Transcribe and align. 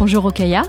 Bonjour 0.00 0.24
Okaya. 0.24 0.62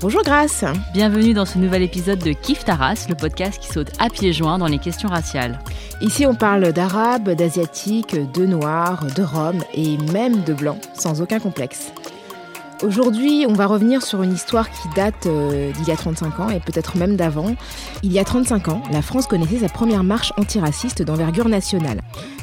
Bonjour 0.00 0.22
Grace. 0.22 0.64
Bienvenue 0.94 1.34
dans 1.34 1.44
ce 1.44 1.58
nouvel 1.58 1.82
épisode 1.82 2.20
de 2.20 2.32
Kif 2.32 2.64
Taras, 2.64 3.04
le 3.10 3.14
podcast 3.14 3.60
qui 3.60 3.68
saute 3.68 3.90
à 3.98 4.08
pieds 4.08 4.32
joints 4.32 4.56
dans 4.56 4.66
les 4.66 4.78
questions 4.78 5.10
raciales. 5.10 5.58
Ici, 6.00 6.24
on 6.24 6.34
parle 6.34 6.72
d'arabes, 6.72 7.28
d'asiatiques, 7.28 8.16
de 8.32 8.46
noirs, 8.46 9.04
de 9.14 9.22
roms 9.22 9.62
et 9.74 9.98
même 10.10 10.42
de 10.42 10.54
blancs, 10.54 10.80
sans 10.94 11.20
aucun 11.20 11.38
complexe. 11.38 11.92
Aujourd'hui, 12.84 13.44
on 13.48 13.54
va 13.54 13.66
revenir 13.66 14.02
sur 14.02 14.22
une 14.22 14.32
histoire 14.32 14.70
qui 14.70 14.88
date 14.94 15.26
euh, 15.26 15.72
d'il 15.72 15.88
y 15.88 15.90
a 15.90 15.96
35 15.96 16.38
ans 16.38 16.48
et 16.48 16.60
peut-être 16.60 16.96
même 16.96 17.16
d'avant. 17.16 17.56
Il 18.04 18.12
y 18.12 18.20
a 18.20 18.24
35 18.24 18.68
ans, 18.68 18.82
la 18.92 19.02
France 19.02 19.26
connaissait 19.26 19.58
sa 19.58 19.68
première 19.68 20.04
marche 20.04 20.32
antiraciste 20.36 21.02
d'envergure 21.02 21.48
nationale. 21.48 22.00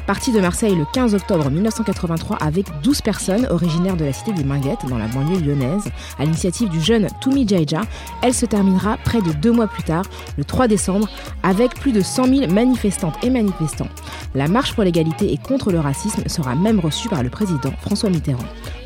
Partie 0.07 0.33
de 0.33 0.41
Marseille 0.41 0.75
le 0.75 0.83
15 0.93 1.15
octobre 1.15 1.49
1983 1.49 2.37
avec 2.41 2.65
12 2.83 3.01
personnes 3.01 3.47
originaires 3.49 3.95
de 3.95 4.03
la 4.03 4.11
cité 4.11 4.33
des 4.33 4.43
Minguettes 4.43 4.85
dans 4.89 4.97
la 4.97 5.07
banlieue 5.07 5.39
lyonnaise, 5.39 5.85
à 6.19 6.25
l'initiative 6.25 6.67
du 6.67 6.81
jeune 6.81 7.07
Toumi 7.21 7.47
Jaija, 7.47 7.81
elle 8.21 8.33
se 8.33 8.45
terminera 8.45 8.97
près 9.05 9.21
de 9.21 9.31
deux 9.31 9.53
mois 9.53 9.67
plus 9.67 9.83
tard, 9.83 10.03
le 10.37 10.43
3 10.43 10.67
décembre, 10.67 11.07
avec 11.43 11.75
plus 11.75 11.93
de 11.93 12.01
100 12.01 12.25
000 12.25 12.51
manifestantes 12.51 13.15
et 13.23 13.29
manifestants. 13.29 13.89
La 14.35 14.49
marche 14.49 14.73
pour 14.73 14.83
l'égalité 14.83 15.31
et 15.31 15.37
contre 15.37 15.71
le 15.71 15.79
racisme 15.79 16.27
sera 16.27 16.55
même 16.55 16.81
reçue 16.81 17.07
par 17.07 17.23
le 17.23 17.29
président 17.29 17.71
François 17.79 18.09
Mitterrand. 18.09 18.43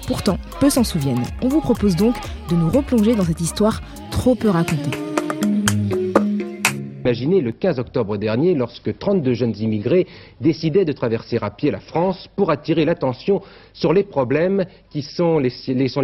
Pourtant, 0.10 0.40
peu 0.60 0.72
s'en 0.72 0.84
souviennent. 0.84 1.24
On 1.44 1.50
vous 1.50 1.62
propose 1.62 1.96
donc 1.96 2.16
de 2.50 2.56
nous 2.56 2.72
replonger 2.72 3.14
dans 3.14 3.26
cette 3.26 3.42
histoire 3.42 3.80
trop 4.10 4.34
peu 4.34 4.50
racontée. 4.50 4.98
Imaginez 7.02 7.42
le 7.42 7.52
15 7.52 7.78
octobre 7.78 8.18
dernier 8.18 8.56
lorsque 8.56 8.98
32 8.98 9.34
jeunes 9.36 9.56
immigrés 9.60 10.08
décidaient 10.42 10.84
de 10.84 10.94
traverser 10.94 11.38
à 11.40 11.52
pied 11.52 11.70
la 11.70 11.80
France 11.80 12.28
pour 12.36 12.50
attirer 12.50 12.86
l'attention 12.86 13.44
sur 13.74 13.94
les 13.94 14.02
problèmes 14.02 14.66
qui 14.90 15.04
sont 15.04 15.38
les, 15.38 15.52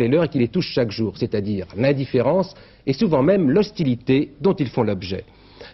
leurs 0.08 0.26
et 0.26 0.30
qui 0.30 0.38
les 0.38 0.50
touchent 0.50 0.74
chaque 0.74 0.92
jour, 0.92 1.18
c'est-à-dire 1.18 1.66
l'indifférence 1.76 2.54
et 2.86 2.94
souvent 2.94 3.24
même 3.24 3.50
l'hostilité 3.50 4.34
dont 4.40 4.54
ils 4.54 4.70
font 4.70 4.84
l'objet. 4.84 5.26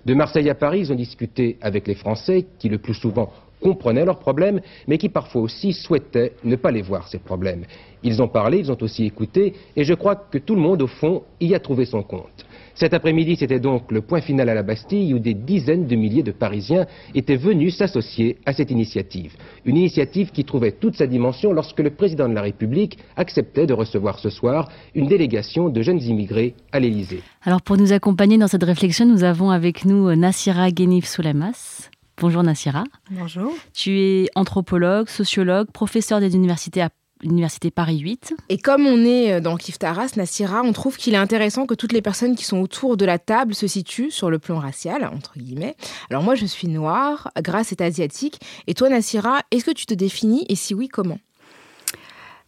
De 0.06 0.14
Marseille 0.14 0.50
à 0.50 0.56
Paris, 0.56 0.80
ils 0.80 0.94
ont 0.94 0.96
discuté 0.96 1.58
avec 1.60 1.86
les 1.86 1.96
Français 1.96 2.46
qui 2.60 2.70
le 2.70 2.78
plus 2.78 2.94
souvent 2.94 3.34
comprenaient 3.62 4.06
leurs 4.06 4.20
problèmes, 4.20 4.60
mais 4.88 4.98
qui 4.98 5.10
parfois 5.10 5.42
aussi 5.42 5.74
souhaitaient 5.74 6.34
ne 6.44 6.56
pas 6.56 6.72
les 6.72 6.82
voir, 6.82 7.08
ces 7.08 7.20
problèmes. 7.20 7.66
Ils 8.04 8.22
ont 8.22 8.28
parlé, 8.28 8.60
ils 8.60 8.72
ont 8.72 8.78
aussi 8.82 9.06
écouté, 9.06 9.54
et 9.76 9.84
je 9.84 9.94
crois 9.94 10.16
que 10.16 10.38
tout 10.38 10.56
le 10.56 10.62
monde, 10.62 10.82
au 10.82 10.88
fond, 10.88 11.24
y 11.40 11.54
a 11.54 11.60
trouvé 11.60 11.86
son 11.86 12.04
compte. 12.04 12.46
Cet 12.76 12.94
après-midi, 12.94 13.36
c'était 13.36 13.60
donc 13.60 13.92
le 13.92 14.02
point 14.02 14.22
final 14.22 14.50
à 14.50 14.54
la 14.54 14.64
Bastille 14.64 15.14
où 15.14 15.20
des 15.20 15.34
dizaines 15.34 15.88
de 15.88 15.96
milliers 15.96 16.24
de 16.24 16.32
Parisiens 16.32 16.86
étaient 17.14 17.36
venus 17.36 17.78
s'associer 17.78 18.38
à 18.46 18.54
cette 18.54 18.72
initiative. 18.72 19.36
Une 19.66 19.78
initiative 19.78 20.32
qui 20.32 20.46
trouvait 20.46 20.72
toute 20.72 20.96
sa 20.96 21.06
dimension 21.06 21.54
lorsque 21.54 21.80
le 21.80 21.92
président 21.92 22.30
de 22.30 22.34
la 22.34 22.42
République 22.42 22.98
acceptait 23.18 23.68
de 23.68 23.74
recevoir 23.74 24.20
ce 24.20 24.30
soir 24.30 24.70
une 24.96 25.08
délégation 25.08 25.70
de 25.70 25.82
jeunes 25.82 26.02
immigrés 26.02 26.56
à 26.72 26.80
l'Élysée. 26.80 27.22
Alors 27.44 27.62
pour 27.62 27.78
nous 27.78 27.92
accompagner 27.94 28.38
dans 28.38 28.48
cette 28.48 28.64
réflexion, 28.64 29.06
nous 29.06 29.24
avons 29.24 29.50
avec 29.52 29.86
nous 29.86 30.16
Nassira 30.16 30.70
Genif 30.70 31.06
Soulemas. 31.06 31.90
Bonjour 32.20 32.44
Nassira. 32.44 32.84
Bonjour. 33.10 33.52
Tu 33.74 34.00
es 34.00 34.30
anthropologue, 34.36 35.08
sociologue, 35.10 35.72
professeur 35.72 36.20
des 36.20 36.36
universités 36.36 36.82
à 36.82 36.90
l'Université 37.24 37.72
Paris 37.72 38.00
8. 38.00 38.34
Et 38.50 38.58
comme 38.58 38.86
on 38.86 39.04
est 39.04 39.34
euh, 39.34 39.40
dans 39.40 39.58
Kif 39.58 39.80
Taras, 39.80 40.14
Nassira, 40.16 40.62
on 40.64 40.74
trouve 40.74 40.98
qu'il 40.98 41.14
est 41.14 41.18
intéressant 41.18 41.66
que 41.66 41.74
toutes 41.74 41.94
les 41.94 42.02
personnes 42.02 42.36
qui 42.36 42.46
sont 42.46 42.60
autour 42.60 42.98
de 42.98 43.06
la 43.06 43.20
table 43.20 43.56
se 43.56 43.68
situent 43.68 44.12
sur 44.12 44.30
le 44.30 44.40
plan 44.40 44.60
racial, 44.60 45.10
entre 45.14 45.38
guillemets. 45.38 45.76
Alors 46.10 46.24
moi, 46.24 46.36
je 46.36 46.46
suis 46.46 46.68
noire, 46.68 47.32
Grace 47.42 47.72
est 47.72 47.82
asiatique. 47.82 48.40
Et 48.68 48.74
toi, 48.74 48.90
Nassira, 48.90 49.40
est-ce 49.52 49.66
que 49.66 49.72
tu 49.72 49.86
te 49.86 49.94
définis 49.94 50.46
Et 50.50 50.56
si 50.56 50.74
oui, 50.74 50.88
comment? 50.88 51.20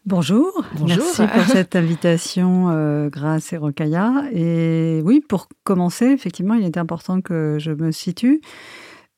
Bonjour. 0.05 0.65
Bonjour. 0.73 0.97
merci 0.97 1.21
pour 1.33 1.45
cette 1.47 1.77
invitation, 1.77 2.69
euh, 2.69 3.09
Grace 3.09 3.53
et 3.53 3.57
Rokaya. 3.57 4.25
Et 4.33 5.01
oui, 5.05 5.21
pour 5.21 5.47
commencer, 5.63 6.07
effectivement, 6.07 6.55
il 6.55 6.65
est 6.65 6.77
important 6.77 7.21
que 7.21 7.57
je 7.57 7.71
me 7.71 7.91
situe. 7.91 8.41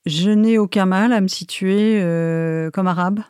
Je 0.05 0.29
n'ai 0.29 0.59
aucun 0.59 0.85
mal 0.85 1.11
à 1.11 1.21
me 1.21 1.27
situer 1.27 1.99
euh, 1.99 2.69
comme 2.69 2.85
arabe. 2.85 3.21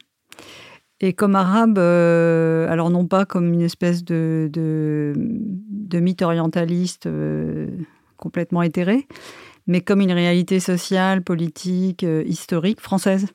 Et 1.02 1.14
comme 1.14 1.36
arabe, 1.36 1.78
euh, 1.78 2.70
alors 2.70 2.90
non 2.90 3.06
pas 3.06 3.26
comme 3.26 3.54
une 3.54 3.62
espèce 3.62 4.04
de, 4.04 4.50
de, 4.54 6.00
mythe 6.00 6.22
orientaliste 6.22 7.06
euh, 7.06 7.68
complètement 8.18 8.62
éthéré, 8.62 9.08
mais 9.68 9.82
comme 9.82 10.00
une 10.00 10.12
réalité 10.12 10.60
sociale, 10.60 11.22
politique, 11.22 12.06
historique 12.26 12.80
française. 12.80 13.28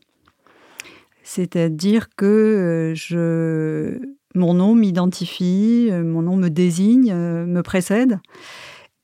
C'est-à-dire 1.22 2.09
que 2.16 2.93
je, 2.97 3.98
mon 4.34 4.54
nom 4.54 4.75
m'identifie, 4.75 5.91
mon 5.92 6.22
nom 6.22 6.37
me 6.37 6.48
désigne, 6.48 7.15
me 7.15 7.62
précède. 7.62 8.19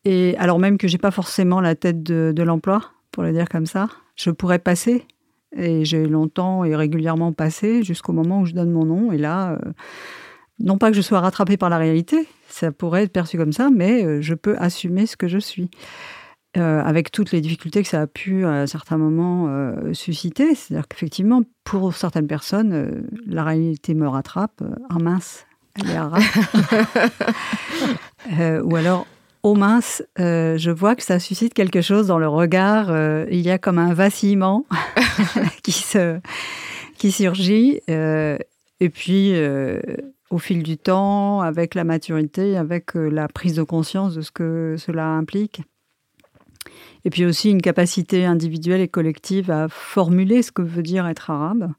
Et 0.05 0.35
alors 0.39 0.59
même 0.59 0.79
que 0.79 0.89
j'ai 0.89 0.99
pas 0.99 1.11
forcément 1.11 1.61
la 1.61 1.75
tête 1.75 2.03
de 2.03 2.43
l'emploi, 2.43 2.83
pour 3.11 3.23
le 3.23 3.33
dire 3.33 3.49
comme 3.49 3.67
ça, 3.67 3.89
je 4.15 4.31
pourrais 4.31 4.59
passer. 4.59 5.05
Et 5.57 5.85
j'ai 5.85 6.07
longtemps 6.07 6.65
et 6.65 6.77
régulièrement 6.77 7.33
passé 7.33 7.83
jusqu'au 7.83 8.13
moment 8.13 8.41
où 8.41 8.47
je 8.47 8.53
donne 8.53 8.71
mon 8.71 8.85
nom. 8.85 9.13
Et 9.13 9.19
là, 9.19 9.53
euh, 9.53 9.73
non 10.59 10.79
pas 10.79 10.91
que 10.91 10.97
je 10.97 11.01
sois 11.01 11.21
rattrapée 11.21 11.57
par 11.57 11.71
la 11.71 11.79
réalité, 11.79 12.29
ça 12.49 12.73
pourrait 12.73 13.05
être 13.05 13.13
perçu 13.13 13.39
comme 13.39 13.53
ça, 13.53 13.71
mais 13.75 14.05
euh, 14.05 14.21
je 14.21 14.35
peux 14.35 14.57
assumer 14.59 15.07
ce 15.07 15.17
que 15.17 15.29
je 15.29 15.39
suis. 15.39 15.71
Euh, 16.57 16.81
avec 16.83 17.11
toutes 17.13 17.33
les 17.33 17.43
difficultés 17.43 17.83
que 17.83 17.89
ça 17.89 18.01
a 18.01 18.07
pu 18.07 18.47
à 18.47 18.67
certains 18.67 18.97
moments 18.97 19.47
susciter. 19.93 20.55
C'est-à-dire 20.55 20.89
qu'effectivement, 20.89 21.43
pour 21.65 21.95
certaines 21.95 22.27
personnes, 22.27 23.07
la 23.27 23.45
réalité 23.45 23.93
me 23.93 24.09
rattrape. 24.09 24.63
Ah 24.89 24.99
mince, 24.99 25.45
elle 25.75 25.91
est 25.91 25.97
arabe. 25.97 26.23
ou 28.65 28.75
alors, 28.75 29.07
oh 29.47 29.55
mince, 29.55 30.03
euh, 30.19 30.59
je 30.59 30.73
vois 30.73 30.97
que 30.97 31.05
ça 31.05 31.21
suscite 31.21 31.55
quelque 31.55 31.81
chose 31.81 32.09
dans 32.09 32.19
le 32.19 32.27
regard. 32.27 32.91
Euh, 32.91 33.27
il 33.31 33.43
y 33.43 33.51
a 33.51 33.59
comme 33.59 33.79
un 33.79 33.95
vacillement 33.95 34.67
qui, 35.63 35.71
se, 35.71 36.19
qui 36.99 37.13
surgit. 37.13 37.81
Euh, 37.89 38.39
et 38.81 38.89
puis, 38.89 39.35
au 40.31 40.39
fil 40.39 40.65
du 40.65 40.77
temps, 40.77 41.43
avec 41.43 41.77
la 41.77 41.85
maturité, 41.85 42.57
avec 42.57 42.95
la 42.95 43.29
prise 43.29 43.55
de 43.55 43.63
conscience 43.63 44.17
de 44.17 44.21
ce 44.21 44.33
que 44.33 44.75
cela 44.79 45.07
implique, 45.07 45.63
et 47.05 47.11
puis 47.11 47.25
aussi 47.25 47.49
une 47.51 47.63
capacité 47.63 48.25
individuelle 48.25 48.81
et 48.81 48.89
collective 48.89 49.53
à 49.53 49.69
formuler 49.69 50.43
ce 50.43 50.51
que 50.51 50.61
veut 50.61 50.83
dire 50.83 51.07
être 51.07 51.31
arabe, 51.31 51.73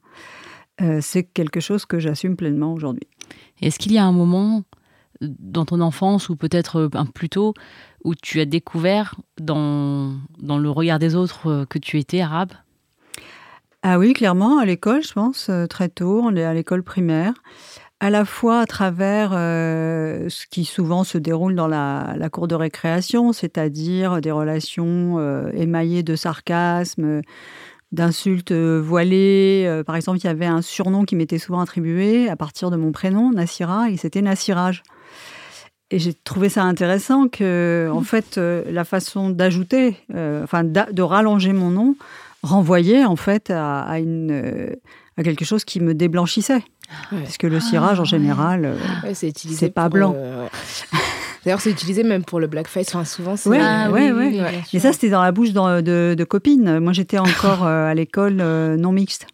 c'est 1.02 1.24
quelque 1.24 1.60
chose 1.60 1.86
que 1.86 2.00
j'assume 2.00 2.36
pleinement 2.36 2.74
aujourd'hui. 2.74 3.08
Est-ce 3.62 3.78
qu'il 3.78 3.92
y 3.92 4.00
a 4.00 4.06
un 4.06 4.12
moment 4.12 4.64
dans 5.22 5.66
ton 5.66 5.82
enfance 5.82 6.30
ou 6.30 6.36
peut-être 6.36 6.90
euh, 6.96 7.04
plus 7.14 7.30
tôt 7.30 7.54
où 8.04 8.16
tu 8.16 8.40
as 8.40 8.46
découvert 8.46 9.16
dans, 9.40 10.14
dans 10.40 10.58
le 10.58 10.70
regard 10.70 11.00
des 11.00 11.16
autres 11.16 11.48
euh, 11.48 11.66
que 11.66 11.80
tu 11.80 11.98
étais 11.98 12.22
arabe? 12.22 12.52
Ah 13.84 14.00
oui, 14.00 14.14
clairement, 14.14 14.60
à 14.60 14.66
l'école, 14.66 15.04
je 15.04 15.14
pense, 15.14 15.50
euh, 15.50 15.66
très 15.66 15.90
tôt, 15.90 16.28
à 16.28 16.54
l'école 16.54 16.84
primaire, 16.84 17.34
à 18.00 18.10
la 18.10 18.26
fois 18.26 18.60
à 18.62 18.66
travers 18.66 19.32
ce 19.32 20.46
qui 20.52 20.66
souvent 20.66 21.04
se 21.04 21.18
déroule 21.18 21.56
dans 21.56 21.68
la, 21.68 22.14
la 22.18 22.30
cour 22.30 22.48
de 22.48 22.54
récréation, 22.54 23.34
c'est-à-dire 23.34 24.22
des 24.22 24.30
relations 24.30 25.20
émaillées 25.54 26.04
de 26.04 26.16
sarcasme, 26.16 27.22
d'insultes 27.92 28.52
voilées. 28.52 29.82
Par 29.88 29.96
exemple, 29.96 30.20
il 30.20 30.26
y 30.26 30.28
avait 30.28 30.46
un 30.46 30.62
surnom 30.62 31.06
qui 31.06 31.16
m'était 31.16 31.40
souvent 31.40 31.60
attribué 31.60 32.30
à 32.30 32.36
partir 32.36 32.70
de 32.70 32.78
mon 32.78 32.92
prénom, 32.92 33.32
Nassira, 33.32 33.90
et 33.90 33.98
c'était 33.98 34.22
Nassirage. 34.22 34.84
Et 35.90 36.00
j'ai 36.00 36.14
trouvé 36.14 36.50
ça 36.50 36.64
intéressant 36.64 37.30
que, 37.30 37.90
en 37.94 38.02
fait, 38.02 38.38
euh, 38.38 38.64
la 38.70 38.84
façon 38.84 39.30
d'ajouter, 39.30 39.96
euh, 40.14 40.44
enfin, 40.44 40.66
de 40.66 41.02
rallonger 41.02 41.54
mon 41.54 41.70
nom, 41.70 41.96
renvoyait 42.44 43.06
en 43.06 43.16
fait 43.16 43.50
à, 43.52 43.98
une, 43.98 44.32
euh, 44.32 44.76
à 45.16 45.24
quelque 45.24 45.46
chose 45.46 45.64
qui 45.64 45.80
me 45.80 45.94
déblanchissait. 45.94 46.62
Parce 47.10 47.38
que 47.38 47.48
le 47.48 47.60
cirage, 47.60 48.00
en 48.00 48.06
général, 48.06 48.76
c'est 49.14 49.74
pas 49.74 49.90
blanc. 49.90 50.16
D'ailleurs, 51.46 51.62
c'est 51.62 51.72
utilisé 51.72 52.04
même 52.04 52.26
pour 52.26 52.42
le 52.42 52.48
blackface. 52.48 52.88
Enfin, 52.90 53.06
souvent, 53.06 53.38
c'est. 53.38 53.50
Ouais, 53.50 53.60
ah 53.62 53.90
ouais, 53.90 54.12
ouais. 54.12 54.62
Et 54.74 54.80
ça, 54.80 54.92
c'était 54.92 55.10
dans 55.10 55.22
la 55.22 55.32
bouche 55.32 55.52
de, 55.52 56.16
de, 56.16 56.24
copines. 56.24 56.80
Moi, 56.80 56.92
j'étais 56.92 57.18
encore 57.18 57.64
à 57.66 57.94
l'école 57.94 58.36
non 58.36 58.92
mixte. 58.92 59.28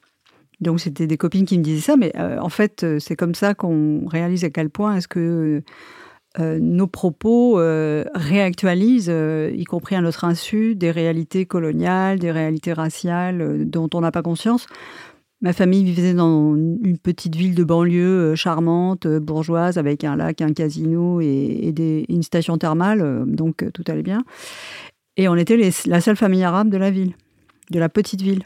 Donc, 0.62 0.80
c'était 0.80 1.08
des 1.08 1.18
copines 1.18 1.46
qui 1.46 1.58
me 1.58 1.64
disaient 1.64 1.82
ça. 1.82 1.96
Mais 1.96 2.12
en 2.18 2.50
fait, 2.50 2.86
c'est 3.00 3.16
comme 3.16 3.36
ça 3.36 3.54
qu'on 3.54 4.08
réalise 4.08 4.44
à 4.44 4.50
quel 4.50 4.70
point 4.72 4.98
est-ce 4.98 5.08
que 5.08 5.64
euh, 6.40 6.58
nos 6.60 6.88
propos 6.88 7.60
euh, 7.60 8.06
réactualisent, 8.16 9.10
euh, 9.10 9.52
y 9.56 9.66
compris 9.66 9.96
à 9.96 10.02
notre 10.02 10.24
insu, 10.24 10.76
des 10.76 10.90
réalités 10.90 11.46
coloniales, 11.46 12.18
des 12.18 12.32
réalités 12.32 12.74
raciales 12.74 13.70
dont 13.70 13.90
on 13.94 14.02
n'a 14.02 14.12
pas 14.12 14.24
conscience. 14.24 14.66
Ma 15.42 15.54
famille 15.54 15.84
vivait 15.84 16.14
dans 16.14 16.56
une 16.56 16.98
petite 16.98 17.36
ville 17.36 17.54
de 17.54 17.64
banlieue 17.64 18.34
charmante, 18.34 19.06
bourgeoise, 19.08 19.78
avec 19.78 20.06
un 20.06 20.16
lac, 20.16 20.42
un 20.42 20.54
casino 20.54 21.20
et, 21.20 21.72
des, 21.74 22.06
une 22.08 22.24
station 22.24 22.58
thermale, 22.58 23.26
donc 23.28 23.66
tout 23.74 23.84
allait 23.88 24.04
bien. 24.04 24.24
Et 25.18 25.28
on 25.28 25.36
était 25.36 25.58
la 25.86 26.00
seule 26.00 26.16
famille 26.16 26.44
arabe 26.44 26.70
de 26.70 26.78
la 26.78 26.92
ville, 26.92 27.14
de 27.72 27.80
la 27.80 27.90
petite 27.90 28.22
ville. 28.22 28.46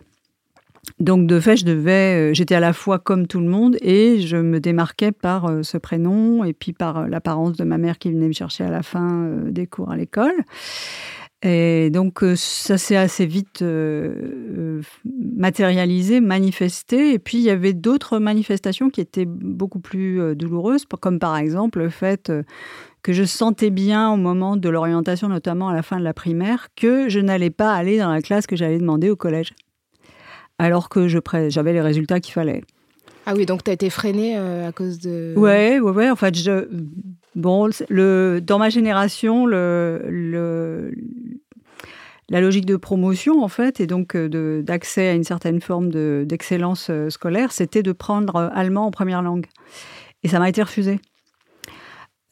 Donc 1.00 1.28
de 1.28 1.40
fait, 1.40 1.58
je 1.58 1.66
devais, 1.66 2.32
euh, 2.32 2.34
j'étais 2.34 2.56
à 2.56 2.60
la 2.60 2.74
fois 2.74 2.98
comme 2.98 3.28
tout 3.28 3.40
le 3.40 3.48
monde 3.48 3.78
et 3.82 4.20
je 4.22 4.38
me 4.38 4.60
démarquais 4.60 5.12
par 5.12 5.46
euh, 5.46 5.62
ce 5.62 5.78
prénom 5.78 6.44
et 6.44 6.54
puis 6.54 6.74
par 6.74 6.98
euh, 6.98 7.08
l'apparence 7.08 7.56
de 7.56 7.64
ma 7.64 7.78
mère 7.78 8.00
qui 8.00 8.12
venait 8.12 8.28
me 8.28 8.34
chercher 8.34 8.64
à 8.64 8.72
la 8.72 8.82
fin 8.82 9.30
des 9.50 9.68
cours 9.68 9.92
à 9.92 9.98
l'école. 9.98 10.34
Et 11.44 11.92
donc 11.92 12.24
ça 12.36 12.80
s'est 12.80 12.96
assez 12.96 13.28
vite 13.28 13.64
matérialisé, 15.36 16.20
manifesté. 16.20 17.14
Et 17.14 17.20
puis 17.20 17.38
il 17.38 17.44
y 17.44 17.52
avait 17.52 17.74
d'autres 17.74 18.18
manifestations 18.18 18.90
qui 18.90 19.02
étaient 19.02 19.28
beaucoup 19.28 19.80
plus 19.80 20.36
douloureuses, 20.36 20.86
comme 21.00 21.20
par 21.20 21.38
exemple 21.38 21.78
le 21.78 21.90
fait 21.90 22.32
que 23.04 23.14
je 23.14 23.24
sentais 23.24 23.70
bien 23.70 24.10
au 24.10 24.18
moment 24.18 24.58
de 24.58 24.68
l'orientation, 24.68 25.30
notamment 25.30 25.70
à 25.70 25.76
la 25.76 25.84
fin 25.84 26.00
de 26.00 26.04
la 26.04 26.16
primaire, 26.16 26.70
que 26.76 27.08
je 27.08 27.20
n'allais 27.20 27.52
pas 27.52 27.72
aller 27.72 28.00
dans 28.00 28.12
la 28.12 28.24
classe 28.24 28.48
que 28.48 28.56
j'allais 28.56 28.80
demander 28.80 29.12
au 29.12 29.16
collège 29.16 29.54
alors 30.60 30.90
que 30.90 31.08
j'avais 31.08 31.74
les 31.74 31.82
résultats 31.82 32.20
qu'il 32.20 32.34
fallait. 32.34 32.64
Ah 33.26 33.34
oui, 33.36 33.46
donc 33.46 33.64
tu 33.64 33.70
as 33.70 33.74
été 33.74 33.90
freinée 33.90 34.38
euh, 34.38 34.70
à 34.70 34.72
cause 34.72 35.00
de... 35.00 35.34
Ouais, 35.36 35.80
ouais, 35.80 35.92
ouais. 35.92 36.10
En 36.10 36.16
fait, 36.16 36.34
je... 36.34 36.68
bon, 37.36 37.70
le, 37.90 38.40
dans 38.42 38.58
ma 38.58 38.70
génération, 38.70 39.46
le, 39.46 40.02
le, 40.08 40.94
la 42.30 42.40
logique 42.40 42.66
de 42.66 42.78
promotion, 42.78 43.44
en 43.44 43.50
fait, 43.50 43.82
et 43.82 43.88
donc 43.88 44.16
euh, 44.16 44.62
d'accès 44.62 45.10
à 45.10 45.14
une 45.14 45.26
certaine 45.26 45.60
forme 45.60 45.90
d'excellence 46.26 46.88
euh, 46.90 47.10
scolaire, 47.10 47.52
c'était 47.52 47.84
de 47.84 47.92
prendre 47.92 48.50
allemand 48.54 48.86
en 48.86 48.92
première 48.92 49.22
langue. 49.22 49.48
Et 50.24 50.30
ça 50.30 50.40
m'a 50.40 50.48
été 50.48 50.64
refusé. 50.64 51.00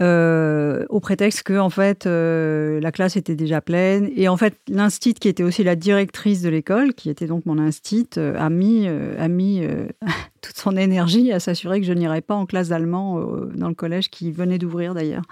Euh, 0.01 0.83
au 0.89 0.99
prétexte 0.99 1.43
que 1.43 1.57
en 1.57 1.69
fait 1.69 2.05
euh, 2.05 2.81
la 2.81 2.91
classe 2.91 3.15
était 3.15 3.35
déjà 3.35 3.61
pleine. 3.61 4.09
Et 4.17 4.27
en 4.27 4.35
fait 4.35 4.59
l'instit 4.67 5.13
qui 5.13 5.29
était 5.29 5.43
aussi 5.43 5.63
la 5.63 5.77
directrice 5.77 6.41
de 6.41 6.49
l'école 6.49 6.93
qui 6.93 7.09
était 7.09 7.27
donc 7.27 7.45
mon 7.45 7.57
instit 7.57 8.09
euh, 8.17 8.35
a 8.37 8.49
mis 8.49 8.87
a 8.87 9.27
mis 9.29 9.65
toute 10.41 10.57
son 10.57 10.75
énergie 10.75 11.31
à 11.31 11.39
s'assurer 11.39 11.79
que 11.79 11.87
je 11.87 11.93
n'irais 11.93 12.21
pas 12.21 12.35
en 12.35 12.45
classe 12.45 12.69
d'allemand 12.69 13.25
dans 13.55 13.69
le 13.69 13.73
collège 13.73 14.09
qui 14.09 14.31
venait 14.31 14.57
d'ouvrir 14.57 14.93
d'ailleurs. 14.93 15.23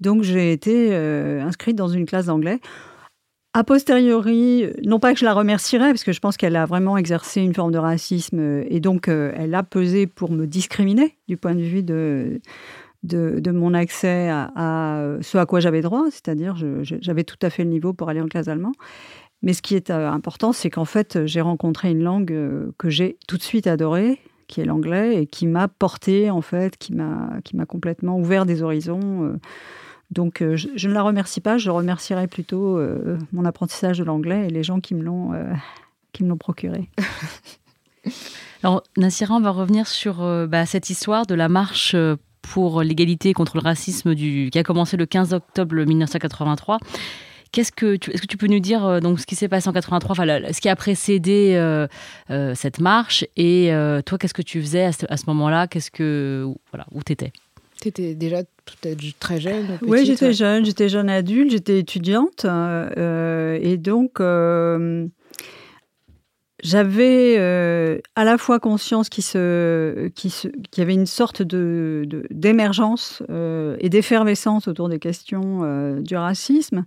Donc 0.00 0.22
j'ai 0.22 0.52
été 0.52 0.94
inscrite 0.94 1.76
dans 1.76 1.88
une 1.88 2.04
classe 2.04 2.26
d'anglais. 2.26 2.60
A 3.54 3.64
posteriori, 3.64 4.66
non 4.84 5.00
pas 5.00 5.14
que 5.14 5.18
je 5.18 5.24
la 5.24 5.32
remercierais, 5.32 5.88
parce 5.88 6.04
que 6.04 6.12
je 6.12 6.20
pense 6.20 6.36
qu'elle 6.36 6.54
a 6.54 6.66
vraiment 6.66 6.98
exercé 6.98 7.40
une 7.40 7.54
forme 7.54 7.72
de 7.72 7.78
racisme 7.78 8.62
et 8.68 8.78
donc 8.78 9.08
elle 9.08 9.54
a 9.54 9.62
pesé 9.62 10.06
pour 10.06 10.30
me 10.30 10.46
discriminer 10.46 11.16
du 11.26 11.36
point 11.38 11.54
de 11.54 11.62
vue 11.62 11.82
de, 11.82 12.40
de, 13.02 13.50
mon 13.50 13.74
accès 13.74 14.28
à, 14.30 15.16
ce 15.20 15.38
à 15.38 15.46
quoi 15.46 15.60
j'avais 15.60 15.80
droit, 15.80 16.04
c'est-à-dire 16.10 16.56
j'avais 16.82 17.24
tout 17.24 17.38
à 17.42 17.50
fait 17.50 17.64
le 17.64 17.70
niveau 17.70 17.92
pour 17.92 18.08
aller 18.08 18.20
en 18.20 18.26
classe 18.26 18.48
allemand. 18.48 18.72
Mais 19.42 19.52
ce 19.52 19.62
qui 19.62 19.76
est 19.76 19.90
euh, 19.90 20.10
important, 20.10 20.52
c'est 20.52 20.70
qu'en 20.70 20.84
fait, 20.84 21.26
j'ai 21.26 21.40
rencontré 21.40 21.90
une 21.90 22.02
langue 22.02 22.32
euh, 22.32 22.72
que 22.76 22.90
j'ai 22.90 23.18
tout 23.28 23.36
de 23.36 23.42
suite 23.42 23.66
adorée, 23.66 24.18
qui 24.48 24.60
est 24.60 24.64
l'anglais, 24.64 25.22
et 25.22 25.26
qui 25.26 25.46
m'a 25.46 25.68
porté, 25.68 26.30
en 26.30 26.40
fait, 26.40 26.76
qui 26.76 26.94
m'a 26.94 27.66
complètement 27.68 28.18
ouvert 28.18 28.46
des 28.46 28.62
horizons. 28.62 29.24
Euh. 29.24 29.36
Donc, 30.10 30.38
je, 30.40 30.88
ne 30.88 30.92
la 30.92 31.02
remercie 31.02 31.40
pas, 31.40 31.58
je 31.58 31.70
remercierai 31.70 32.28
plutôt 32.28 32.80
mon 33.32 33.44
apprentissage 33.44 33.98
de 33.98 34.04
l'anglais 34.04 34.46
et 34.46 34.48
les 34.48 34.62
gens 34.62 34.80
qui 34.80 34.94
me 34.94 35.02
l'ont 35.02 35.32
l'ont 36.18 36.38
procuré. 36.38 36.88
Alors, 38.62 38.82
Nassira, 38.96 39.34
on 39.34 39.40
va 39.40 39.50
revenir 39.50 39.86
sur 39.86 40.16
bah, 40.48 40.64
cette 40.64 40.88
histoire 40.88 41.26
de 41.26 41.34
la 41.34 41.50
marche 41.50 41.94
pour 42.48 42.82
l'égalité 42.82 43.32
contre 43.34 43.56
le 43.56 43.62
racisme 43.62 44.14
du, 44.14 44.48
qui 44.50 44.58
a 44.58 44.62
commencé 44.62 44.96
le 44.96 45.06
15 45.06 45.34
octobre 45.34 45.76
1983. 45.76 46.78
Qu'est-ce 47.52 47.72
que 47.72 47.94
est-ce 47.94 48.20
que 48.20 48.26
tu 48.26 48.36
peux 48.36 48.46
nous 48.46 48.60
dire 48.60 48.84
euh, 48.84 49.00
donc 49.00 49.20
ce 49.20 49.26
qui 49.26 49.34
s'est 49.34 49.48
passé 49.48 49.68
en 49.68 49.72
83, 49.72 50.12
enfin, 50.12 50.52
ce 50.52 50.60
qui 50.60 50.68
a 50.68 50.76
précédé 50.76 51.54
euh, 51.54 51.86
euh, 52.30 52.54
cette 52.54 52.78
marche 52.78 53.24
et 53.36 53.70
toi 54.04 54.18
qu'est-ce 54.18 54.34
que 54.34 54.42
tu 54.42 54.60
faisais 54.60 54.84
à 54.84 54.92
ce, 54.92 55.26
moment-là? 55.26 55.66
Qu'est-ce 55.66 55.90
que 55.90 56.46
voilà 56.72 56.86
où 56.92 57.02
t'étais? 57.02 57.32
Tu 57.80 57.88
étais 57.88 58.14
déjà 58.14 58.42
très 59.20 59.40
jeune 59.40 59.78
Oui, 59.82 60.04
j'étais 60.04 60.32
jeune, 60.32 60.64
j'étais 60.64 60.88
jeune 60.88 61.08
adulte, 61.08 61.52
j'étais 61.52 61.78
étudiante 61.78 62.44
et 62.44 63.76
donc 63.78 64.20
j'avais 66.62 67.36
euh, 67.38 67.98
à 68.16 68.24
la 68.24 68.36
fois 68.36 68.58
conscience 68.58 69.08
qu'il 69.08 69.22
qui 69.22 70.32
y 70.76 70.80
avait 70.80 70.94
une 70.94 71.06
sorte 71.06 71.42
d'émergence 71.42 73.22
euh, 73.30 73.76
et 73.78 73.88
d'effervescence 73.88 74.66
autour 74.66 74.88
des 74.88 74.98
questions 74.98 75.60
euh, 75.62 76.00
du 76.00 76.16
racisme. 76.16 76.84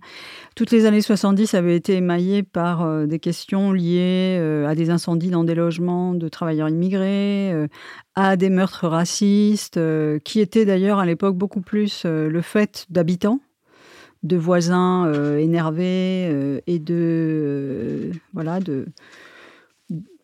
Toutes 0.56 0.72
les 0.72 0.84
années 0.84 1.00
70 1.00 1.54
avaient 1.54 1.76
été 1.76 1.94
émaillées 1.94 2.42
par 2.42 3.06
des 3.06 3.18
questions 3.18 3.72
liées 3.72 4.38
à 4.66 4.74
des 4.74 4.90
incendies 4.90 5.30
dans 5.30 5.44
des 5.44 5.54
logements 5.54 6.12
de 6.12 6.28
travailleurs 6.28 6.68
immigrés, 6.68 7.54
à 8.14 8.36
des 8.36 8.50
meurtres 8.50 8.86
racistes, 8.86 9.80
qui 10.24 10.40
étaient 10.40 10.66
d'ailleurs 10.66 10.98
à 10.98 11.06
l'époque 11.06 11.36
beaucoup 11.36 11.62
plus 11.62 12.04
le 12.04 12.40
fait 12.42 12.86
d'habitants 12.90 13.40
de 14.22 14.36
voisins 14.36 15.10
énervés 15.38 16.60
et 16.66 16.78
de 16.78 18.10
voilà 18.34 18.60
de 18.60 18.86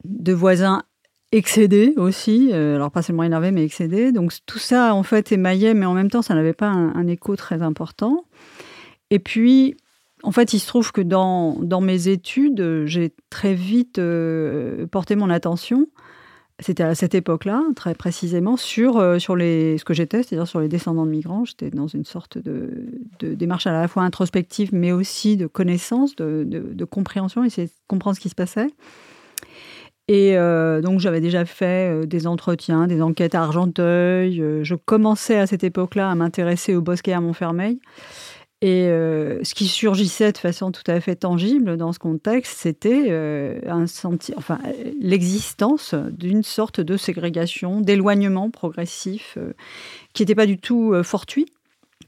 de 0.04 0.32
voisins 0.32 0.82
excédés 1.32 1.92
aussi, 1.96 2.50
euh, 2.52 2.76
alors 2.76 2.90
pas 2.90 3.02
seulement 3.02 3.22
énervés, 3.22 3.50
mais 3.50 3.64
excédés. 3.64 4.12
Donc 4.12 4.32
tout 4.46 4.58
ça, 4.58 4.94
en 4.94 5.02
fait, 5.02 5.32
émaillait, 5.32 5.74
mais 5.74 5.86
en 5.86 5.94
même 5.94 6.10
temps, 6.10 6.22
ça 6.22 6.34
n'avait 6.34 6.54
pas 6.54 6.68
un, 6.68 7.06
écho 7.06 7.36
très 7.36 7.62
important. 7.62 8.24
Et 9.10 9.18
puis, 9.18 9.76
en 10.22 10.32
fait, 10.32 10.52
il 10.52 10.58
se 10.58 10.66
trouve 10.66 10.92
que 10.92 11.00
dans, 11.00 11.58
dans 11.60 11.80
mes 11.80 12.08
études, 12.08 12.84
j'ai 12.86 13.12
très 13.30 13.54
vite 13.54 13.98
euh, 13.98 14.86
porté 14.86 15.16
mon 15.16 15.30
attention, 15.30 15.86
c'était 16.60 16.82
à 16.82 16.96
cette 16.96 17.14
époque-là, 17.14 17.62
très 17.76 17.94
précisément, 17.94 18.56
sur, 18.56 18.96
euh, 18.96 19.20
sur 19.20 19.36
les, 19.36 19.78
ce 19.78 19.84
que 19.84 19.94
j'étais, 19.94 20.24
c'est-à-dire 20.24 20.48
sur 20.48 20.60
les 20.60 20.68
descendants 20.68 21.06
de 21.06 21.10
migrants. 21.10 21.44
J'étais 21.44 21.70
dans 21.70 21.86
une 21.86 22.04
sorte 22.04 22.36
de, 22.36 22.70
de, 23.20 23.34
démarche 23.34 23.68
à 23.68 23.72
la 23.72 23.86
fois 23.86 24.02
introspective, 24.02 24.70
mais 24.72 24.90
aussi 24.90 25.36
de 25.36 25.46
connaissance, 25.46 26.16
de, 26.16 26.44
de 26.44 26.84
compréhension, 26.84 27.44
essayer 27.44 27.68
de 27.68 27.72
comprendre 27.86 28.16
ce 28.16 28.20
qui 28.20 28.28
se 28.28 28.34
passait. 28.34 28.68
Et 30.08 30.38
euh, 30.38 30.80
donc 30.80 31.00
j'avais 31.00 31.20
déjà 31.20 31.44
fait 31.44 31.90
euh, 31.90 32.06
des 32.06 32.26
entretiens, 32.26 32.86
des 32.86 33.02
enquêtes 33.02 33.34
à 33.34 33.42
Argenteuil. 33.42 34.40
Euh, 34.40 34.64
je 34.64 34.74
commençais 34.74 35.38
à 35.38 35.46
cette 35.46 35.64
époque-là 35.64 36.10
à 36.10 36.14
m'intéresser 36.14 36.74
au 36.74 36.80
bosquet 36.80 37.12
à 37.12 37.20
Montfermeil. 37.20 37.78
Et 38.60 38.88
ce 38.88 39.54
qui 39.54 39.68
surgissait 39.68 40.32
de 40.32 40.38
façon 40.38 40.72
tout 40.72 40.82
à 40.88 40.98
fait 41.00 41.14
tangible 41.14 41.76
dans 41.76 41.92
ce 41.92 42.00
contexte, 42.00 42.58
c'était 42.58 43.14
enfin, 44.36 44.58
l'existence 45.00 45.94
d'une 46.10 46.42
sorte 46.42 46.80
de 46.80 46.96
ségrégation, 46.96 47.80
d'éloignement 47.80 48.50
progressif, 48.50 49.38
qui 50.12 50.22
n'était 50.22 50.34
pas 50.34 50.46
du 50.46 50.58
tout 50.58 50.92
fortuit, 51.04 51.46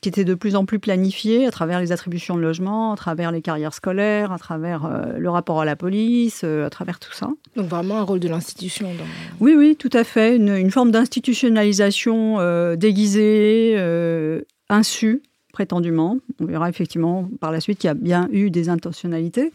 qui 0.00 0.08
était 0.08 0.24
de 0.24 0.34
plus 0.34 0.56
en 0.56 0.64
plus 0.64 0.78
planifié 0.78 1.46
à 1.46 1.50
travers 1.50 1.80
les 1.80 1.92
attributions 1.92 2.36
de 2.36 2.40
logement, 2.40 2.92
à 2.92 2.96
travers 2.96 3.32
les 3.32 3.42
carrières 3.42 3.74
scolaires, 3.74 4.32
à 4.32 4.38
travers 4.38 4.86
euh, 4.86 5.18
le 5.18 5.28
rapport 5.28 5.60
à 5.60 5.64
la 5.64 5.76
police, 5.76 6.42
euh, 6.44 6.66
à 6.66 6.70
travers 6.70 6.98
tout 6.98 7.12
ça. 7.12 7.28
Donc 7.56 7.66
vraiment 7.66 7.98
un 7.98 8.02
rôle 8.02 8.20
de 8.20 8.28
l'institution. 8.28 8.88
Oui, 9.40 9.54
oui, 9.56 9.76
tout 9.76 9.90
à 9.92 10.04
fait. 10.04 10.36
Une, 10.36 10.70
forme 10.70 10.90
d'institutionnalisation 10.90 12.40
euh, 12.40 12.76
déguisée, 12.76 13.76
insu, 14.68 15.22
prétendument. 15.52 16.18
On 16.40 16.46
verra 16.46 16.68
effectivement 16.68 17.28
par 17.40 17.52
la 17.52 17.60
suite 17.60 17.78
qu'il 17.78 17.88
y 17.88 17.90
a 17.90 17.94
bien 17.94 18.28
eu 18.32 18.50
des 18.50 18.68
intentionnalités. 18.68 19.52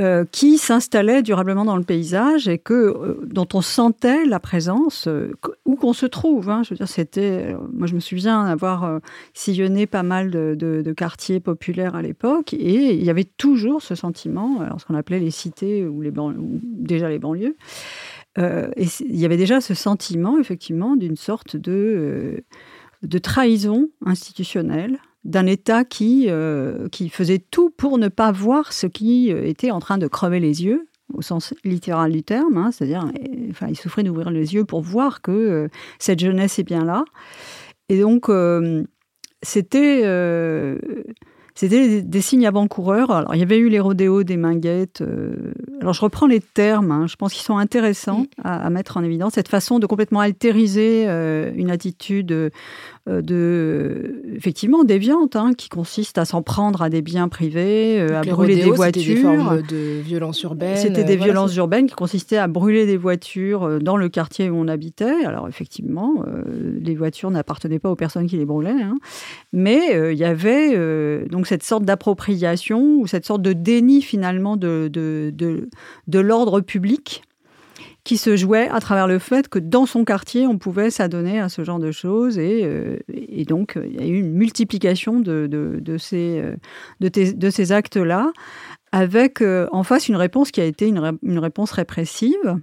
Euh, 0.00 0.24
qui 0.24 0.58
s'installait 0.58 1.22
durablement 1.22 1.64
dans 1.64 1.76
le 1.76 1.84
paysage 1.84 2.48
et 2.48 2.58
que, 2.58 2.74
euh, 2.74 3.20
dont 3.26 3.46
on 3.54 3.60
sentait 3.60 4.24
la 4.24 4.40
présence 4.40 5.06
euh, 5.06 5.30
où 5.64 5.76
qu'on 5.76 5.92
se 5.92 6.04
trouve. 6.04 6.50
Hein. 6.50 6.64
Je 6.64 6.70
veux 6.70 6.76
dire, 6.76 6.88
c'était, 6.88 7.54
moi 7.72 7.86
je 7.86 7.94
me 7.94 8.00
souviens 8.00 8.44
avoir 8.44 8.98
sillonné 9.34 9.86
pas 9.86 10.02
mal 10.02 10.32
de, 10.32 10.94
quartiers 10.96 11.38
populaires 11.38 11.94
à 11.94 12.02
l'époque 12.02 12.54
et 12.54 12.92
il 12.94 13.04
y 13.04 13.10
avait 13.10 13.22
toujours 13.22 13.82
ce 13.82 13.94
sentiment, 13.94 14.62
alors 14.62 14.80
ce 14.80 14.84
qu'on 14.84 14.96
appelait 14.96 15.20
les 15.20 15.30
cités 15.30 15.86
ou, 15.86 16.02
les 16.02 16.12
déjà 16.62 17.08
les 17.08 17.20
banlieues, 17.20 17.56
et 18.36 18.86
il 18.98 19.16
y 19.16 19.24
avait 19.24 19.36
déjà 19.36 19.60
ce 19.60 19.74
sentiment 19.74 20.40
effectivement 20.40 20.96
d'une 20.96 21.16
sorte 21.16 21.56
de, 21.56 22.42
de 23.02 23.18
trahison 23.18 23.90
institutionnelle 24.04 24.98
d'un 25.24 25.46
État 25.46 25.84
qui, 25.84 26.28
qui 26.92 27.08
faisait 27.08 27.38
tout 27.38 27.70
pour 27.70 27.98
ne 27.98 28.08
pas 28.08 28.32
voir 28.32 28.72
ce 28.72 28.86
qui 28.86 29.30
était 29.30 29.70
en 29.70 29.80
train 29.80 29.98
de 29.98 30.06
crever 30.06 30.40
les 30.40 30.64
yeux, 30.64 30.88
au 31.12 31.22
sens 31.22 31.54
littéral 31.64 32.12
du 32.12 32.22
terme, 32.22 32.56
hein, 32.56 32.70
c'est-à-dire, 32.72 33.06
enfin, 33.50 33.68
il 33.68 33.76
souffrait 33.76 34.02
d'ouvrir 34.02 34.30
les 34.30 34.54
yeux 34.54 34.64
pour 34.64 34.82
voir 34.82 35.22
que 35.22 35.68
cette 35.98 36.20
jeunesse 36.20 36.58
est 36.58 36.64
bien 36.64 36.84
là. 36.84 37.04
Et 37.88 38.00
donc, 38.00 38.30
c'était 39.42 40.02
c'était 41.56 42.02
des, 42.02 42.20
signes 42.20 42.48
avant-coureurs. 42.48 43.12
Alors, 43.12 43.34
il 43.36 43.38
y 43.38 43.42
avait 43.42 43.58
eu 43.58 43.68
les 43.68 43.78
rodéos 43.78 44.24
des 44.24 44.36
minguettes. 44.36 45.02
Euh, 45.02 45.52
alors, 45.80 45.94
je 45.94 46.00
reprends 46.00 46.26
les 46.26 46.40
termes. 46.40 46.90
Hein. 46.90 47.06
je 47.06 47.14
pense 47.14 47.32
qu'ils 47.32 47.44
sont 47.44 47.58
intéressants 47.58 48.26
à, 48.42 48.68
mettre 48.70 48.96
en 48.96 49.04
évidence. 49.04 49.34
Cette 49.34 49.46
façon 49.46 49.78
de 49.78 49.86
complètement 49.86 50.18
altériser 50.18 51.04
euh, 51.06 51.52
une 51.54 51.70
attitude 51.70 52.32
euh, 52.32 52.50
de, 53.06 54.22
effectivement, 54.34 54.84
déviante, 54.84 55.36
hein, 55.36 55.52
qui 55.56 55.68
consiste 55.68 56.18
à 56.18 56.24
s'en 56.24 56.42
prendre 56.42 56.82
à 56.82 56.88
des 56.88 57.02
biens 57.02 57.28
privés, 57.28 58.00
à 58.00 58.22
brûler 58.22 58.56
des 58.56 58.70
voitures. 58.70 59.14
Des 59.14 59.16
formes 59.16 59.62
de 59.62 60.00
violences 60.00 60.42
urbaines. 60.42 60.76
C'était 60.76 61.04
des 61.04 61.16
violences 61.16 61.54
urbaines 61.56 61.86
qui 61.86 61.94
consistaient 61.94 62.38
à 62.38 62.46
brûler 62.46 62.86
des 62.86 62.96
voitures 62.96 63.78
dans 63.80 63.96
le 63.96 64.08
quartier 64.08 64.50
où 64.50 64.56
on 64.56 64.68
habitait. 64.68 65.24
Alors, 65.24 65.48
effectivement, 65.48 66.24
les 66.80 66.94
voitures 66.94 67.30
n'appartenaient 67.30 67.78
pas 67.78 67.90
aux 67.90 67.96
personnes 67.96 68.26
qui 68.26 68.36
les 68.36 68.46
brûlaient. 68.46 68.70
Hein. 68.70 68.96
Mais 69.52 70.12
il 70.12 70.18
y 70.18 70.24
avait 70.24 71.26
donc 71.28 71.46
cette 71.46 71.62
sorte 71.62 71.84
d'appropriation 71.84 72.96
ou 73.00 73.06
cette 73.06 73.26
sorte 73.26 73.42
de 73.42 73.52
déni 73.52 74.02
finalement 74.02 74.56
de, 74.56 74.88
de, 74.88 76.18
l'ordre 76.18 76.60
public 76.60 77.22
qui 78.04 78.18
se 78.18 78.36
jouait 78.36 78.68
à 78.68 78.80
travers 78.80 79.08
le 79.08 79.18
fait 79.18 79.48
que 79.48 79.58
dans 79.58 79.86
son 79.86 80.04
quartier, 80.04 80.46
on 80.46 80.58
pouvait 80.58 80.90
s'adonner 80.90 81.40
à 81.40 81.48
ce 81.48 81.64
genre 81.64 81.78
de 81.78 81.90
choses. 81.90 82.38
Et, 82.38 82.60
euh, 82.64 82.98
donc, 83.46 83.78
il 83.82 83.96
y 83.96 83.98
a 83.98 84.06
eu 84.06 84.18
une 84.18 84.32
multiplication 84.32 85.20
de, 85.20 85.96
ces, 85.98 86.38
euh, 86.38 86.56
de, 87.00 87.50
ces 87.50 87.72
actes-là, 87.72 88.30
avec 88.92 89.40
euh, 89.40 89.66
en 89.72 89.82
face 89.82 90.08
une 90.08 90.16
réponse 90.16 90.50
qui 90.50 90.60
a 90.60 90.64
été 90.64 90.86
une 90.86 91.38
réponse 91.38 91.72
répressive 91.72 92.60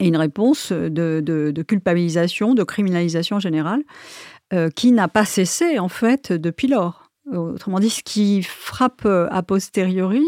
et 0.00 0.08
une 0.08 0.16
réponse 0.16 0.72
de, 0.72 1.62
culpabilisation, 1.66 2.54
de 2.54 2.64
criminalisation 2.64 3.38
générale, 3.38 3.82
qui 4.76 4.92
n'a 4.92 5.08
pas 5.08 5.24
cessé, 5.24 5.78
en 5.78 5.88
fait, 5.88 6.32
depuis 6.32 6.68
lors. 6.68 7.05
Autrement 7.32 7.80
dit, 7.80 7.90
ce 7.90 8.04
qui 8.04 8.44
frappe 8.44 9.02
euh, 9.04 9.26
a 9.32 9.42
posteriori, 9.42 10.24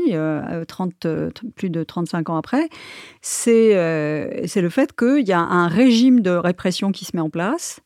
30, 0.66 1.04
euh, 1.04 1.28
euh, 1.28 1.30
plus 1.54 1.70
de 1.70 1.84
35 1.84 2.28
ans 2.28 2.36
après, 2.36 2.68
c'est 3.22 3.74
le 3.74 4.68
fait 4.68 4.92
qu'il 4.96 5.26
y 5.26 5.32
a 5.32 5.38
un 5.38 5.68
régime 5.68 6.20
de 6.20 6.30
répression 6.30 6.90
qui 6.90 7.04
se 7.04 7.16
met 7.16 7.22
en 7.22 7.30
place, 7.30 7.80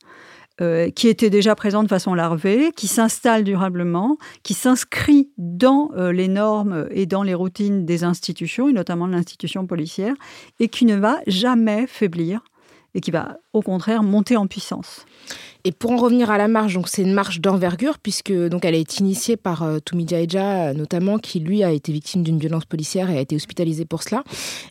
qui 0.95 1.09
était 1.09 1.29
déjà 1.29 1.57
présent 1.57 1.83
de 1.83 1.89
façon 1.89 2.15
larvée, 2.15 2.71
qui 2.77 2.87
s'installe 2.87 3.43
durablement, 3.43 4.17
qui 4.45 4.55
s'inscrit 4.55 5.33
dans 5.37 5.91
les 5.97 6.29
normes 6.29 6.87
et 6.93 7.05
dans 7.05 7.25
les 7.25 7.35
routines 7.35 7.85
des 7.85 8.05
institutions, 8.05 8.69
et 8.69 8.73
notamment 8.73 9.09
de 9.09 9.13
l'institution 9.13 9.67
policière, 9.67 10.15
et 10.61 10.69
qui 10.69 10.85
ne 10.85 10.95
va 10.95 11.19
jamais 11.27 11.89
faiblir, 11.89 12.45
et 12.95 13.01
qui 13.01 13.11
va 13.11 13.39
au 13.53 13.63
contraire 13.63 14.03
monter 14.03 14.37
en 14.37 14.47
puissance. 14.47 15.05
Et 15.65 15.71
pour 15.71 15.93
en 15.93 15.97
revenir 15.97 16.31
à 16.31 16.39
la 16.39 16.49
marche, 16.49 16.75
donc 16.75 16.89
c'est 16.89 17.03
une 17.03 17.13
marche 17.13 17.41
d'envergure 17.41 17.99
puisque 18.01 18.33
donc 18.33 18.65
elle 18.65 18.75
été 18.75 18.99
initiée 18.99 19.37
par 19.37 19.63
euh, 19.63 19.79
Toumi 19.79 20.07
Jaija 20.09 20.75
notamment, 20.75 21.19
qui 21.19 21.39
lui 21.39 21.63
a 21.63 21.71
été 21.71 21.93
victime 21.93 22.25
d'une 22.25 22.39
violence 22.39 22.65
policière 22.65 23.11
et 23.11 23.19
a 23.19 23.21
été 23.21 23.37
hospitalisé 23.37 23.85
pour 23.85 24.03
cela. 24.03 24.25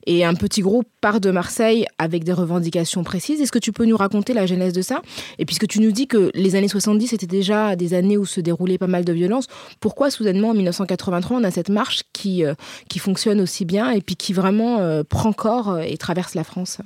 Et 0.05 0.25
un 0.25 0.33
petit 0.33 0.61
groupe 0.61 0.87
part 0.99 1.21
de 1.21 1.31
Marseille 1.31 1.85
avec 1.97 2.25
des 2.25 2.33
revendications 2.33 3.03
précises. 3.05 3.39
Est-ce 3.39 3.53
que 3.53 3.59
tu 3.59 3.71
peux 3.71 3.85
nous 3.85 3.95
raconter 3.95 4.33
la 4.33 4.45
genèse 4.45 4.73
de 4.73 4.81
ça? 4.81 5.01
Et 5.39 5.45
puisque 5.45 5.67
tu 5.67 5.79
nous 5.79 5.91
dis 5.91 6.07
que 6.07 6.29
les 6.33 6.55
années 6.55 6.67
70 6.67 7.13
étaient 7.13 7.25
déjà 7.25 7.77
des 7.77 7.93
années 7.93 8.17
où 8.17 8.25
se 8.25 8.41
déroulait 8.41 8.77
pas 8.77 8.87
mal 8.87 9.05
de 9.05 9.13
violences, 9.13 9.47
pourquoi 9.79 10.11
soudainement 10.11 10.49
en 10.49 10.53
1983 10.53 11.37
on 11.37 11.43
a 11.45 11.51
cette 11.51 11.69
marche 11.69 12.01
qui 12.11 12.43
euh, 12.43 12.53
qui 12.89 12.99
fonctionne 12.99 13.39
aussi 13.39 13.63
bien 13.63 13.91
et 13.91 14.01
puis 14.01 14.17
qui 14.17 14.33
vraiment 14.33 14.79
euh, 14.79 15.03
prend 15.07 15.31
corps 15.31 15.79
et 15.79 15.97
traverse 15.97 16.35
la 16.35 16.43
France? 16.43 16.79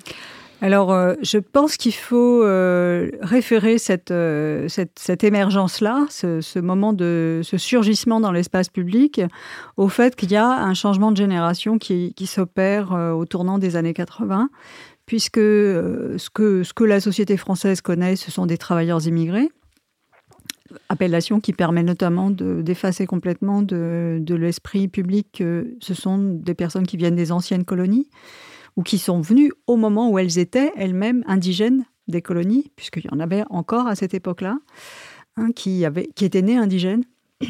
Alors, 0.66 0.92
euh, 0.92 1.14
je 1.22 1.38
pense 1.38 1.78
qu'il 1.78 1.94
faut 1.94 2.42
euh, 2.42 3.12
référer 3.22 3.76
euh, 4.10 4.68
cette, 4.68 4.90
cette, 4.98 5.24
émergence-là, 5.24 6.08
ce, 6.10 6.60
moment 6.60 6.92
de 6.92 7.42
ce 7.44 7.60
surgissement 7.60 8.20
dans 8.20 8.32
l'espace 8.32 8.70
public, 8.70 9.22
au 9.78 9.90
fait 9.90 10.16
qu'il 10.16 10.32
y 10.32 10.36
a 10.36 10.48
un 10.48 10.74
changement 10.74 11.12
de 11.12 11.18
génération 11.18 11.78
qui, 11.78 12.16
s'opère 12.26 12.94
au 12.94 13.26
tournant 13.26 13.60
des 13.60 13.76
années 13.76 13.94
80, 13.94 14.50
puisque 15.06 15.38
ce, 15.38 16.30
que, 16.34 16.64
ce 16.64 16.74
que 16.74 16.84
la 16.84 17.00
société 17.00 17.38
française 17.38 17.82
connaît, 17.82 18.16
ce 18.16 18.32
sont 18.32 18.48
des 18.48 18.58
travailleurs 18.58 19.06
immigrés. 19.06 19.52
Appellation 20.90 21.42
qui 21.42 21.54
permet 21.54 21.84
notamment 21.84 22.32
d'effacer 22.32 23.06
complètement 23.06 23.62
de 23.62 24.34
l'esprit 24.34 24.88
public 24.88 25.28
que 25.38 25.76
ce 25.80 25.94
sont 25.94 26.18
des 26.18 26.56
personnes 26.56 26.88
qui 26.88 26.98
viennent 26.98 27.16
des 27.16 27.32
anciennes 27.32 27.66
colonies 27.66 28.08
ou 28.76 28.84
qui 28.84 28.98
sont 28.98 29.22
venues 29.22 29.52
au 29.68 29.78
moment 29.78 30.10
où 30.10 30.20
elles 30.20 30.38
étaient 30.38 30.72
elles-mêmes 30.76 31.24
indigènes 31.28 31.86
des 32.08 32.22
colonies, 32.22 32.72
puisqu'il 32.76 33.06
y 33.06 33.14
en 33.14 33.20
avait 33.20 33.44
encore 33.50 33.88
à 33.88 33.96
cette 33.96 34.14
époque-là, 34.14 34.60
hein, 35.38 35.52
qui, 35.56 35.86
qui 36.16 36.26
étaient 36.26 36.42
nés 36.42 36.58
indigènes. 36.58 37.04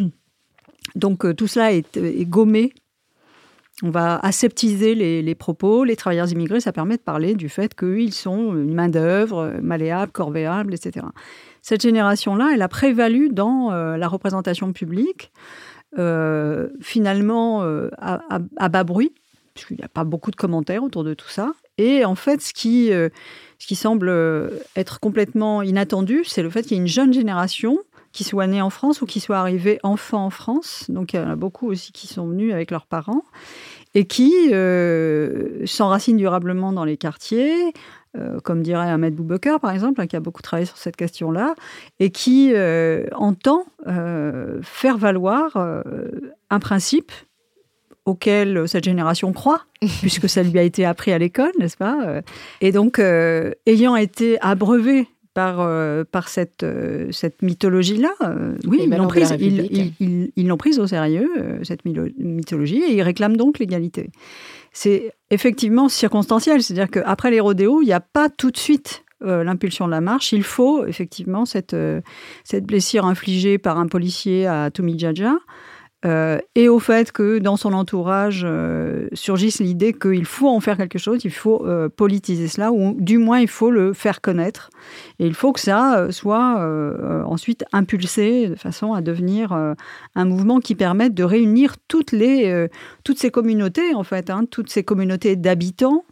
Donc 0.96 1.26
euh, 1.26 1.34
tout 1.34 1.48
cela 1.48 1.74
est, 1.74 1.98
gommé. 2.26 2.74
On 3.84 3.90
va 3.90 4.18
aseptiser 4.20 4.96
les, 4.96 5.36
propos. 5.36 5.84
Les 5.84 5.98
travailleurs 5.98 6.32
immigrés, 6.32 6.62
ça 6.62 6.72
permet 6.72 6.96
de 6.96 7.02
parler 7.02 7.36
du 7.36 7.50
fait 7.50 7.76
qu'ils 7.76 8.14
sont 8.14 8.56
une 8.56 8.74
main-d'œuvre 8.74 9.56
malléable, 9.62 10.14
corvéable, 10.14 10.74
etc. 10.74 11.06
Cette 11.62 11.82
génération-là, 11.82 12.52
elle 12.54 12.62
a 12.62 12.70
prévalu 12.70 13.30
dans 13.30 13.72
euh, 13.72 13.98
la 13.98 14.08
représentation 14.08 14.72
publique, 14.72 15.34
euh, 15.98 16.70
finalement 16.80 17.64
à, 17.98 18.70
bas 18.70 18.84
bruit, 18.86 19.14
puisqu'il 19.56 19.78
n'y 19.78 19.84
a 19.84 19.90
pas 19.90 20.04
beaucoup 20.04 20.30
de 20.30 20.36
commentaires 20.36 20.84
autour 20.84 21.04
de 21.04 21.16
tout 21.16 21.30
ça. 21.30 21.54
Et 21.78 22.06
en 22.06 22.16
fait, 22.16 22.42
ce 22.42 22.54
qui, 22.54 22.94
euh, 22.94 23.10
ce 23.58 23.66
qui 23.66 23.76
semble 23.76 24.10
euh, 24.10 24.50
être 24.76 25.00
complètement 25.00 25.62
inattendu, 25.62 26.24
c'est 26.26 26.44
le 26.44 26.50
fait 26.50 26.62
qu'il 26.62 26.74
y 26.74 26.76
ait 26.76 26.84
une 26.84 26.88
jeune 26.88 27.14
génération 27.14 27.80
qui 28.12 28.24
soit 28.24 28.48
née 28.48 28.62
en 28.62 28.70
France 28.70 29.02
ou 29.02 29.06
qui 29.06 29.20
soit 29.20 29.38
arrivée 29.38 29.80
enfant 29.84 30.26
en 30.26 30.30
France. 30.30 30.86
Donc 30.90 31.14
il 31.14 31.18
y 31.18 31.20
en 31.20 31.30
a 31.30 31.36
beaucoup 31.36 31.68
aussi 31.68 31.92
qui 31.92 32.08
sont 32.08 32.28
venus 32.28 32.54
avec 32.54 32.70
leurs 32.70 32.86
parents 32.86 33.24
et 33.94 34.06
qui 34.06 34.34
euh, 34.54 35.66
s'enracinent 35.66 36.18
durablement 36.18 36.72
dans 36.72 36.86
les 36.86 36.98
quartiers, 36.98 37.74
comme 38.44 38.62
dirait 38.62 38.90
Ahmed 38.90 39.14
Boubacar, 39.14 39.60
par 39.60 39.72
exemple, 39.72 40.00
hein, 40.00 40.08
qui 40.08 40.16
a 40.16 40.22
beaucoup 40.22 40.42
travaillé 40.42 40.66
sur 40.66 40.78
cette 40.78 40.96
question-là, 40.96 41.54
et 42.00 42.12
qui 42.12 42.54
entend 43.12 43.66
faire 44.62 44.98
valoir 44.98 45.58
un 46.50 46.60
principe 46.60 47.12
auquel 48.06 48.68
cette 48.68 48.84
génération 48.84 49.34
croit, 49.34 49.66
puisque 50.02 50.30
ça 50.30 50.44
lui 50.44 50.58
a 50.58 50.64
été 50.64 50.86
appris 50.86 51.12
à 51.12 51.18
l'école, 51.18 51.52
n'est-ce 51.60 51.78
pas 51.78 52.22
Et 52.62 52.72
donc, 52.72 53.00
euh, 53.00 53.52
ayant 53.66 53.96
été 53.96 54.40
abreuvé 54.42 55.08
par, 55.34 55.60
euh, 55.60 56.04
par 56.10 56.30
cette, 56.30 56.64
euh, 56.64 57.12
cette 57.12 57.42
mythologie-là, 57.42 58.14
oui, 58.66 58.82
ils 58.84 58.90
l'ont, 58.90 59.08
prise, 59.08 59.36
ils, 59.40 60.48
l'ont 60.48 60.58
prise 60.58 60.80
au 60.80 60.88
sérieux, 60.88 61.30
cette 61.64 61.84
mythologie, 61.84 62.82
et 62.82 62.94
ils 62.94 63.02
réclament 63.02 63.36
donc 63.36 63.60
l'égalité. 63.60 64.12
C'est 64.72 65.14
effectivement 65.32 65.90
circonstanciel, 65.90 66.62
c'est-à-dire 66.62 66.90
qu'après 66.90 67.32
les 67.32 67.40
rodéos, 67.40 67.82
il 67.82 67.86
n'y 67.86 67.94
a 67.94 68.00
pas 68.00 68.30
tout 68.30 68.52
de 68.52 68.58
suite 68.58 69.04
l'impulsion 69.22 69.88
de 69.88 69.92
la 69.92 70.02
marche. 70.02 70.34
Il 70.34 70.44
faut 70.44 70.86
effectivement 70.86 71.46
cette, 71.46 71.76
cette 72.44 72.66
blessure 72.66 73.06
infligée 73.06 73.58
par 73.58 73.80
un 73.80 73.88
policier 73.88 74.46
à 74.46 74.70
Jaja. 74.98 75.34
Euh, 76.04 76.38
et 76.54 76.70
au 76.70 76.80
fait 76.80 77.12
que 77.12 77.40
dans 77.40 77.58
son 77.58 77.74
entourage 77.74 78.44
euh, 78.46 79.08
surgisse 79.14 79.60
l'idée 79.60 79.94
qu'il 79.94 80.26
faut 80.26 80.50
en 80.50 80.60
faire 80.60 80.78
quelque 80.78 81.00
chose, 81.00 81.24
il 81.24 81.32
faut 81.32 81.66
euh, 81.66 81.90
politiser 81.90 82.48
cela, 82.48 82.72
ou 82.72 82.96
du 83.00 83.18
moins 83.18 83.40
il 83.40 83.48
faut 83.48 83.72
le 83.72 83.94
faire 83.94 84.22
connaître. 84.22 84.70
Et 85.20 85.26
il 85.26 85.34
faut 85.34 85.52
que 85.52 85.60
ça 85.60 86.12
soit 86.12 86.60
ensuite 87.26 87.66
impulsé 87.72 88.50
de 88.50 88.56
façon 88.56 88.94
à 88.94 89.02
devenir 89.02 89.54
un 90.16 90.26
mouvement 90.26 90.60
qui 90.60 90.76
permette 90.76 91.14
de 91.14 91.24
réunir 91.24 91.76
toutes, 91.88 92.12
les, 92.12 92.68
toutes 93.04 93.18
ces 93.18 93.32
communautés, 93.32 93.94
en 93.96 94.04
fait, 94.04 94.30
hein, 94.30 94.46
toutes 94.50 94.70
ces 94.70 94.84
communautés 94.84 95.36
d'habitants 95.36 96.04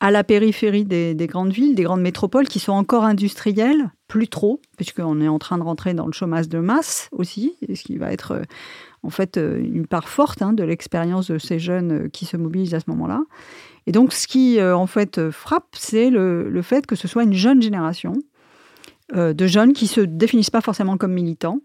à 0.00 0.10
la 0.10 0.24
périphérie 0.24 0.84
des, 0.84 1.14
des, 1.14 1.26
grandes 1.26 1.52
villes, 1.52 1.74
des 1.74 1.82
grandes 1.82 2.02
métropoles 2.02 2.48
qui 2.48 2.58
sont 2.58 2.72
encore 2.72 3.04
industrielles, 3.04 3.90
plus 4.08 4.28
trop, 4.28 4.60
puisqu'on 4.76 5.20
est 5.20 5.28
en 5.28 5.38
train 5.38 5.58
de 5.58 5.62
rentrer 5.62 5.94
dans 5.94 6.06
le 6.06 6.12
chômage 6.12 6.48
de 6.48 6.58
masse 6.58 7.08
aussi, 7.12 7.56
ce 7.62 7.82
qui 7.82 7.96
va 7.96 8.12
être 8.12 8.42
en 9.02 9.10
fait 9.10 9.36
euh, 9.36 9.58
une 9.62 9.86
part 9.86 10.08
forte 10.08 10.42
hein, 10.42 10.52
de 10.52 10.64
l'expérience 10.64 11.30
de 11.30 11.38
ces 11.38 11.58
jeunes 11.58 11.92
euh, 11.92 12.08
qui 12.08 12.24
se 12.24 12.36
mobilisent 12.36 12.74
à 12.74 12.80
ce 12.80 12.90
moment-là. 12.90 13.22
Et 13.86 13.92
donc, 13.92 14.12
ce 14.12 14.26
qui 14.26 14.58
euh, 14.58 14.76
en 14.76 14.86
fait 14.86 15.30
frappe, 15.30 15.76
c'est 15.76 16.10
le, 16.10 16.60
fait 16.62 16.86
que 16.86 16.96
ce 16.96 17.06
soit 17.08 17.22
une 17.22 17.34
jeune 17.34 17.62
génération 17.62 18.14
de 19.14 19.46
jeunes 19.46 19.72
qui 19.72 19.86
se 19.86 20.00
définissent 20.00 20.50
pas 20.50 20.60
forcément 20.60 20.96
comme 20.96 21.12
militants 21.12 21.60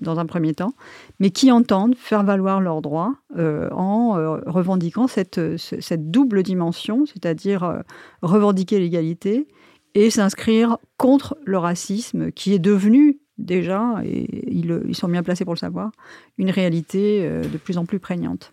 dans 0.00 0.18
un 0.18 0.24
premier 0.24 0.54
temps, 0.54 0.72
mais 1.20 1.28
qui 1.28 1.52
entendent 1.52 1.94
faire 1.94 2.24
valoir 2.24 2.62
leurs 2.62 2.80
droits 2.80 3.16
en 3.36 4.12
revendiquant 4.46 5.06
cette, 5.06 5.58
cette, 5.58 6.10
double 6.10 6.42
dimension, 6.42 7.04
c'est-à-dire 7.04 7.82
revendiquer 8.22 8.78
l'égalité 8.78 9.46
et 9.94 10.08
s'inscrire 10.08 10.78
contre 10.96 11.36
le 11.44 11.58
racisme 11.58 12.32
qui 12.32 12.54
est 12.54 12.58
devenu 12.58 13.20
déjà, 13.38 13.96
et 14.04 14.26
ils, 14.50 14.94
sont 14.94 15.08
bien 15.08 15.22
placés 15.22 15.44
pour 15.44 15.54
le 15.54 15.58
savoir, 15.58 15.90
une 16.38 16.50
réalité 16.50 17.20
euh, 17.22 17.42
de 17.42 17.58
plus 17.58 17.76
en 17.78 17.84
plus 17.84 17.98
prégnante. 17.98 18.50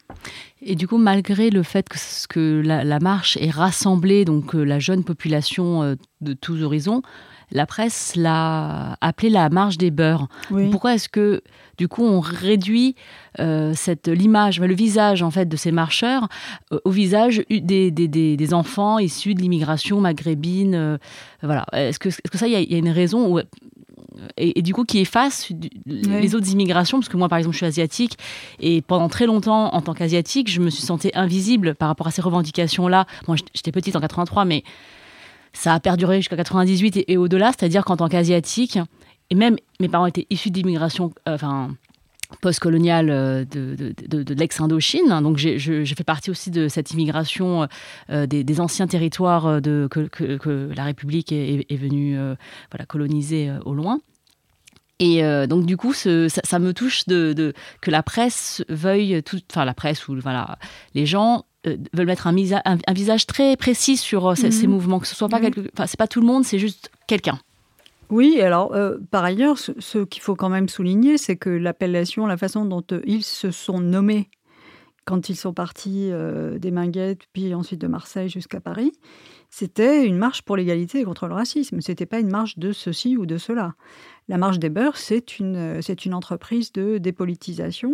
Et 0.62 0.76
du 0.76 0.88
coup, 0.88 0.98
malgré 0.98 1.50
le 1.50 1.64
fait 1.64 1.88
que, 1.88 1.98
que 2.28 2.62
la, 2.62 3.00
marche 3.00 3.38
ait 3.38 3.50
rassemblé 3.50 4.26
donc, 4.26 4.56
euh, 4.56 4.64
la 4.64 4.80
jeune 4.80 5.04
population 5.04 5.84
euh, 5.84 5.96
de 6.22 6.34
tous 6.34 6.62
horizons, 6.62 7.02
la 7.52 7.66
presse 7.66 8.16
l'a 8.16 8.98
appelée 9.00 9.30
la 9.30 9.50
marche 9.50 9.78
des 9.78 9.92
beurs. 9.92 10.28
Pourquoi 10.72 10.96
est-ce 10.96 11.08
que, 11.08 11.42
du 11.78 11.88
coup, 11.88 12.04
on 12.04 12.20
réduit 12.20 12.96
cette 13.38 14.08
l'image, 14.08 14.60
le 14.60 14.74
visage 14.74 15.22
en 15.22 15.30
fait 15.30 15.48
de 15.48 15.56
ces 15.56 15.72
marcheurs 15.72 16.30
au 16.84 16.90
visage 16.90 17.44
des, 17.52 17.92
des, 17.92 18.08
des, 18.08 18.54
enfants 18.56 18.98
issus 18.98 19.36
de 19.36 19.42
l'immigration 19.42 20.02
maghrébine 20.02 20.98
Voilà. 21.44 21.66
Est-ce 21.74 22.00
que, 22.00 22.10
est 22.10 22.28
-ce 22.28 22.32
que 22.32 22.40
ça, 22.40 22.48
il 22.48 22.60
y, 22.60 22.72
y, 22.72 22.76
a 22.76 22.78
une 22.80 22.90
raison 22.90 23.28
où 23.28 23.40
et, 24.38 24.62
du 24.62 24.74
coup 24.74 24.86
qui 24.86 25.00
efface 25.00 25.50
les 25.86 26.36
autres 26.36 26.52
immigrations, 26.52 27.00
parce 27.00 27.10
que 27.10 27.18
moi 27.18 27.30
par 27.30 27.38
exemple 27.38 27.54
je 27.54 27.58
suis 27.58 27.66
asiatique, 27.66 28.18
et 28.60 28.82
pendant 28.82 29.10
très 29.10 29.26
longtemps 29.26 29.74
en 29.74 29.82
tant 29.82 29.94
qu'asiatique, 29.94 30.50
je 30.50 30.62
me 30.62 30.70
suis 30.70 30.84
sentie 30.84 31.12
invisible 31.14 31.76
par 31.76 31.88
rapport 31.88 32.08
à 32.08 32.12
ces 32.12 32.22
revendications-là. 32.22 33.06
Moi 33.28 33.38
j'étais 33.54 33.72
petite 33.72 33.96
en 33.96 34.02
83, 34.02 34.46
mais 34.46 34.64
ça 35.54 35.74
a 35.74 35.80
perduré 35.80 36.18
jusqu'à 36.18 36.36
98 36.36 37.06
et, 37.08 37.18
au-delà, 37.18 37.52
c'est-à-dire 37.52 37.86
qu'en 37.86 37.98
tant 37.98 38.10
qu'asiatique, 38.10 38.80
et 39.30 39.36
même 39.36 39.56
mes 39.80 39.88
parents 39.88 40.06
étaient 40.06 40.28
issus 40.30 40.50
d'immigration, 40.50 41.12
euh, 41.28 41.36
enfin 41.36 41.76
post-coloniale 42.42 43.10
euh, 43.10 43.46
de, 43.46 43.94
de, 44.08 44.34
l'ex-Indochine. 44.34 45.22
Donc 45.22 45.38
j'ai 45.38 45.86
fait 45.86 46.04
partie 46.04 46.30
aussi 46.30 46.52
de 46.52 46.68
cette 46.68 46.92
immigration 46.92 47.68
euh, 48.10 48.26
des, 48.26 48.60
anciens 48.60 48.88
territoires 48.88 49.62
de, 49.62 49.88
que, 49.90 50.70
la 50.76 50.84
République 50.84 51.32
est, 51.32 51.66
est 51.70 51.76
venue 51.76 52.18
voilà, 52.72 52.86
coloniser 52.88 53.52
au 53.66 53.74
loin. 53.74 54.00
Et 55.00 55.22
donc 55.48 55.66
du 55.66 55.76
coup, 55.76 55.94
ce, 55.94 56.28
ça, 56.30 56.60
me 56.60 56.74
touche 56.74 57.06
de, 57.08 57.54
que 57.82 57.92
la 57.92 58.04
presse 58.04 58.64
veuille, 58.70 59.22
tout, 59.24 59.40
enfin 59.52 59.66
la 59.66 59.74
presse 59.74 60.08
ou 60.08 60.18
voilà, 60.22 60.58
les 60.94 61.06
gens 61.06 61.46
veulent 61.94 62.08
mettre 62.08 62.28
un, 62.28 62.36
un, 62.66 62.94
visage 62.94 63.26
très 63.26 63.58
précis 63.58 63.98
sur 63.98 64.38
ces, 64.38 64.50
mhm. 64.50 64.70
mouvements, 64.74 65.00
que 65.00 65.08
ce 65.08 65.16
soit 65.16 65.30
pas 65.30 65.40
mhm. 65.40 65.52
enfin 65.74 65.88
c'est 65.88 65.98
pas 65.98 66.08
tout 66.08 66.22
le 66.22 66.28
monde, 66.28 66.46
c'est 66.46 66.60
juste 66.60 66.92
quelqu'un. 67.08 67.40
Oui, 68.14 68.40
alors 68.42 68.76
euh, 68.76 69.00
par 69.10 69.24
ailleurs, 69.24 69.58
ce, 69.58 70.04
qu'il 70.04 70.22
faut 70.22 70.36
quand 70.36 70.50
même 70.50 70.70
souligner, 70.70 71.18
c'est 71.18 71.36
que 71.36 71.50
l'appellation, 71.50 72.28
la 72.28 72.38
façon 72.38 72.64
dont 72.64 72.84
euh, 72.92 73.02
ils 73.06 73.24
se 73.24 73.50
sont 73.50 73.80
nommés 73.80 74.30
quand 75.04 75.30
ils 75.30 75.36
sont 75.36 75.52
partis 75.52 76.10
euh, 76.12 76.60
des 76.60 76.70
Minguettes, 76.70 77.22
puis 77.34 77.56
ensuite 77.56 77.82
de 77.82 77.88
Marseille 77.88 78.30
jusqu'à 78.30 78.60
Paris, 78.60 78.92
c'était 79.50 80.06
une 80.06 80.18
marche 80.18 80.44
pour 80.44 80.56
l'égalité 80.58 81.00
et 81.00 81.04
contre 81.06 81.28
le 81.28 81.34
racisme. 81.34 81.82
Ce 81.82 81.92
n'était 81.92 82.06
pas 82.06 82.20
une 82.20 82.30
marche 82.30 82.60
de 82.60 82.72
ceci 82.72 83.18
ou 83.18 83.26
de 83.26 83.40
cela. 83.40 83.74
La 84.28 84.38
marche 84.38 84.60
des 84.60 84.70
beurs, 84.70 84.98
c'est 84.98 85.40
une, 85.40 85.82
c'est 85.82 86.06
une 86.06 86.14
entreprise 86.14 86.72
de 86.72 87.00
dépolitisation 87.00 87.94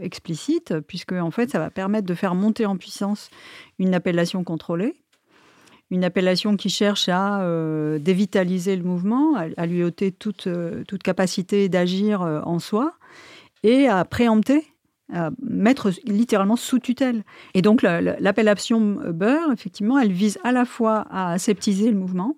explicite, 0.00 0.80
puisque 0.80 1.12
en 1.12 1.30
fait, 1.30 1.50
ça 1.50 1.58
va 1.58 1.70
permettre 1.70 2.06
de 2.06 2.14
faire 2.14 2.34
monter 2.34 2.66
en 2.66 2.76
puissance 2.76 3.30
une 3.78 3.94
appellation 3.94 4.44
contrôlée 4.44 4.94
une 5.90 6.04
appellation 6.04 6.56
qui 6.56 6.68
cherche 6.68 7.08
à 7.08 7.42
euh, 7.42 7.98
dévitaliser 7.98 8.76
le 8.76 8.82
mouvement, 8.82 9.36
à, 9.36 9.66
lui 9.66 9.84
ôter 9.84 10.12
toute, 10.12 10.46
euh, 10.46 10.82
capacité 11.02 11.68
d'agir 11.68 12.22
euh, 12.22 12.40
en 12.42 12.58
soi 12.58 12.94
et 13.62 13.88
à 13.88 14.04
préempter, 14.04 14.64
à 15.12 15.30
mettre 15.40 15.92
littéralement 16.04 16.56
sous 16.56 16.78
tutelle. 16.78 17.22
Et 17.54 17.62
donc 17.62 17.82
l'appellation 17.82 18.98
beurre, 19.12 19.52
effectivement, 19.52 19.98
elle 19.98 20.12
vise 20.12 20.38
à 20.42 20.52
la 20.52 20.64
fois 20.64 21.06
à 21.10 21.32
aseptiser 21.32 21.90
le 21.90 21.96
mouvement 21.96 22.36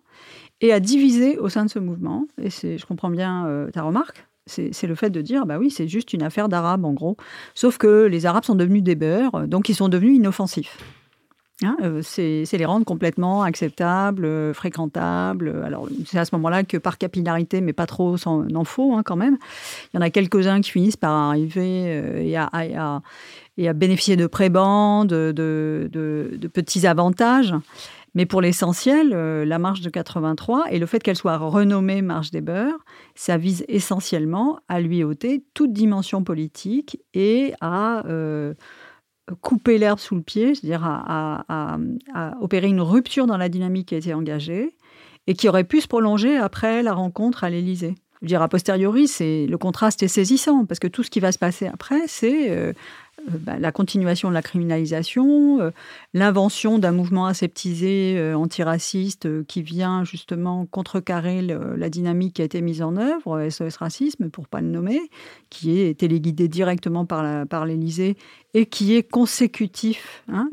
et 0.61 0.73
à 0.73 0.81
diviser 0.81 1.39
au 1.39 1.49
sein 1.49 1.65
de 1.65 1.71
ce 1.71 1.79
mouvement. 1.79 2.27
Et 2.43 2.51
je 2.51 2.85
comprends 2.87 3.11
bien 3.11 3.69
ta 3.73 3.83
remarque. 3.83 4.27
C'est 4.47 4.87
le 4.87 4.95
fait 4.95 5.11
de 5.11 5.21
dire, 5.21 5.45
bah 5.45 5.59
oui, 5.59 5.71
c'est 5.71 5.89
juste 5.89 6.15
une 6.15 6.23
affaire 6.23 6.49
d'Arabes 6.49 6.85
en 6.85 6.93
gros. 6.93 7.17
Sauf 7.55 7.77
que 7.77 8.07
les 8.07 8.25
Arabes 8.25 8.45
sont 8.45 8.55
devenus 8.55 8.83
des 8.83 8.95
beurs, 8.95 9.47
donc 9.47 9.69
ils 9.69 9.75
sont 9.75 9.89
devenus 9.89 10.17
inoffensifs. 10.17 10.79
Hein, 11.65 11.77
euh, 11.83 12.03
c'est 12.03 12.57
les 12.57 12.65
rendre 12.65 12.87
complètement 12.87 13.43
acceptables, 13.43 14.25
euh, 14.25 14.55
fréquentables. 14.55 15.63
Alors, 15.65 15.89
c'est 16.07 16.19
à 16.19 16.25
ce 16.25 16.33
moment-là 16.37 16.63
que 16.63 16.77
par 16.77 16.99
capillarité, 16.99 17.61
mais 17.61 17.73
pas 17.73 17.87
trop, 17.87 18.17
sans 18.17 18.47
en 18.55 18.65
faut 18.65 18.95
hein, 18.95 19.03
quand 19.03 19.17
même. 19.17 19.39
Il 19.93 19.97
y 19.97 19.99
en 19.99 20.03
a 20.03 20.11
quelques-uns 20.11 20.61
qui 20.61 20.71
finissent 20.71 20.97
par 20.97 21.11
arriver 21.11 21.87
euh, 21.89 22.23
et, 22.23 23.67
à, 23.67 23.73
bénéficier 23.75 24.15
de 24.15 24.29
prébans, 24.29 25.05
de, 25.05 25.33
de, 25.35 25.89
de, 25.91 26.47
petits 26.47 26.87
avantages. 26.87 27.53
Mais 28.15 28.25
pour 28.25 28.41
l'essentiel, 28.41 29.11
la 29.11 29.59
marche 29.59 29.81
de 29.81 29.91
83 29.91 30.67
et 30.71 30.79
le 30.79 30.87
fait 30.87 31.03
qu'elle 31.03 31.17
soit 31.17 31.37
renommée 31.37 32.03
marche 32.03 32.31
des 32.31 32.41
beurs, 32.41 32.79
ça 33.15 33.37
vise 33.37 33.65
essentiellement 33.69 34.61
à 34.69 34.81
lui 34.81 35.05
ôter 35.05 35.45
toute 35.55 35.73
dimension 35.73 36.25
politique 36.25 37.01
et 37.15 37.53
à 37.61 38.03
couper 39.41 39.79
l'herbe 39.79 39.99
sous 39.99 40.15
le 40.15 40.23
pied, 40.23 40.55
c'est-à-dire 40.55 40.83
à, 40.85 41.79
opérer 42.41 42.69
une 42.69 42.81
rupture 42.81 43.27
dans 43.27 43.37
la 43.37 43.49
dynamique 43.49 43.89
qui 43.89 43.95
a 43.95 43.99
été 43.99 44.15
engagée 44.15 44.75
et 45.27 45.35
qui 45.35 45.49
aurait 45.49 45.65
pu 45.65 45.81
se 45.81 45.89
prolonger 45.89 46.37
après 46.37 46.83
la 46.83 46.93
rencontre 46.93 47.45
à 47.45 47.51
l'Élysée. 47.51 47.95
Dire, 48.23 48.43
a 48.43 48.49
posteriori, 48.49 49.07
c'est 49.07 49.47
le 49.47 49.59
contraste 49.59 50.03
est 50.03 50.09
saisissant 50.09 50.65
parce 50.65 50.81
que 50.81 50.89
tout 50.89 51.05
ce 51.05 51.11
qui 51.11 51.21
va 51.21 51.31
se 51.31 51.39
passer 51.39 51.67
après, 51.67 52.01
c'est 52.09 52.51
euh, 52.51 52.73
bah, 53.29 53.59
la 53.59 53.73
continuation 53.73 54.29
de 54.29 54.35
la 54.35 54.43
criminalisation, 54.43 55.61
euh, 55.61 55.71
l'invention 56.15 56.79
d'un 56.79 56.93
mouvement 56.93 57.27
aseptisé 57.27 58.17
euh, 58.17 58.37
antiraciste 58.37 59.45
qui 59.47 59.63
vient 59.63 60.05
justement 60.05 60.67
contrecarrer 60.67 61.43
la 61.43 61.91
dynamique 61.91 62.37
qui 62.37 62.43
a 62.43 62.45
été 62.45 62.61
mise 62.61 62.83
en 62.83 62.97
œuvre, 62.97 63.49
SOS 63.49 63.77
Racisme 63.77 64.31
pour 64.31 64.49
pas 64.49 64.61
le 64.61 64.69
nommer, 64.69 65.01
qui 65.51 65.81
est 65.81 65.99
téléguidé 65.99 66.49
directement 66.49 67.07
par 67.07 67.67
l'Élysée 67.67 68.17
et 68.55 68.67
qui 68.67 68.95
est 68.95 69.03
consécutif. 69.03 70.25
Hein, 70.29 70.49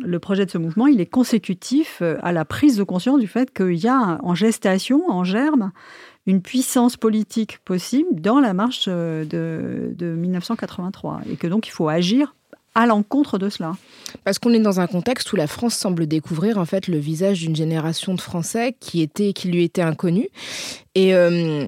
le 0.00 0.18
projet 0.18 0.46
de 0.46 0.50
ce 0.50 0.58
mouvement, 0.58 0.86
il 0.86 1.00
est 1.00 1.06
consécutif 1.06 2.02
à 2.22 2.32
la 2.32 2.44
prise 2.44 2.76
de 2.76 2.82
conscience 2.84 3.18
du 3.20 3.26
fait 3.26 3.52
qu'il 3.52 3.76
y 3.76 3.88
a 3.88 4.18
en 4.22 4.34
gestation, 4.34 5.08
en 5.08 5.24
germe, 5.24 5.72
une 6.28 6.42
puissance 6.42 6.96
politique 6.98 7.58
possible 7.64 8.20
dans 8.20 8.38
la 8.38 8.52
marche 8.52 8.84
euh, 8.86 9.24
de, 9.24 9.94
de 9.94 10.14
1983 10.14 11.22
et 11.32 11.36
que 11.36 11.46
donc 11.46 11.66
il 11.66 11.70
faut 11.70 11.88
agir 11.88 12.34
à 12.74 12.86
l'encontre 12.86 13.38
de 13.38 13.48
cela. 13.48 13.72
Parce 14.24 14.38
qu'on 14.38 14.52
est 14.52 14.60
dans 14.60 14.78
un 14.78 14.86
contexte 14.86 15.32
où 15.32 15.36
la 15.36 15.46
France 15.46 15.74
semble 15.74 16.06
découvrir 16.06 16.58
en 16.58 16.66
fait 16.66 16.86
le 16.86 16.98
visage 16.98 17.40
d'une 17.40 17.56
génération 17.56 18.14
de 18.14 18.20
Français 18.20 18.76
qui 18.78 19.00
était 19.00 19.32
qui 19.32 19.48
lui 19.48 19.64
était 19.64 19.82
inconnue 19.82 20.28
et 20.94 21.14
euh, 21.14 21.64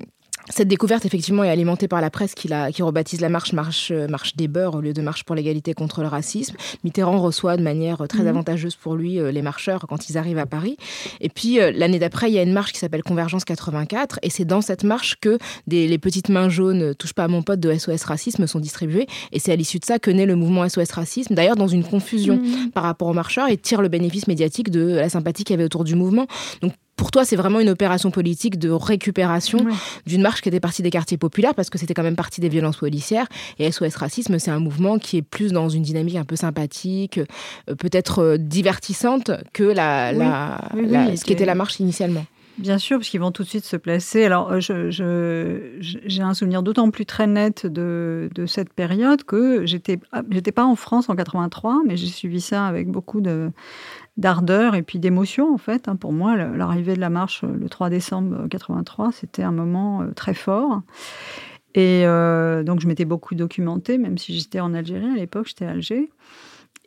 cette 0.50 0.68
découverte, 0.68 1.06
effectivement, 1.06 1.44
est 1.44 1.50
alimentée 1.50 1.88
par 1.88 2.00
la 2.00 2.10
presse 2.10 2.34
qui, 2.34 2.48
la, 2.48 2.72
qui 2.72 2.82
rebaptise 2.82 3.20
la 3.20 3.28
marche, 3.28 3.52
marche 3.52 3.92
marche 3.92 4.36
des 4.36 4.48
beurs 4.48 4.74
au 4.74 4.80
lieu 4.80 4.92
de 4.92 5.02
marche 5.02 5.24
pour 5.24 5.34
l'égalité 5.34 5.74
contre 5.74 6.02
le 6.02 6.08
racisme. 6.08 6.56
Mitterrand 6.84 7.20
reçoit 7.20 7.56
de 7.56 7.62
manière 7.62 8.06
très 8.08 8.22
mhm. 8.22 8.28
avantageuse 8.28 8.76
pour 8.76 8.94
lui 8.94 9.18
euh, 9.18 9.30
les 9.30 9.42
marcheurs 9.42 9.86
quand 9.88 10.08
ils 10.08 10.18
arrivent 10.18 10.38
à 10.38 10.46
Paris. 10.46 10.76
Et 11.20 11.28
puis, 11.28 11.60
euh, 11.60 11.70
l'année 11.74 11.98
d'après, 11.98 12.30
il 12.30 12.34
y 12.34 12.38
a 12.38 12.42
une 12.42 12.52
marche 12.52 12.72
qui 12.72 12.78
s'appelle 12.78 13.02
Convergence 13.02 13.44
84. 13.44 14.18
Et 14.22 14.30
c'est 14.30 14.44
dans 14.44 14.60
cette 14.60 14.84
marche 14.84 15.16
que 15.20 15.38
des, 15.66 15.88
les 15.88 15.98
petites 15.98 16.28
mains 16.28 16.48
jaunes 16.48 16.82
euh, 16.82 16.94
Touche 16.94 17.12
pas 17.14 17.24
à 17.24 17.28
mon 17.28 17.42
pote 17.42 17.60
de 17.60 17.76
SOS 17.76 18.04
Racisme 18.04 18.46
sont 18.46 18.60
distribuées. 18.60 19.06
Et 19.32 19.38
c'est 19.38 19.52
à 19.52 19.56
l'issue 19.56 19.78
de 19.78 19.84
ça 19.84 19.98
que 19.98 20.10
naît 20.10 20.26
le 20.26 20.36
mouvement 20.36 20.68
SOS 20.68 20.92
Racisme, 20.92 21.34
d'ailleurs 21.34 21.56
dans 21.56 21.68
une 21.68 21.84
confusion 21.84 22.36
mhm. 22.36 22.70
par 22.70 22.82
rapport 22.82 23.08
aux 23.08 23.14
marcheurs 23.14 23.48
et 23.48 23.56
tire 23.56 23.82
le 23.82 23.88
bénéfice 23.88 24.26
médiatique 24.26 24.70
de 24.70 24.96
la 24.96 25.08
sympathie 25.08 25.44
qu'il 25.44 25.54
y 25.54 25.58
avait 25.58 25.64
autour 25.64 25.84
du 25.84 25.94
mouvement. 25.94 26.26
Donc, 26.62 26.72
pour 27.00 27.10
toi, 27.10 27.24
c'est 27.24 27.34
vraiment 27.34 27.60
une 27.60 27.70
opération 27.70 28.10
politique 28.10 28.58
de 28.58 28.68
récupération 28.68 29.64
d'une 30.04 30.20
marche 30.20 30.42
qui 30.42 30.50
était 30.50 30.60
partie 30.60 30.82
des 30.82 30.90
quartiers 30.90 31.16
populaires 31.16 31.54
parce 31.54 31.70
que 31.70 31.78
c'était 31.78 31.94
quand 31.94 32.02
même 32.02 32.14
partie 32.14 32.42
des 32.42 32.50
violences 32.50 32.76
policières. 32.76 33.26
Et 33.58 33.72
SOS 33.72 33.96
Racisme, 33.96 34.38
c'est 34.38 34.50
un 34.50 34.58
mouvement 34.58 34.98
qui 34.98 35.16
est 35.16 35.22
plus 35.22 35.50
dans 35.50 35.70
une 35.70 35.82
dynamique 35.82 36.16
un 36.16 36.26
peu 36.26 36.36
sympathique, 36.36 37.16
euh, 37.16 37.74
peut-être 37.74 38.18
euh, 38.18 38.36
divertissante 38.36 39.30
que 39.54 39.62
la, 39.62 40.12
ce 41.16 41.24
qui 41.24 41.32
était 41.32 41.46
la 41.46 41.54
marche 41.54 41.80
initialement. 41.80 42.26
Bien 42.58 42.76
sûr, 42.76 42.98
parce 42.98 43.08
qu'ils 43.08 43.20
vont 43.20 43.30
tout 43.30 43.44
de 43.44 43.48
suite 43.48 43.64
se 43.64 43.78
placer. 43.78 44.26
Alors, 44.26 44.52
euh, 44.52 45.78
j'ai 45.80 46.22
un 46.22 46.34
souvenir 46.34 46.62
d'autant 46.62 46.90
plus 46.90 47.06
très 47.06 47.26
net 47.26 47.64
de, 47.66 48.28
de 48.34 48.44
cette 48.44 48.74
période 48.74 49.24
que 49.24 49.64
j'étais, 49.64 49.98
ah, 50.12 50.20
j'étais 50.30 50.52
pas 50.52 50.66
en 50.66 50.76
France 50.76 51.08
en 51.08 51.16
83, 51.16 51.80
mais 51.86 51.96
j'ai 51.96 52.08
suivi 52.08 52.42
ça 52.42 52.66
avec 52.66 52.88
beaucoup 52.88 53.22
de, 53.22 53.50
d'ardeur 54.20 54.74
et 54.74 54.82
puis 54.82 54.98
d'émotion 54.98 55.52
en 55.52 55.58
fait. 55.58 55.88
Hein. 55.88 55.96
Pour 55.96 56.12
moi, 56.12 56.36
l'arrivée 56.36 56.94
de 56.94 57.00
la 57.00 57.10
marche 57.10 57.42
le 57.42 57.68
3 57.68 57.90
décembre 57.90 58.46
83, 58.48 59.12
c'était 59.12 59.42
un 59.42 59.50
moment 59.50 60.02
euh, 60.02 60.12
très 60.14 60.34
fort. 60.34 60.82
Et 61.74 62.02
euh, 62.04 62.62
donc 62.62 62.80
je 62.80 62.86
m'étais 62.86 63.06
beaucoup 63.06 63.34
documentée, 63.34 63.96
même 63.96 64.18
si 64.18 64.38
j'étais 64.38 64.60
en 64.60 64.74
Algérie 64.74 65.10
à 65.10 65.16
l'époque, 65.16 65.46
j'étais 65.48 65.64
à 65.64 65.70
Alger. 65.70 66.10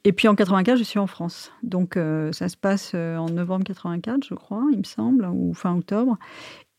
Et 0.03 0.11
puis 0.11 0.27
en 0.27 0.35
84, 0.35 0.77
je 0.77 0.83
suis 0.83 0.99
en 0.99 1.07
France. 1.07 1.51
Donc 1.63 1.97
euh, 1.97 2.31
ça 2.31 2.49
se 2.49 2.57
passe 2.57 2.93
en 2.93 3.25
novembre 3.25 3.63
84, 3.65 4.23
je 4.23 4.35
crois, 4.35 4.63
il 4.71 4.77
me 4.77 4.83
semble, 4.83 5.25
ou 5.25 5.53
fin 5.53 5.75
octobre. 5.75 6.17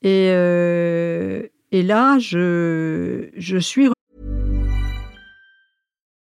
Et, 0.03 0.27
et 1.73 1.83
là, 1.83 2.19
je, 2.19 3.31
je 3.37 3.59
suis 3.59 3.89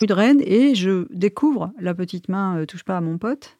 De 0.00 0.12
Rennes 0.12 0.42
et 0.44 0.74
je 0.74 1.06
découvre 1.10 1.72
la 1.80 1.94
petite 1.94 2.28
main 2.28 2.58
euh, 2.58 2.66
touche 2.66 2.84
pas 2.84 2.96
à 2.96 3.00
mon 3.00 3.18
pote. 3.18 3.56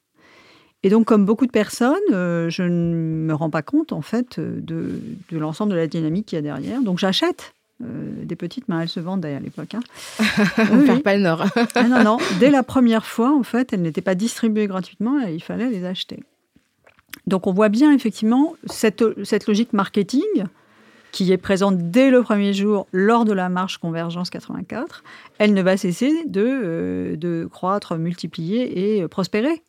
Et 0.83 0.91
donc, 0.91 1.07
comme 1.07 1.25
beaucoup 1.25 1.47
de 1.47 1.51
personnes, 1.51 1.97
euh, 2.13 2.51
je 2.51 2.63
ne 2.63 2.95
me 2.95 3.35
rends 3.35 3.49
pas 3.49 3.63
compte, 3.63 3.93
en 3.93 4.03
fait, 4.03 4.39
de, 4.39 5.01
de 5.31 5.39
l'ensemble 5.39 5.73
de 5.73 5.77
la 5.77 5.87
dynamique 5.87 6.27
qu'il 6.27 6.37
y 6.37 6.39
a 6.39 6.43
derrière. 6.43 6.83
Donc, 6.83 6.99
j'achète 6.99 7.55
euh, 7.83 8.25
des 8.25 8.37
petites 8.37 8.69
mains. 8.69 8.81
Elles 8.81 8.91
se 8.91 9.01
vendent 9.01 9.25
à 9.25 9.41
l'époque. 9.41 9.75
Hein. 9.75 9.81
oui. 10.73 11.01
pas 11.01 11.17
le 11.17 11.23
nord. 11.23 11.47
ah, 11.75 11.85
non, 11.85 12.05
non. 12.05 12.19
Dès 12.39 12.51
la 12.51 12.63
première 12.63 13.07
fois, 13.07 13.35
en 13.35 13.43
fait, 13.43 13.73
elles 13.73 13.81
n'étaient 13.81 14.03
pas 14.03 14.15
distribuées 14.15 14.67
gratuitement 14.67 15.27
et 15.27 15.33
il 15.33 15.43
fallait 15.43 15.71
les 15.71 15.87
acheter. 15.87 16.23
Donc 17.27 17.47
on 17.47 17.53
voit 17.53 17.69
bien 17.69 17.93
effectivement 17.93 18.55
cette, 18.67 19.05
cette 19.25 19.47
logique 19.47 19.73
marketing 19.73 20.45
qui 21.15 21.31
est 21.33 21.39
présente 21.39 21.79
dès 21.79 22.11
le 22.11 22.23
premier 22.23 22.53
jour 22.53 22.87
lors 22.93 23.25
de 23.25 23.33
la 23.33 23.49
marche 23.49 23.79
Convergence 23.79 24.31
84. 24.31 25.05
Elle 25.39 25.55
ne 25.55 25.63
va 25.63 25.77
cesser 25.77 26.25
de, 26.27 26.45
euh, 26.45 27.17
de 27.17 27.49
croître, 27.51 27.97
multiplier 27.97 28.99
et 28.99 29.09
prospérer 29.09 29.63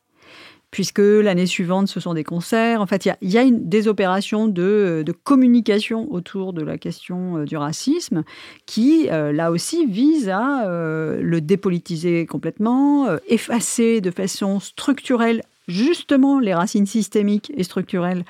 puisque 0.76 1.00
l'année 1.00 1.46
suivante, 1.46 1.88
ce 1.88 2.02
sont 2.02 2.14
des 2.14 2.26
concerts. 2.26 2.82
En 2.82 2.86
fait, 2.86 3.06
il 3.22 3.32
y 3.32 3.38
a, 3.38 3.46
des 3.50 3.88
opérations 3.88 4.50
de, 4.50 5.06
communication 5.24 6.12
autour 6.12 6.52
de 6.52 6.62
la 6.64 6.78
question 6.78 7.38
euh, 7.38 7.46
du 7.46 7.56
racisme 7.56 8.26
qui, 8.66 9.08
euh, 9.10 9.32
là 9.32 9.52
aussi, 9.52 9.86
visent 9.86 10.28
à 10.28 10.68
euh, 10.68 11.22
le 11.22 11.40
dépolitiser 11.40 12.26
complètement, 12.26 13.08
effacer 13.30 14.02
de 14.02 14.12
façon 14.12 14.60
structurelle 14.60 15.44
justement 15.70 16.42
les 16.42 16.54
racines 16.54 16.86
systémiques 16.86 17.54
et 17.56 17.64
structurelles 17.64 18.26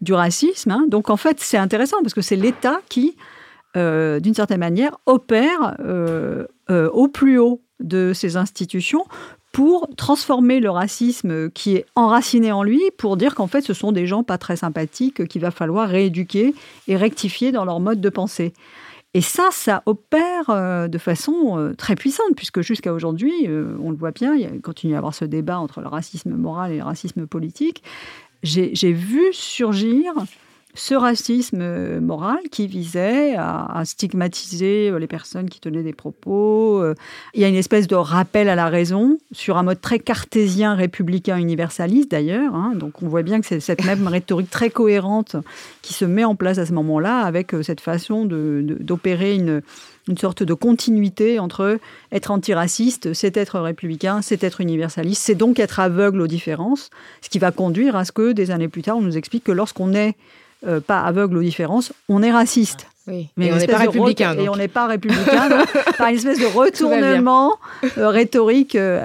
du 0.00 0.12
racisme. 0.12 0.70
Hein. 0.70 0.84
Donc, 0.88 1.10
en 1.10 1.16
fait, 1.16 1.40
c'est 1.40 1.58
intéressant 1.58 1.98
parce 2.02 2.14
que 2.14 2.20
c'est 2.20 2.36
l'État 2.36 2.80
qui, 2.88 3.16
d'une 3.74 4.34
certaine 4.34 4.60
manière, 4.60 4.96
opère 5.04 5.76
au 6.68 7.08
plus 7.08 7.38
haut 7.38 7.60
de 7.78 8.12
ces 8.14 8.36
institutions 8.36 9.04
pour 9.56 9.88
transformer 9.96 10.60
le 10.60 10.68
racisme 10.68 11.50
qui 11.50 11.76
est 11.76 11.86
enraciné 11.94 12.52
en 12.52 12.62
lui, 12.62 12.82
pour 12.98 13.16
dire 13.16 13.34
qu'en 13.34 13.46
fait 13.46 13.62
ce 13.62 13.72
sont 13.72 13.90
des 13.90 14.06
gens 14.06 14.22
pas 14.22 14.36
très 14.36 14.56
sympathiques 14.56 15.26
qu'il 15.28 15.40
va 15.40 15.50
falloir 15.50 15.88
rééduquer 15.88 16.54
et 16.88 16.96
rectifier 16.96 17.52
dans 17.52 17.64
leur 17.64 17.80
mode 17.80 18.02
de 18.02 18.10
pensée. 18.10 18.52
Et 19.14 19.22
ça, 19.22 19.48
ça 19.50 19.82
opère 19.86 20.50
euh, 20.50 20.88
de 20.88 20.98
façon 20.98 21.56
euh, 21.56 21.72
très 21.72 21.94
puissante, 21.94 22.36
puisque 22.36 22.60
jusqu'à 22.60 22.92
aujourd'hui, 22.92 23.32
euh, 23.46 23.74
on 23.82 23.90
le 23.90 23.96
voit 23.96 24.10
bien, 24.10 24.34
il 24.34 24.60
continue 24.60 24.92
à 24.92 24.96
y 24.96 24.98
avoir 24.98 25.14
ce 25.14 25.24
débat 25.24 25.58
entre 25.58 25.80
le 25.80 25.88
racisme 25.88 26.34
moral 26.34 26.70
et 26.72 26.76
le 26.76 26.82
racisme 26.82 27.26
politique. 27.26 27.82
J'ai 28.46 28.92
vu 28.92 29.32
surgir 29.32 30.14
ce 30.76 30.94
racisme 30.94 31.58
euh, 31.60 32.00
moral 32.00 32.38
qui 32.50 32.66
visait 32.66 33.34
à, 33.36 33.82
stigmatiser 33.84 34.90
euh, 34.90 34.98
les 34.98 35.06
personnes 35.06 35.48
qui 35.48 35.60
tenaient 35.60 35.82
des 35.82 35.92
propos. 35.92 36.82
Euh, 36.82 36.94
il 37.34 37.40
y 37.40 37.44
a 37.44 37.48
une 37.48 37.56
espèce 37.56 37.86
de 37.86 37.94
rappel 37.94 38.48
à 38.48 38.54
la 38.54 38.68
raison 38.68 39.18
sur 39.32 39.56
un 39.56 39.62
mode 39.62 39.80
très 39.80 39.98
cartésien, 39.98 40.74
républicain, 40.74 41.38
universaliste 41.38 42.10
d'ailleurs. 42.10 42.54
Hein. 42.54 42.72
Donc 42.76 43.02
on 43.02 43.08
voit 43.08 43.22
bien 43.22 43.40
que 43.40 43.46
c'est 43.46 43.60
cette 43.60 43.84
même 43.84 44.06
rhétorique 44.06 44.50
très 44.50 44.70
cohérente 44.70 45.36
qui 45.82 45.94
se 45.94 46.04
met 46.04 46.24
en 46.24 46.36
place 46.36 46.58
à 46.58 46.66
ce 46.66 46.72
moment-là 46.74 47.20
avec 47.20 47.54
cette 47.62 47.80
façon 47.80 48.26
d'opérer 48.26 49.34
une, 49.34 49.62
une 50.08 50.18
sorte 50.18 50.42
de 50.42 50.54
continuité 50.54 51.38
entre 51.38 51.78
être 52.12 52.30
antiraciste, 52.30 53.12
c'est 53.12 53.36
être 53.36 53.58
républicain, 53.60 54.22
c'est 54.22 54.44
être 54.44 54.60
universaliste, 54.60 55.22
c'est 55.22 55.34
donc 55.34 55.58
être 55.58 55.80
aveugle 55.80 56.20
aux 56.20 56.26
différences, 56.26 56.90
ce 57.22 57.28
qui 57.28 57.38
va 57.38 57.50
conduire 57.50 57.96
à 57.96 58.04
ce 58.04 58.12
que 58.12 58.32
des 58.32 58.50
années 58.50 58.68
plus 58.68 58.82
tard, 58.82 58.96
on 58.96 59.02
nous 59.02 59.16
explique 59.16 59.44
que 59.44 59.52
lorsqu'on 59.52 59.94
est 59.94 60.14
euh, 60.66 60.80
pas 60.80 61.00
aveugle 61.00 61.38
aux 61.38 61.42
différences, 61.42 61.92
on 62.08 62.22
est 62.22 62.32
raciste. 62.32 62.86
Oui. 63.06 63.28
Mais 63.36 63.52
on 63.52 63.56
n'est 63.56 63.66
pas 63.66 63.78
républicain. 63.78 64.36
Et 64.38 64.48
on 64.48 64.56
n'est 64.56 64.68
pas 64.68 64.86
républicain, 64.88 65.48
par 65.98 66.08
une 66.08 66.16
espèce 66.16 66.40
de 66.40 66.46
retournement 66.46 67.54
euh, 67.98 68.08
rhétorique 68.08 68.74
euh, 68.74 69.04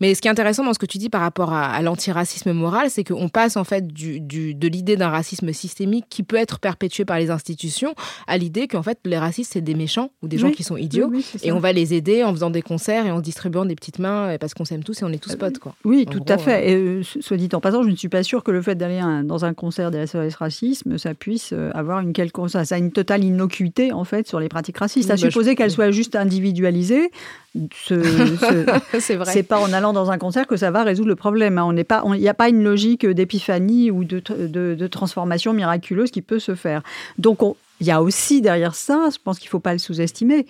mais 0.00 0.14
ce 0.14 0.20
qui 0.20 0.28
est 0.28 0.30
intéressant 0.30 0.64
dans 0.64 0.74
ce 0.74 0.78
que 0.78 0.86
tu 0.86 0.98
dis 0.98 1.08
par 1.08 1.20
rapport 1.20 1.52
à, 1.52 1.80
l'antiracisme 1.82 2.52
moral, 2.52 2.90
c'est 2.90 3.04
qu'on 3.04 3.28
passe 3.28 3.56
en 3.56 3.64
fait 3.64 3.86
du, 3.86 4.20
de 4.20 4.68
l'idée 4.68 4.96
d'un 4.96 5.08
racisme 5.08 5.52
systémique 5.52 6.06
qui 6.08 6.22
peut 6.22 6.36
être 6.36 6.58
perpétué 6.58 7.04
par 7.04 7.18
les 7.18 7.30
institutions 7.30 7.94
à 8.26 8.38
l'idée 8.38 8.68
qu'en 8.68 8.82
fait 8.82 8.98
les 9.04 9.18
racistes 9.18 9.52
c'est 9.54 9.60
des 9.60 9.74
méchants 9.74 10.10
ou 10.22 10.28
des 10.28 10.38
gens 10.38 10.50
qui 10.50 10.62
sont 10.62 10.76
idiots 10.76 11.10
et 11.42 11.52
on 11.52 11.58
va 11.58 11.72
les 11.72 11.94
aider 11.94 12.24
en 12.24 12.32
faisant 12.32 12.50
des 12.50 12.62
concerts 12.62 13.06
et 13.06 13.10
en 13.10 13.20
distribuant 13.20 13.64
des 13.64 13.74
petites 13.74 13.98
mains 13.98 14.36
parce 14.38 14.54
qu'on 14.54 14.64
s'aime 14.64 14.84
tous 14.84 15.02
et 15.02 15.04
on 15.04 15.12
est 15.12 15.22
tous 15.22 15.36
potes 15.36 15.58
quoi. 15.58 15.74
Oui, 15.84 16.06
tout 16.06 16.24
à 16.28 16.38
fait. 16.38 16.70
Et 16.70 16.76
euh, 16.76 17.02
soit 17.02 17.36
dit 17.36 17.48
en 17.52 17.60
passant, 17.60 17.82
je 17.82 17.88
ne 17.88 17.96
suis 17.96 18.08
pas 18.08 18.22
sûre 18.22 18.42
que 18.42 18.50
le 18.50 18.62
fait 18.62 18.74
d'aller 18.74 19.00
dans 19.24 19.44
un 19.44 19.54
concert 19.54 19.90
des 19.90 20.06
SOS 20.06 20.34
racisme, 20.36 20.98
ça 20.98 21.14
puisse 21.14 21.52
euh, 21.52 21.70
avoir 21.74 22.00
une 22.00 22.12
quelconque 22.12 22.50
ça, 22.50 22.62
a 22.68 22.78
une 22.78 22.92
totale 22.92 23.24
innocuité 23.24 23.92
en 23.92 24.04
fait 24.04 24.26
sur 24.26 24.40
les 24.40 24.48
pratiques 24.48 24.78
racistes. 24.78 25.10
à 25.10 25.14
bah, 25.14 25.18
supposer 25.18 25.54
qu'elles 25.54 25.70
soient 25.70 25.90
juste 25.90 26.16
individualisées, 26.16 27.10
c'est 27.86 29.16
vrai. 29.16 29.29
C'est 29.32 29.42
pas 29.42 29.60
en 29.60 29.72
allant 29.72 29.92
dans 29.92 30.10
un 30.10 30.18
concert 30.18 30.46
que 30.46 30.56
ça 30.56 30.70
va 30.70 30.82
résoudre 30.82 31.08
le 31.08 31.16
problème. 31.16 31.58
Hein. 31.58 31.64
On 31.64 31.72
n'est 31.72 31.84
pas, 31.84 32.02
il 32.06 32.20
n'y 32.20 32.28
a 32.28 32.34
pas 32.34 32.48
une 32.48 32.62
logique 32.62 33.06
d'épiphanie 33.06 33.90
ou 33.90 34.04
de, 34.04 34.20
de, 34.46 34.86
transformation 34.86 35.52
miraculeuse 35.52 36.10
qui 36.10 36.22
peut 36.22 36.38
se 36.38 36.54
faire. 36.54 36.82
Donc 37.18 37.40
il 37.80 37.86
y 37.86 37.90
a 37.90 38.02
aussi 38.02 38.42
derrière 38.42 38.74
ça, 38.74 39.08
je 39.12 39.18
pense 39.22 39.38
qu'il 39.38 39.48
ne 39.48 39.50
faut 39.50 39.60
pas 39.60 39.72
le 39.72 39.78
sous-estimer, 39.78 40.46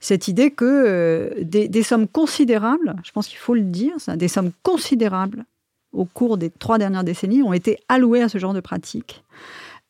cette 0.00 0.28
idée 0.28 0.50
que 0.50 0.64
euh, 0.64 1.30
des, 1.42 1.82
sommes 1.82 2.06
considérables, 2.06 2.94
je 3.04 3.10
pense 3.12 3.26
qu'il 3.26 3.38
faut 3.38 3.54
le 3.54 3.62
dire, 3.62 3.94
des 4.16 4.28
sommes 4.28 4.50
considérables 4.62 5.44
au 5.92 6.04
cours 6.04 6.36
des 6.36 6.50
trois 6.50 6.76
dernières 6.78 7.04
décennies 7.04 7.42
ont 7.42 7.52
été 7.52 7.78
allouées 7.88 8.22
à 8.22 8.28
ce 8.28 8.38
genre 8.38 8.52
de 8.52 8.60
pratiques. 8.60 9.24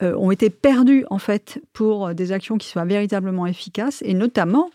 Euh, 0.03 0.15
ont 0.17 0.33
été 0.33 0.51
perdues 0.51 1.05
en 1.09 1.19
fait 1.19 1.63
pour 1.73 2.15
des 2.15 2.33
actions 2.33 2.59
qui 2.59 2.67
soient 2.67 2.85
véritablement 2.85 3.47
efficaces 3.47 4.03
et 4.05 4.13
notamment 4.13 4.71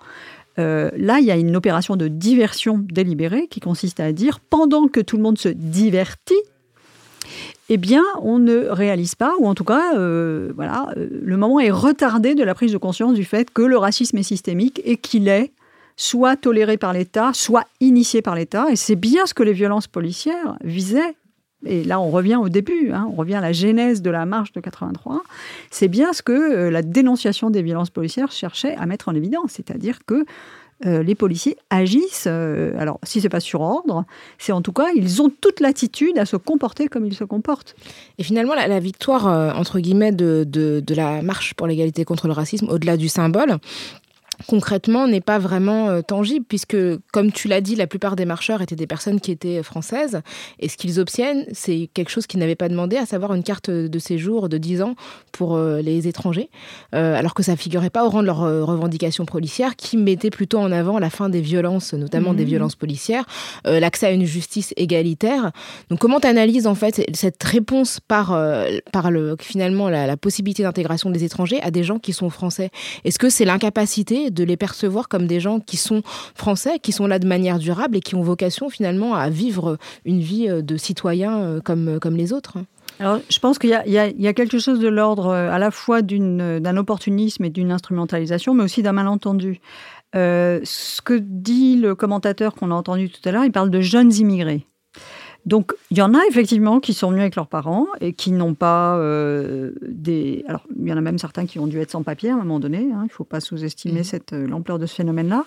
euh, 0.60 0.92
là, 0.98 1.20
il 1.20 1.26
y 1.26 1.32
a 1.32 1.38
une 1.38 1.56
opération 1.56 1.96
de 1.96 2.08
diversion 2.08 2.78
délibérée 2.78 3.48
qui 3.48 3.60
consiste 3.60 4.00
à 4.00 4.12
dire 4.12 4.40
pendant 4.40 4.88
que 4.88 5.00
tout 5.00 5.18
le 5.18 5.24
monde 5.24 5.38
se 5.38 5.50
divertit, 5.50 6.34
eh 7.70 7.78
bien, 7.78 8.04
on 8.22 8.40
ne 8.40 8.68
réalise 8.68 9.16
pas, 9.16 9.36
ou 9.40 9.48
en 9.48 9.56
tout 9.56 9.64
cas, 9.64 9.96
euh, 9.96 10.52
voilà, 10.56 10.92
euh, 10.98 11.08
le 11.24 11.38
moment 11.38 11.60
est 11.60 11.72
retardé 11.72 12.36
de 12.36 12.44
la 12.44 12.56
prise 12.56 12.72
de 12.72 12.78
conscience 12.78 13.14
du 13.14 13.24
fait 13.24 13.52
que 13.52 13.62
le 13.62 13.78
racisme 13.78 14.18
est 14.18 14.24
systémique 14.24 14.82
et 14.84 14.98
qu'il 14.98 15.28
est 15.28 15.52
soit 15.96 16.36
toléré 16.36 16.78
par 16.78 16.94
l'État, 16.94 17.32
soit 17.34 17.66
initié 17.80 18.22
par 18.22 18.36
l'État. 18.36 18.72
Et 18.72 18.76
c'est 18.76 18.96
bien 18.96 19.26
ce 19.26 19.34
que 19.34 19.44
les 19.44 19.54
violences 19.54 19.88
policières 19.88 20.58
visaient 20.64 21.16
et 21.66 21.84
là 21.84 22.00
on 22.00 22.10
revient 22.10 22.38
au 22.38 22.50
début, 22.50 22.92
hein, 22.92 23.08
on 23.12 23.16
revient 23.16 23.36
à 23.36 23.42
la 23.42 23.52
genèse 23.52 24.02
de 24.02 24.10
la 24.10 24.26
marche 24.26 24.52
de 24.52 24.60
83, 24.60 25.22
c'est 25.72 25.88
bien 25.88 26.14
ce 26.14 26.22
que 26.22 26.32
euh, 26.32 26.72
la 26.72 26.82
dénonciation 26.82 27.50
des 27.50 27.62
violences 27.62 27.90
policières 27.90 28.32
cherchait 28.32 28.76
à 28.76 28.86
mettre 28.86 29.10
en 29.10 29.16
évidence, 29.16 29.52
c'est-à-dire 29.54 30.00
que 30.06 30.26
euh, 30.86 31.04
les 31.04 31.14
policiers 31.14 31.58
agissent, 31.70 32.28
euh, 32.28 32.72
alors 32.80 33.00
si 33.04 33.20
c'est 33.20 33.28
pas 33.28 33.42
sur 33.42 33.60
ordre, 33.60 34.06
c'est 34.38 34.54
en 34.54 34.62
tout 34.62 34.72
cas, 34.72 34.88
ils 34.96 35.22
ont 35.22 35.30
toute 35.30 35.60
l'attitude 35.60 36.18
à 36.18 36.26
se 36.26 36.38
comporter 36.38 36.88
comme 36.88 37.06
ils 37.06 37.16
se 37.16 37.26
comportent. 37.26 37.76
Et 38.18 38.24
finalement, 38.24 38.54
la, 38.56 38.80
victoire, 38.80 39.58
entre 39.58 39.80
guillemets, 39.80 40.14
de, 40.14 40.46
de 40.46 40.96
la 40.96 41.22
marche 41.22 41.54
pour 41.54 41.68
l'égalité 41.68 42.06
contre 42.06 42.28
le 42.28 42.34
racisme, 42.34 42.70
au-delà 42.70 42.96
du 42.96 43.10
symbole, 43.10 43.58
concrètement 44.48 45.08
n'est 45.08 45.22
pas 45.22 45.40
vraiment 45.40 45.90
euh, 45.90 46.02
tangible 46.02 46.46
puisque, 46.48 46.78
comme 47.12 47.32
tu 47.32 47.48
l'as 47.48 47.62
dit, 47.62 47.76
la 47.76 47.88
plupart 47.88 48.16
des 48.16 48.26
marcheurs 48.26 48.62
étaient 48.62 48.76
des 48.76 48.88
personnes 48.88 49.20
qui 49.20 49.32
étaient 49.32 49.62
françaises 49.64 50.22
et 50.60 50.70
ce 50.70 50.78
qu'ils 50.78 51.00
obtiennent, 51.00 51.46
c'est 51.52 51.90
quelque 51.94 52.10
chose 52.10 52.28
qu'ils 52.28 52.40
n'avaient 52.40 52.56
pas 52.56 52.70
demandé, 52.70 52.98
à 52.98 53.06
savoir 53.06 53.34
une 53.34 53.44
carte 53.44 53.70
de 53.70 54.00
séjour 54.00 54.50
de 54.50 54.58
10 54.58 54.82
ans 54.82 54.96
pour 55.32 55.56
euh, 55.56 55.82
les 55.82 56.08
étrangers, 56.08 56.50
euh, 56.94 57.16
alors 57.16 57.34
que 57.34 57.44
ça 57.44 57.56
figurait 57.56 57.90
pas 57.90 58.06
au 58.06 58.10
rang 58.10 58.22
de 58.22 58.28
leurs 58.28 58.40
revendications 58.40 59.26
policières 59.26 59.76
qui 59.76 59.98
mettaient 59.98 60.30
plutôt 60.30 60.60
en 60.60 60.72
avant 60.72 61.00
la 61.00 61.10
fin 61.10 61.30
des 61.30 61.42
violences, 61.42 61.94
notamment 61.94 62.34
des 62.34 62.44
mmh. 62.44 62.48
violences 62.48 62.76
policières, 62.76 63.26
l'accès 63.66 64.08
à 64.08 64.12
une 64.12 64.26
justice 64.26 64.74
égalitaire. 64.78 65.52
Donc 65.90 66.00
comment 66.00 66.20
tu 66.20 66.28
analyses 66.28 66.68
en 66.68 66.76
fait 66.76 67.02
cette 67.14 67.44
réponse 67.44 68.00
par, 68.00 68.38
par 68.92 69.12
le, 69.12 69.36
finalement 69.40 69.90
la, 69.90 70.08
la 70.08 70.18
possibilité 70.18 70.64
d'intégration 70.64 71.10
des 71.10 71.24
étrangers 71.24 71.62
à 71.62 71.72
des 71.72 71.84
gens 71.84 72.00
qui 72.00 72.14
sont 72.14 72.30
français? 72.30 72.70
Est-ce 73.04 73.20
que 73.20 73.30
c'est 73.30 73.46
l'incapacité 73.46 74.29
de 74.30 74.44
les 74.44 74.58
percevoir 74.58 75.08
comme 75.08 75.28
des 75.28 75.40
gens 75.40 75.60
qui 75.60 75.78
sont 75.78 76.02
français, 76.36 76.80
qui 76.80 76.92
sont 76.92 77.08
là 77.08 77.20
de 77.20 77.28
manière 77.28 77.60
durable 77.60 77.98
et 77.98 78.02
qui 78.02 78.16
ont 78.16 78.22
vocation 78.22 78.70
finalement 78.70 79.16
à 79.16 79.30
vivre 79.30 79.78
une 80.06 80.20
vie 80.20 80.50
euh, 80.50 80.62
de 80.62 80.78
citoyens 80.78 81.40
euh, 81.40 81.62
comme, 81.62 81.88
euh, 81.88 82.00
comme 82.00 82.16
les 82.16 82.34
autres. 82.34 82.58
Alors, 83.00 83.20
je 83.30 83.40
pense 83.40 83.60
qu'il 83.60 83.70
y, 83.70 83.98
a 83.98 84.34
quelque 84.34 84.60
chose 84.60 84.80
de 84.80 84.88
l'ordre 84.90 85.32
à 85.32 85.58
la 85.58 85.72
fois 85.72 86.02
d'un 86.02 86.76
opportunisme 86.76 87.46
et 87.46 87.50
d'une 87.50 87.72
instrumentalisation, 87.72 88.54
mais 88.54 88.64
aussi 88.64 88.84
d'un 88.84 88.92
malentendu. 88.92 89.62
ce 90.14 91.02
que 91.02 91.14
dit 91.14 91.78
le 91.78 91.96
commentateur 91.96 92.56
qu'on 92.56 92.72
a 92.72 92.74
entendu 92.74 93.10
tout 93.10 93.22
à 93.24 93.32
l'heure, 93.32 93.46
il 93.46 93.54
parle 93.54 93.70
de 93.70 93.80
jeunes 93.80 94.12
immigrés. 94.12 94.66
Donc, 95.46 95.74
il 95.90 95.98
y 95.98 96.02
en 96.02 96.14
a 96.14 96.20
effectivement 96.30 96.80
qui 96.80 96.94
sont 96.94 97.10
venus 97.10 97.22
avec 97.22 97.36
leurs 97.36 97.48
parents 97.48 97.88
et 98.02 98.14
qui 98.14 98.32
n'ont 98.32 98.54
pas 98.54 98.98
euh, 98.98 99.72
des. 99.82 100.44
Alors, 100.48 100.64
il 100.78 100.88
y 100.88 100.94
en 100.94 100.98
a 100.98 101.02
même 101.02 101.18
certains 101.18 101.46
qui 101.46 101.60
ont 101.60 101.68
dû 101.68 101.80
être 101.80 101.92
sans 101.92 102.04
papier 102.04 102.30
à 102.30 102.36
un 102.36 102.38
moment 102.38 102.60
donné. 102.60 102.90
Hein. 102.94 103.02
il 103.02 103.06
ne 103.06 103.10
faut 103.10 103.24
pas 103.24 103.40
sous-estimer 103.40 104.02
mmh. 104.02 104.34
euh, 104.34 104.48
l'ampleur 104.48 104.80
de 104.80 104.86
ce 104.86 104.96
phénomène-là. 104.96 105.46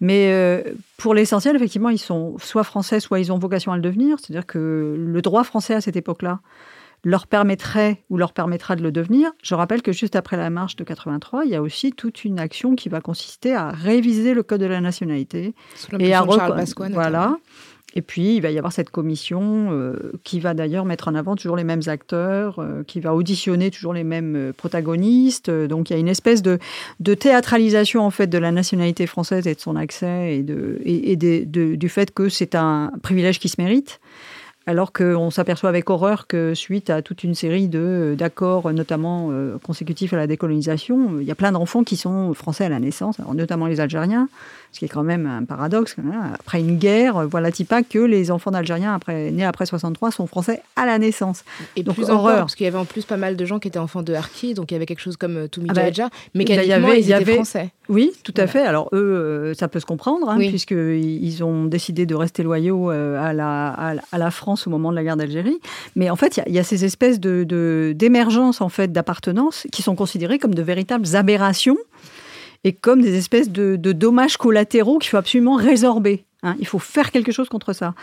Mais 0.00 0.32
euh, 0.32 0.62
pour 0.96 1.14
l'essentiel, 1.14 1.56
effectivement, 1.56 1.90
ils 1.90 1.98
sont 1.98 2.36
soit 2.38 2.64
français, 2.64 3.00
soit 3.00 3.20
ils 3.20 3.32
ont 3.32 3.38
vocation 3.38 3.72
à 3.72 3.76
le 3.76 3.82
devenir. 3.82 4.18
C'est-à-dire 4.18 4.46
que 4.46 4.96
le 4.96 5.22
droit 5.22 5.44
français 5.44 5.74
à 5.74 5.80
cette 5.80 5.96
époque-là 5.96 6.40
leur 7.04 7.26
permettrait 7.26 8.04
ou 8.10 8.16
leur 8.16 8.32
permettra 8.32 8.76
de 8.76 8.82
le 8.82 8.92
devenir. 8.92 9.32
Je 9.42 9.54
rappelle 9.54 9.82
que 9.82 9.92
juste 9.92 10.14
après 10.14 10.36
la 10.36 10.50
marche 10.50 10.76
de 10.76 10.84
83, 10.84 11.44
il 11.44 11.50
y 11.50 11.56
a 11.56 11.62
aussi 11.62 11.92
toute 11.92 12.24
une 12.24 12.38
action 12.38 12.76
qui 12.76 12.88
va 12.88 13.00
consister 13.00 13.54
à 13.54 13.70
réviser 13.70 14.34
le 14.34 14.42
code 14.42 14.60
de 14.60 14.66
la 14.66 14.80
nationalité 14.80 15.54
et 15.98 16.14
à 16.14 16.22
voilà. 16.22 17.36
Et 17.94 18.02
puis, 18.02 18.36
il 18.36 18.40
va 18.40 18.50
y 18.50 18.58
avoir 18.58 18.72
cette 18.72 18.90
commission 18.90 19.68
euh, 19.70 20.12
qui 20.24 20.40
va 20.40 20.54
d'ailleurs 20.54 20.84
mettre 20.84 21.08
en 21.08 21.14
avant 21.14 21.36
toujours 21.36 21.56
les 21.56 21.64
mêmes 21.64 21.82
acteurs, 21.86 22.58
euh, 22.58 22.82
qui 22.84 23.00
va 23.00 23.14
auditionner 23.14 23.70
toujours 23.70 23.92
les 23.92 24.04
mêmes 24.04 24.36
euh, 24.36 24.52
protagonistes. 24.52 25.50
Donc, 25.50 25.90
il 25.90 25.92
y 25.92 25.96
a 25.96 25.98
une 25.98 26.08
espèce 26.08 26.42
de, 26.42 26.58
de, 27.00 27.14
théâtralisation 27.14 28.04
en 28.04 28.10
fait 28.10 28.26
de 28.26 28.38
la 28.38 28.50
nationalité 28.50 29.06
française 29.06 29.46
et 29.46 29.54
de 29.54 29.60
son 29.60 29.76
accès 29.76 30.42
et, 30.84 31.16
du 31.16 31.88
fait 31.88 32.12
que 32.12 32.28
c'est 32.28 32.54
un 32.54 32.90
privilège 33.02 33.38
qui 33.38 33.48
se 33.48 33.60
mérite 33.60 34.00
alors 34.66 34.92
qu'on 34.92 35.30
s'aperçoit 35.30 35.68
avec 35.68 35.90
horreur 35.90 36.28
que 36.28 36.54
suite 36.54 36.88
à 36.88 37.02
toute 37.02 37.24
une 37.24 37.34
série 37.34 37.68
d'accords, 37.68 38.72
notamment 38.72 39.30
consécutifs 39.64 40.12
à 40.12 40.16
la 40.16 40.28
décolonisation, 40.28 41.18
il 41.20 41.26
y 41.26 41.32
a 41.32 41.34
plein 41.34 41.50
d'enfants 41.50 41.82
qui 41.82 41.96
sont 41.96 42.32
français 42.32 42.66
à 42.66 42.68
la 42.68 42.78
naissance, 42.78 43.18
notamment 43.34 43.66
les 43.66 43.80
Algériens, 43.80 44.28
ce 44.72 44.78
qui 44.78 44.86
est 44.86 44.88
quand 44.88 45.02
même 45.02 45.26
un 45.26 45.44
paradoxe. 45.44 45.96
Après 46.34 46.60
une 46.60 46.78
guerre, 46.78 47.28
voilà-t-il 47.28 47.66
pas 47.66 47.82
que 47.82 47.98
les 47.98 48.30
enfants 48.30 48.50
d'Algériens 48.50 48.98
nés 49.08 49.44
après 49.44 49.66
63 49.66 50.10
sont 50.10 50.26
français 50.26 50.62
à 50.76 50.86
la 50.86 50.98
naissance. 50.98 51.44
Et 51.76 51.82
donc 51.82 51.96
plus 51.96 52.10
horreur. 52.10 52.38
parce 52.38 52.54
qu'il 52.54 52.64
y 52.64 52.68
avait 52.68 52.78
en 52.78 52.84
plus 52.84 53.04
pas 53.04 53.16
mal 53.16 53.36
de 53.36 53.44
gens 53.44 53.58
qui 53.58 53.68
étaient 53.68 53.78
enfants 53.78 54.02
de 54.02 54.14
Harki, 54.14 54.54
donc 54.54 54.70
il 54.70 54.74
y 54.74 54.76
avait 54.76 54.86
quelque 54.86 55.00
chose 55.00 55.16
comme 55.16 55.36
euh, 55.36 55.48
Toumi 55.48 55.68
ah 55.70 55.74
bah, 55.74 55.82
mais 56.34 56.44
il 56.44 56.50
y 56.50 56.72
avait, 56.72 57.00
ils 57.00 57.12
étaient 57.12 57.34
français. 57.34 57.70
Oui, 57.88 58.12
tout 58.24 58.34
à 58.36 58.46
fait. 58.46 58.62
Alors 58.62 58.88
eux, 58.92 58.98
euh, 58.98 59.54
ça 59.54 59.68
peut 59.68 59.80
se 59.80 59.86
comprendre, 59.86 60.28
hein, 60.30 60.38
puisqu'ils 60.38 61.44
ont 61.44 61.66
décidé 61.66 62.06
de 62.06 62.14
rester 62.14 62.42
loyaux 62.42 62.88
à 62.90 63.32
la, 63.32 63.96
à 64.10 64.18
la 64.18 64.30
France 64.30 64.66
au 64.66 64.70
moment 64.70 64.90
de 64.90 64.96
la 64.96 65.04
guerre 65.04 65.16
d'Algérie. 65.16 65.58
Mais 65.96 66.08
en 66.10 66.16
fait, 66.16 66.40
il 66.46 66.54
y, 66.54 66.58
a 66.58 66.64
ces 66.64 66.84
espèces 66.84 67.20
de, 67.20 67.92
d'émergence 67.94 68.60
en 68.60 68.68
fait 68.68 68.92
d'appartenance 68.92 69.66
qui 69.72 69.82
sont 69.82 69.94
considérées 69.94 70.38
comme 70.38 70.54
de 70.54 70.62
véritables 70.62 71.14
aberrations 71.14 71.76
et 72.64 72.72
comme 72.72 73.00
des 73.00 73.16
espèces 73.16 73.50
de, 73.50 73.76
dommages 73.76 74.36
collatéraux 74.36 74.98
qu'il 74.98 75.10
faut 75.10 75.16
absolument 75.16 75.56
résorber. 75.56 76.24
Hein, 76.44 76.56
il 76.58 76.66
faut 76.66 76.80
faire 76.80 77.12
quelque 77.12 77.30
chose 77.30 77.48
contre 77.48 77.72
ça. 77.72 77.94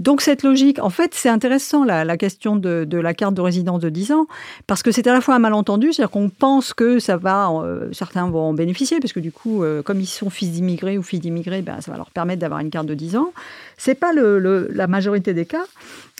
Donc 0.00 0.20
cette 0.20 0.42
logique, 0.42 0.80
en 0.80 0.90
fait, 0.90 1.14
c'est 1.14 1.28
intéressant 1.28 1.84
la, 1.84 2.16
question 2.16 2.56
de, 2.56 2.88
la 2.90 3.14
carte 3.14 3.34
de 3.34 3.40
résidence 3.40 3.80
de 3.80 3.88
10 3.88 4.10
ans, 4.10 4.26
parce 4.66 4.82
que 4.82 4.90
c'est 4.90 5.06
à 5.06 5.12
la 5.12 5.20
fois 5.20 5.36
un 5.36 5.38
malentendu, 5.38 5.92
c'est-à-dire 5.92 6.10
qu'on 6.10 6.28
pense 6.28 6.74
que 6.74 6.98
ça 6.98 7.16
va, 7.16 7.50
euh, 7.50 7.88
certains 7.92 8.28
vont 8.28 8.48
en 8.48 8.52
bénéficier, 8.52 8.98
parce 8.98 9.12
que 9.12 9.20
du 9.20 9.30
coup, 9.30 9.62
euh, 9.62 9.80
comme 9.82 10.00
ils 10.00 10.06
sont 10.06 10.28
fils 10.28 10.50
d'immigrés 10.50 10.98
ou 10.98 11.04
filles 11.04 11.20
d'immigrés, 11.20 11.62
ben, 11.62 11.80
ça 11.80 11.92
va 11.92 11.96
leur 11.96 12.10
permettre 12.10 12.40
d'avoir 12.40 12.58
une 12.58 12.70
carte 12.70 12.86
de 12.86 12.94
10 12.94 13.14
ans. 13.16 13.32
C'est 13.76 13.94
pas 13.94 14.12
la 14.12 14.86
majorité 14.88 15.32
des 15.32 15.46
cas, 15.46 15.64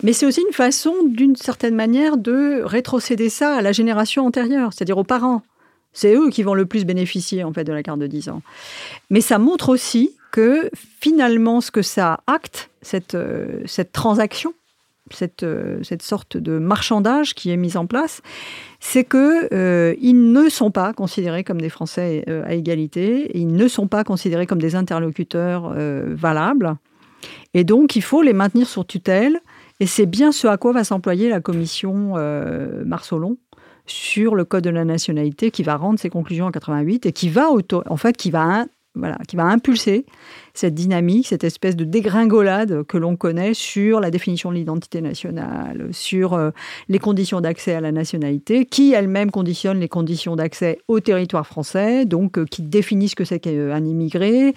mais 0.05 0.13
c'est 0.13 0.27
aussi 0.27 0.43
une 0.47 0.55
façon, 0.55 0.95
d'une 1.05 1.35
certaine 1.35 1.75
manière, 1.75 2.17
de 2.19 2.63
rétrocéder 2.63 3.29
ça 3.29 3.57
à 3.57 3.63
la 3.63 3.73
génération 3.73 4.25
antérieure, 4.25 4.73
c'est-à-dire 4.73 4.99
aux 4.99 5.05
parents. 5.05 5.43
C'est 5.95 6.15
eux 6.15 6.29
qui 6.29 6.43
vont 6.43 6.55
le 6.55 6.67
plus 6.67 6.85
bénéficier 6.85 7.45
en 7.45 7.53
fait 7.53 7.65
de 7.65 7.73
la 7.73 7.83
carte 7.83 8.01
de 8.01 8.07
10 8.07 8.29
ans. 8.29 8.43
Mais 9.09 9.21
ça 9.21 9.39
montre 9.39 9.71
aussi 9.71 10.11
que 10.35 10.69
finalement, 11.01 11.61
ce 11.61 11.71
que 11.71 11.83
ça 11.83 12.19
acte, 12.27 12.69
cette, 12.83 13.15
euh, 13.15 13.63
cette 13.67 13.93
transaction, 13.93 14.53
cette, 15.13 15.45
euh, 15.45 15.79
cette, 15.85 16.03
sorte 16.03 16.37
de 16.37 16.59
marchandage 16.59 17.35
qui 17.35 17.53
est 17.53 17.57
mise 17.57 17.77
en 17.77 17.87
place, 17.87 18.21
c'est 18.81 19.05
que 19.05 19.49
euh, 19.55 19.95
ils 20.01 20.33
ne 20.33 20.49
sont 20.49 20.73
pas 20.73 20.93
considérés 20.93 21.45
comme 21.45 21.61
des 21.61 21.69
Français 21.69 22.25
à 22.27 22.55
égalité, 22.55 23.31
ils 23.39 23.53
ne 23.53 23.69
sont 23.69 23.87
pas 23.87 24.03
considérés 24.03 24.47
comme 24.47 24.61
des 24.61 24.75
interlocuteurs 24.75 25.73
valables, 25.73 26.75
et 27.55 27.63
donc 27.63 27.95
il 27.95 28.03
faut 28.03 28.23
les 28.23 28.33
maintenir 28.33 28.67
sur 28.67 28.85
tutelle. 28.85 29.41
Et 29.81 29.87
c'est 29.87 30.07
bien 30.07 30.33
ce 30.33 30.47
à 30.47 30.57
quoi 30.57 30.73
va 30.73 30.83
s'employer 30.83 31.29
la 31.29 31.41
commission 31.41 32.15
Marsolon 32.85 33.39
sur 33.87 34.35
le 34.35 34.45
code 34.45 34.65
de 34.65 34.71
la 34.71 34.85
nationalité 34.85 35.51
qui 35.51 35.63
va 35.63 35.77
rendre 35.77 35.99
ses 35.99 36.11
conclusions 36.11 36.47
en 36.47 36.51
88 36.51 37.07
et 37.07 37.13
qui 37.13 37.29
va 37.29 37.49
en 37.51 37.97
fait 37.97 38.17
impulser 39.39 40.07
cette 40.55 40.75
dynamique, 40.75 41.27
cette 41.27 41.45
espèce 41.45 41.75
de 41.75 41.85
dégringolade 41.85 42.85
que 42.85 42.97
l'on 42.97 43.17
connaît 43.17 43.53
sur 43.53 44.01
la 44.01 44.11
définition 44.11 44.51
de 44.51 44.57
l'identité 44.57 45.01
nationale, 45.01 45.89
sur 45.91 46.35
euh, 46.35 46.51
les 46.89 47.01
conditions 47.01 47.41
d'accès 47.41 47.75
à 47.75 47.81
la 47.81 47.91
nationalité, 47.91 48.65
qui 48.67 48.93
elles-mêmes 48.93 49.33
conditionnent 49.33 49.81
les 49.81 49.89
conditions 49.89 50.37
d'accès 50.37 50.79
au 50.87 51.01
territoire 51.01 51.47
français, 51.47 52.05
donc 52.05 52.39
euh, 52.39 52.45
qui 52.45 52.63
définissent 52.63 53.13
ce 53.13 53.17
que 53.17 53.25
c'est 53.25 53.41
qu'un 53.41 53.85
immigré, 53.85 54.55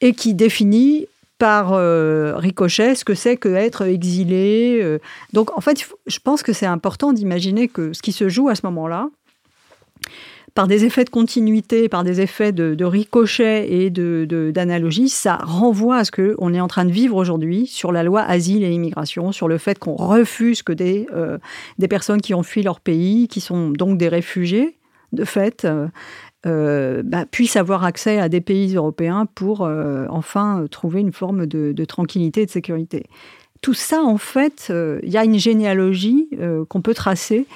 et 0.00 0.12
qui 0.14 0.34
définit 0.34 1.06
par 1.38 1.72
euh, 1.72 2.34
ricochet 2.36 2.94
ce 2.94 3.04
que 3.04 3.14
c'est 3.14 3.36
qu'être 3.36 3.82
exilé. 3.82 4.98
Donc 5.32 5.56
en 5.56 5.60
fait, 5.60 5.86
je 6.06 6.18
pense 6.18 6.42
que 6.42 6.52
c'est 6.52 6.66
important 6.66 7.12
d'imaginer 7.12 7.68
que 7.68 7.92
ce 7.92 8.02
qui 8.02 8.12
se 8.12 8.28
joue 8.28 8.48
à 8.48 8.54
ce 8.54 8.62
moment-là, 8.64 9.08
par 10.56 10.66
des 10.66 10.86
effets 10.86 11.04
de 11.04 11.10
continuité, 11.10 11.88
par 11.90 12.02
des 12.02 12.22
effets 12.22 12.50
de, 12.50 12.84
ricochet 12.84 13.70
et 13.70 13.90
d'analogie, 13.90 15.04
de, 15.04 15.08
ça 15.08 15.36
renvoie 15.36 15.98
à 15.98 16.04
ce 16.04 16.10
qu'on 16.10 16.54
est 16.54 16.60
en 16.60 16.66
train 16.66 16.86
de 16.86 16.90
vivre 16.90 17.14
aujourd'hui 17.14 17.66
sur 17.66 17.92
la 17.92 18.02
loi 18.02 18.22
asile 18.22 18.64
et 18.64 18.70
immigration, 18.70 19.32
sur 19.32 19.48
le 19.48 19.58
fait 19.58 19.78
qu'on 19.78 19.96
refuse 19.96 20.62
que 20.62 20.72
des, 20.72 21.06
euh, 21.14 21.36
des 21.78 21.88
personnes 21.88 22.22
qui 22.22 22.32
ont 22.32 22.42
fui 22.42 22.62
leur 22.62 22.80
pays, 22.80 23.28
qui 23.28 23.42
sont 23.42 23.68
donc 23.68 23.98
des 23.98 24.08
réfugiés, 24.08 24.76
de 25.12 25.24
fait, 25.24 25.66
euh, 26.46 26.98
euh, 26.98 27.02
bah, 27.04 27.26
puissent 27.26 27.56
avoir 27.56 27.84
accès 27.84 28.18
à 28.18 28.28
des 28.28 28.40
pays 28.40 28.76
européens 28.76 29.26
pour 29.34 29.68
enfin 30.08 30.66
trouver 30.70 31.00
une 31.00 31.12
forme 31.12 31.46
de, 31.46 31.84
tranquillité 31.84 32.42
et 32.42 32.46
de 32.46 32.50
sécurité. 32.50 33.06
Tout 33.62 33.74
ça, 33.74 34.02
en 34.02 34.18
fait, 34.18 34.72
il 35.02 35.08
y 35.08 35.16
a 35.16 35.24
une 35.24 35.38
généalogie 35.38 36.28
qu'on 36.68 36.82
peut 36.82 36.94
tracer 36.94 37.46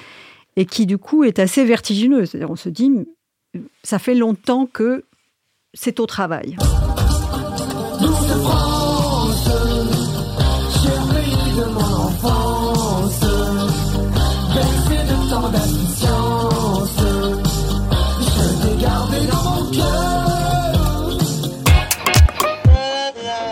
et 0.56 0.64
qui 0.64 0.86
du 0.86 0.98
coup 0.98 1.24
est 1.24 1.38
assez 1.38 1.64
vertigineuse. 1.64 2.36
On 2.48 2.56
se 2.56 2.68
dit, 2.68 2.90
ça 3.82 3.98
fait 3.98 4.14
longtemps 4.14 4.66
que 4.66 5.04
c'est 5.74 6.00
au 6.00 6.06
travail. 6.06 6.56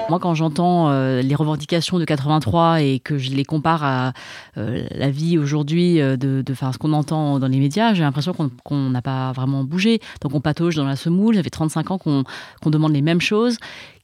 Moi, 0.08 0.18
quand 0.18 0.34
j'entends 0.34 0.88
euh, 0.88 1.20
les 1.20 1.34
revendications 1.34 1.98
de 1.98 2.04
83 2.06 2.80
et 2.80 2.98
que 2.98 3.18
je 3.18 3.30
les 3.30 3.44
compare 3.44 3.84
à 3.84 4.12
euh, 4.56 4.86
la 4.90 5.10
vie 5.10 5.36
aujourd'hui 5.36 6.00
euh, 6.00 6.16
de, 6.16 6.40
de 6.40 6.54
ce 6.54 6.78
qu'on 6.78 6.94
entend 6.94 7.38
dans 7.38 7.46
les 7.46 7.58
médias, 7.58 7.92
j'ai 7.92 8.02
l'impression 8.04 8.32
qu'on 8.32 8.90
n'a 8.90 9.02
pas 9.02 9.32
vraiment 9.32 9.64
bougé. 9.64 10.00
Donc 10.22 10.34
on 10.34 10.40
patauge 10.40 10.76
dans 10.76 10.86
la 10.86 10.96
semoule. 10.96 11.36
Ça 11.36 11.42
fait 11.42 11.50
35 11.50 11.90
ans 11.90 11.98
qu'on 11.98 12.24
demande 12.70 12.92
les 12.92 13.02
mêmes 13.02 13.20
choses 13.20 13.58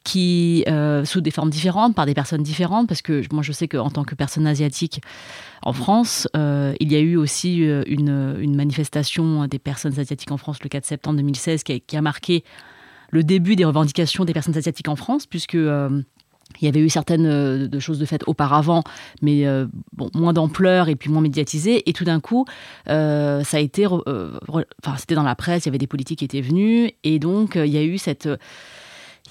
qui 0.05 0.67
sous 1.05 1.23
des 1.23 1.31
formes 1.31 1.49
différentes 1.49 1.95
par 1.95 2.05
des 2.05 2.13
personnes 2.13 2.43
différentes 2.43 2.87
parce 2.87 3.01
que 3.01 3.23
moi 3.33 3.43
je 3.43 3.53
sais 3.53 3.69
qu'en 3.69 3.89
tant 3.89 4.05
que 4.05 4.15
personne 4.15 4.47
asiatique 4.47 5.01
en 5.63 5.73
France 5.73 6.29
il 6.35 6.93
y 6.93 6.95
a 6.95 6.99
eu 7.01 7.17
aussi 7.17 7.57
une, 7.57 8.37
une, 8.39 8.55
manifestation 8.55 9.47
des 9.47 9.59
personnes 9.59 9.99
asiatiques 9.99 10.31
en 10.31 10.37
France 10.37 10.59
le 10.63 10.69
4 10.69 10.85
septembre 10.85 11.17
2016 11.17 11.63
qui 11.63 11.73
a, 11.73 11.79
qui 11.79 11.97
a 11.97 12.03
marqué 12.03 12.45
le 13.11 13.23
début 13.23 13.57
des 13.57 13.65
revendications 13.65 14.25
des 14.25 14.33
personnes 14.33 14.57
asiatiques 14.57 14.89
en 14.89 14.97
France, 14.97 15.27
puisque 15.27 15.55
euh, 15.55 16.03
il 16.61 16.65
y 16.65 16.69
avait 16.69 16.81
eu 16.81 16.89
certaines 16.89 17.27
euh, 17.27 17.81
choses 17.81 17.99
de 17.99 18.05
fait 18.05 18.23
auparavant, 18.27 18.85
mais 19.23 19.47
euh, 19.47 19.67
moins 20.15 20.33
d'ampleur 20.33 20.89
et 20.89 20.97
puis 20.97 21.11
moins 21.11 21.23
médiatisées. 21.23 21.89
Et 21.89 21.93
tout 21.93 22.05
d'un 22.05 22.21
coup, 22.21 22.45
ça 22.87 23.43
a 23.53 23.59
été, 23.59 23.87
enfin, 23.87 24.97
c'était 24.99 25.15
dans 25.15 25.23
la 25.23 25.35
presse, 25.35 25.65
il 25.65 25.69
y 25.69 25.71
avait 25.71 25.79
des 25.79 25.87
politiques 25.87 26.21
qui 26.21 26.25
étaient 26.25 26.41
venus, 26.41 26.91
et 27.03 27.19
donc 27.19 27.57
il 27.57 27.71
y 27.71 27.79
a 27.79 27.83
eu 27.83 27.99
cette 27.99 28.29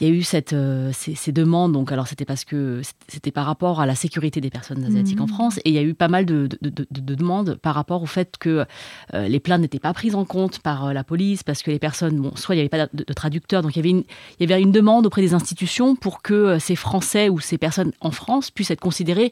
il 0.01 0.08
y 0.08 0.12
a 0.12 0.13
eu 0.13 0.23
cette, 0.23 0.53
euh, 0.53 0.91
ces, 0.91 1.32
demandes. 1.32 1.73
Donc, 1.73 1.91
alors, 1.91 2.08
c'était 2.08 2.25
parce 2.25 2.45
que 2.45 2.82
c'était 3.08 3.29
par 3.29 3.45
rapport 3.45 3.79
à 3.79 3.86
la 3.86 3.93
sécurité 3.93 4.41
des 4.41 4.49
personnes 4.49 4.84
asiatiques 4.84 5.21
en 5.21 5.27
mhm. 5.27 5.29
France. 5.29 5.60
Et 5.60 5.69
il 5.69 5.73
y 5.75 5.77
a 5.77 5.84
eu 5.84 5.93
pas 5.93 6.08
mal 6.08 6.25
de, 6.25 6.49
demandes 6.62 7.60
par 7.62 7.75
rapport 7.75 8.01
au 8.01 8.08
fait 8.08 8.38
que 8.39 8.65
euh, 9.13 9.27
les 9.27 9.39
plaintes 9.39 9.62
n'étaient 9.62 9.79
pas 9.79 9.93
prises 9.93 10.15
en 10.15 10.25
compte 10.25 10.60
par 10.60 10.88
euh, 10.88 10.93
la 10.93 11.03
police, 11.03 11.43
parce 11.43 11.62
que 11.62 11.69
les 11.69 11.77
personnes, 11.77 12.19
bon, 12.19 12.36
soit 12.36 12.56
il 12.56 12.58
n'y 12.58 12.62
avait 12.62 12.69
pas 12.69 12.88
de, 12.91 13.03
traducteur, 13.13 13.62
donc 13.62 13.75
il 13.75 13.77
y, 13.77 13.82
avait 13.82 13.91
une, 13.91 14.03
il 14.39 14.49
y 14.49 14.51
avait 14.51 14.62
une 14.62 14.71
demande 14.71 15.06
auprès 15.06 15.21
des 15.21 15.36
institutions 15.36 15.95
pour 15.95 16.23
que 16.23 16.58
ces 16.58 16.75
Français 16.75 17.29
ou 17.29 17.39
ces 17.39 17.60
personnes 17.60 17.91
en 18.01 18.12
France 18.12 18.49
puissent 18.49 18.71
être 18.71 18.82
considérés 18.82 19.32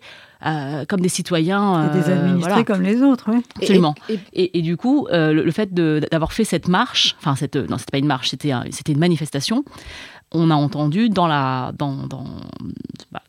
comme 0.87 1.01
des 1.01 1.09
citoyens. 1.09 1.91
Et 1.91 1.97
des 1.99 2.09
administrés 2.09 2.65
comme 2.65 2.81
les 2.81 3.03
autres, 3.03 3.25
oui. 3.31 3.43
Absolument. 3.57 3.93
Et, 4.33 4.57
et, 4.57 4.61
du 4.63 4.75
coup, 4.75 5.07
le, 5.11 5.51
fait 5.51 5.71
d'avoir 5.71 6.33
fait 6.33 6.45
cette 6.45 6.67
marche, 6.67 7.15
enfin, 7.19 7.35
cette, 7.35 7.55
non, 7.55 7.77
c'était 7.77 7.91
pas 7.91 7.99
une 7.99 8.07
marche, 8.07 8.29
c'était 8.29 8.51
c'était 8.71 8.91
une 8.91 8.99
manifestation, 8.99 9.63
on 10.31 10.49
a 10.49 10.55
entendu 10.55 11.09
dans 11.09 11.27
la, 11.27 11.71
dans, 11.77 12.07
dans, 12.07 12.25
bah, 13.11 13.21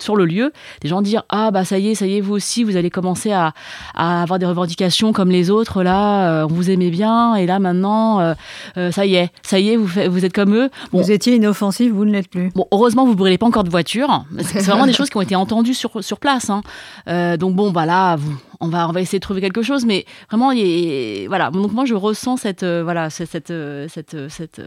sur 0.00 0.16
le 0.16 0.24
lieu, 0.24 0.52
des 0.80 0.88
gens 0.88 1.02
dire 1.02 1.22
ah 1.28 1.50
bah 1.50 1.64
ça 1.64 1.78
y 1.78 1.88
est, 1.88 1.94
ça 1.94 2.06
y 2.06 2.16
est, 2.16 2.20
vous 2.20 2.34
aussi, 2.34 2.64
vous 2.64 2.76
allez 2.76 2.90
commencer 2.90 3.32
à, 3.32 3.52
avoir 3.94 4.38
des 4.38 4.46
revendications 4.46 5.12
comme 5.12 5.30
les 5.30 5.50
autres 5.50 5.82
là, 5.82 6.42
euh, 6.42 6.46
on 6.48 6.54
vous 6.54 6.70
aimait 6.70 6.90
bien 6.90 7.34
et 7.34 7.46
là 7.46 7.58
maintenant 7.58 8.20
euh, 8.20 8.34
euh, 8.76 8.90
ça 8.90 9.06
y 9.06 9.16
est, 9.16 9.30
ça 9.42 9.58
y 9.58 9.70
est, 9.70 9.76
vous, 9.76 9.86
vous 9.86 10.24
êtes 10.24 10.32
comme 10.32 10.54
eux. 10.54 10.70
Vous 10.92 11.10
étiez 11.10 11.36
inoffensif, 11.36 11.92
vous 11.92 12.04
ne 12.04 12.12
l'êtes 12.12 12.28
plus. 12.28 12.50
Bon, 12.54 12.66
heureusement 12.70 13.06
vous 13.06 13.14
brûlez 13.14 13.38
pas 13.38 13.46
encore 13.46 13.64
de 13.64 13.70
voiture. 13.70 14.24
C'est 14.40 14.60
vraiment 14.60 14.86
des 14.86 14.92
choses 14.92 15.10
qui 15.10 15.16
ont 15.16 15.22
été 15.22 15.36
entendues 15.36 15.74
sur 15.74 16.02
sur 16.02 16.18
place. 16.18 16.50
Hein. 16.50 17.36
donc 17.36 17.54
bon 17.54 17.70
bah 17.70 17.86
là, 17.86 18.16
on 18.60 18.68
va 18.68 18.88
on 18.88 18.92
va 18.92 19.00
essayer 19.00 19.18
de 19.18 19.24
trouver 19.24 19.40
quelque 19.40 19.62
chose, 19.62 19.84
mais 19.84 20.04
vraiment 20.30 20.52
voilà. 21.28 21.50
Donc 21.50 21.72
moi 21.72 21.84
je 21.84 21.94
ressens 21.94 22.38
cette 22.38 22.64
voilà 22.64 23.10
cette 23.10 23.30
cette, 23.30 23.52
cette, 23.88 24.28
cette 24.28 24.60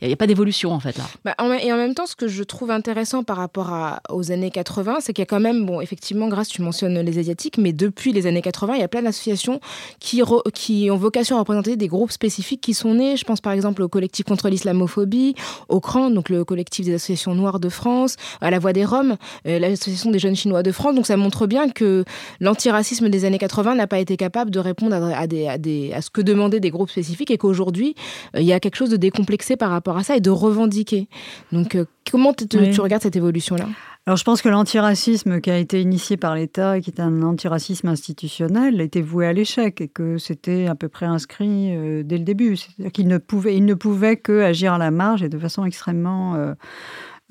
il 0.00 0.06
n'y 0.06 0.12
a, 0.12 0.16
pas 0.16 0.26
d'évolution 0.26 0.72
en 0.72 0.80
fait 0.80 0.96
là. 0.96 1.04
Bah, 1.24 1.34
et 1.60 1.72
en 1.72 1.76
même 1.76 1.94
temps, 1.94 2.06
ce 2.06 2.14
que 2.14 2.28
je 2.28 2.42
trouve 2.44 2.70
intéressant 2.70 3.24
par 3.24 3.36
rapport 3.36 3.72
aux 4.10 4.30
années 4.30 4.50
80, 4.50 4.98
c'est 5.00 5.12
qu'il 5.12 5.22
y 5.22 5.24
a 5.24 5.26
quand 5.26 5.40
même, 5.40 5.66
bon, 5.66 5.80
effectivement, 5.80 6.28
grâce, 6.28 6.48
tu 6.48 6.62
mentionnes 6.62 7.00
les 7.00 7.18
Asiatiques, 7.18 7.58
mais 7.58 7.72
depuis 7.72 8.12
les 8.12 8.26
années 8.26 8.42
80, 8.42 8.74
il 8.74 8.80
y 8.80 8.84
a 8.84 8.88
plein 8.88 9.02
d'associations 9.02 9.60
qui, 9.98 10.22
qui 10.54 10.88
ont 10.90 10.96
vocation 10.96 11.36
à 11.36 11.40
représenter 11.40 11.76
des 11.76 11.88
groupes 11.88 12.12
spécifiques 12.12 12.60
qui 12.60 12.74
sont 12.74 12.94
nés. 12.94 13.16
Je 13.16 13.24
pense 13.24 13.40
par 13.40 13.52
exemple 13.52 13.82
au 13.82 13.88
collectif 13.88 14.26
contre 14.26 14.48
l'islamophobie, 14.48 15.34
au 15.68 15.80
CRAN, 15.80 16.10
donc 16.10 16.28
le 16.28 16.44
collectif 16.44 16.86
des 16.86 16.94
associations 16.94 17.34
noires 17.34 17.58
de 17.58 17.68
France, 17.68 18.16
à 18.40 18.50
la 18.50 18.58
Voix 18.58 18.72
des 18.72 18.84
Roms, 18.84 19.16
euh, 19.46 19.58
l'association 19.58 20.10
des 20.10 20.18
jeunes 20.18 20.36
chinois 20.36 20.62
de 20.62 20.70
France. 20.70 20.94
Donc 20.94 21.06
ça 21.06 21.16
montre 21.16 21.46
bien 21.46 21.68
que 21.68 22.04
l'antiracisme 22.40 23.08
des 23.08 23.24
années 23.24 23.38
80 23.38 23.74
n'a 23.74 23.86
pas 23.86 23.98
été 23.98 24.16
capable 24.16 24.50
de 24.50 24.60
répondre 24.60 24.94
à, 24.94 25.18
à, 25.18 25.22
à 25.22 26.02
ce 26.02 26.10
que 26.10 26.20
demandaient 26.20 26.60
des 26.60 26.70
groupes 26.70 26.90
spécifiques 26.90 27.30
et 27.30 27.38
qu'aujourd'hui, 27.38 27.94
euh, 28.36 28.40
il 28.40 28.46
y 28.46 28.52
a 28.52 28.60
quelque 28.60 28.76
chose 28.76 28.90
de 28.90 28.96
décomplexé 28.96 29.56
par 29.56 29.70
rapport 29.70 29.87
à 29.96 30.02
ça 30.02 30.16
et 30.16 30.20
de 30.20 30.30
revendiquer. 30.30 31.08
Donc, 31.52 31.74
euh, 31.74 31.84
comment 32.10 32.34
tu 32.34 32.80
regardes 32.80 33.02
cette 33.02 33.16
évolution-là? 33.16 33.66
Alors 34.06 34.16
je 34.16 34.24
pense 34.24 34.40
que 34.40 34.48
l'antiracisme 34.48 35.40
qui 35.40 35.50
a 35.50 35.58
été 35.58 35.82
initié 35.82 36.16
par 36.16 36.34
l'État 36.34 36.78
et 36.78 36.80
qui 36.80 36.90
est 36.90 37.00
un 37.00 37.22
antiracisme 37.22 37.88
institutionnel 37.88 38.80
était 38.80 39.02
voué 39.02 39.26
à 39.26 39.34
l'échec 39.34 39.82
et 39.82 39.88
que 39.88 40.16
c'était 40.16 40.66
à 40.66 40.74
peu 40.74 40.88
près 40.88 41.04
inscrit 41.04 41.76
euh, 41.76 42.02
dès 42.02 42.16
le 42.16 42.24
début. 42.24 42.56
C'est-à-dire 42.56 42.92
qu'il 42.92 43.06
ne 43.06 43.18
pouvait, 43.18 43.54
il 43.54 43.66
ne 43.66 43.74
pouvait 43.74 44.16
que 44.16 44.40
agir 44.40 44.72
à 44.72 44.78
la 44.78 44.90
marge 44.90 45.22
et 45.22 45.28
de 45.28 45.38
façon 45.38 45.64
extrêmement, 45.66 46.54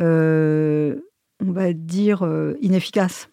euh, 0.01 0.95
on 1.43 1.51
va 1.51 1.73
dire, 1.73 2.27
inefficace. 2.61 3.29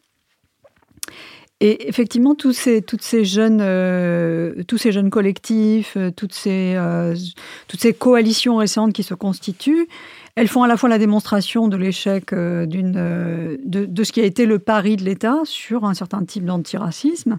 Et 1.61 1.89
effectivement, 1.89 2.35
tous 2.35 2.53
ces, 2.53 2.83
toutes 2.83 3.03
ces 3.03 3.25
jeunes, 3.25 3.61
euh, 3.61 4.65
tous 4.67 4.77
ces 4.77 4.91
jeunes 4.91 5.09
collectifs, 5.09 5.97
euh, 5.97 6.11
toutes, 6.11 6.35
ces, 6.35 6.75
euh, 6.77 7.15
toutes 7.69 7.81
ces 7.81 7.95
coalitions 7.95 8.57
récentes 8.57 8.93
qui 8.93 9.05
se 9.05 9.15
constituent, 9.15 9.87
elles 10.35 10.49
font 10.49 10.65
à 10.65 10.69
la 10.69 10.77
fois 10.77 10.89
la 10.89 10.99
démonstration 10.99 11.69
de 11.69 11.77
l'échec 11.77 12.35
de, 12.35 14.05
ce 14.05 14.13
qui 14.13 14.21
a 14.21 14.25
été 14.25 14.47
le 14.47 14.59
pari 14.59 14.97
de 14.97 15.05
l'État 15.05 15.39
sur 15.45 15.85
un 15.85 15.95
certain 15.95 16.25
type 16.25 16.45
d'antiracisme, 16.45 17.39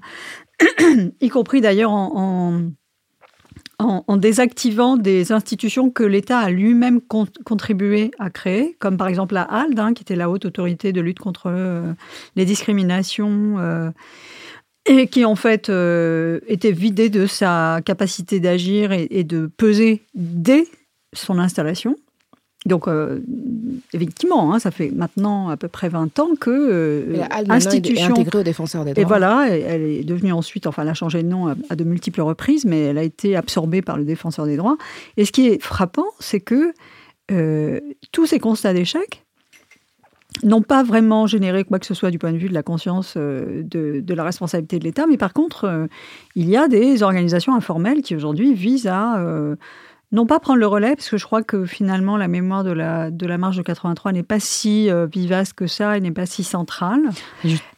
y 1.19 1.30
compris 1.30 1.60
d'ailleurs 1.60 1.91
en, 1.91 2.62
désactivant 4.17 4.97
des 4.97 5.31
institutions 5.31 5.89
que 5.89 6.03
l'État 6.03 6.39
a 6.39 6.49
lui-même 6.49 7.01
contribué 7.01 8.11
à 8.19 8.29
créer, 8.29 8.75
comme 8.79 8.97
par 8.97 9.07
exemple 9.07 9.33
la 9.33 9.43
HALD, 9.43 9.79
hein, 9.79 9.93
qui 9.93 10.03
était 10.03 10.15
la 10.15 10.29
haute 10.29 10.45
autorité 10.45 10.93
de 10.93 11.01
lutte 11.01 11.19
contre 11.19 11.47
euh, 11.47 11.93
les 12.35 12.45
discriminations, 12.45 13.55
euh, 13.59 13.91
et 14.85 15.07
qui 15.07 15.25
en 15.25 15.35
fait 15.35 15.69
euh, 15.69 16.39
était 16.47 16.71
vidée 16.71 17.09
de 17.09 17.25
sa 17.25 17.81
capacité 17.85 18.39
d'agir 18.39 18.91
et, 18.91 19.23
de 19.23 19.47
peser 19.47 20.03
dès 20.13 20.67
son 21.13 21.39
installation. 21.39 21.95
Donc, 22.65 22.88
euh, 22.88 23.19
effectivement, 23.93 24.54
hein, 24.54 24.60
ça 24.60 24.71
fait 24.71 24.89
maintenant 24.89 25.49
à 25.49 25.58
peu 25.58 25.67
près 25.67 25.88
20 25.88 26.17
ans 26.19 26.30
que 26.39 26.49
euh, 26.49 27.23
institution 27.49 28.08
est 28.08 28.12
intégrée 28.12 28.39
au 28.39 28.43
défenseur 28.43 28.86
des 28.86 28.93
droits. 28.93 29.01
Et 29.04 29.06
voilà, 29.06 29.47
elle 29.49 29.84
est 29.84 30.04
devenue 30.04 30.32
ensuite, 30.32 30.65
enfin, 30.65 30.82
elle 30.82 30.89
a 30.89 30.95
changé 30.95 31.21
de 31.21 31.28
nom 31.28 31.56
à, 31.69 31.75
de 31.75 31.84
multiples 31.84 32.21
reprises, 32.21 32.65
mais 32.65 32.82
elle 32.82 32.97
a 32.97 33.04
été 33.04 33.36
absorbée 33.36 33.84
par 33.84 33.97
le 33.97 34.04
défenseur 34.04 34.47
des 34.47 34.58
droits. 34.58 34.78
Et 35.17 35.25
ce 35.25 35.32
qui 35.32 35.47
est 35.47 35.62
frappant, 35.62 36.08
c'est 36.19 36.39
que 36.39 36.73
euh, 37.32 37.80
tous 38.12 38.25
ces 38.25 38.39
constats 38.39 38.73
d'échec 38.73 39.23
n'ont 40.43 40.63
pas 40.63 40.84
vraiment 40.84 41.28
généré 41.28 41.63
quoi 41.63 41.80
que 41.80 41.86
ce 41.86 41.93
soit 41.93 42.12
du 42.12 42.19
point 42.19 42.34
de 42.34 42.38
vue 42.38 42.49
de 42.49 42.54
la 42.54 42.63
conscience 42.63 43.13
euh, 43.15 43.62
de, 43.63 44.01
de 44.01 44.13
la 44.15 44.23
responsabilité 44.23 44.80
de 44.80 44.84
l'État, 44.84 45.06
mais 45.08 45.17
par 45.17 45.34
contre, 45.34 45.88
il 46.36 46.49
y 46.49 46.58
a 46.58 46.67
des 46.67 47.04
organisations 47.04 47.54
informelles 47.54 48.01
qui 48.01 48.15
aujourd'hui 48.15 48.56
visent 48.56 48.88
à 48.88 49.23
non 50.15 50.25
pas 50.25 50.39
prendre 50.39 50.60
le 50.60 50.67
relais, 50.67 50.95
parce 50.95 51.10
que 51.10 51.17
je 51.17 51.25
crois 51.25 51.43
que 51.43 51.65
finalement 51.65 52.15
la 52.17 52.30
mémoire 52.30 52.63
de 52.63 52.71
la, 52.71 53.12
de 53.12 53.28
la 53.28 53.38
marche 53.38 53.58
de 53.58 53.62
83 53.62 54.13
n'est 54.13 54.23
pas 54.23 54.39
si 54.39 54.89
euh, 54.89 55.06
vivace 55.06 55.51
que 55.51 55.67
ça, 55.67 55.97
et 55.97 56.01
n'est 56.01 56.12
pas 56.12 56.25
si 56.25 56.43
centrale. 56.43 57.01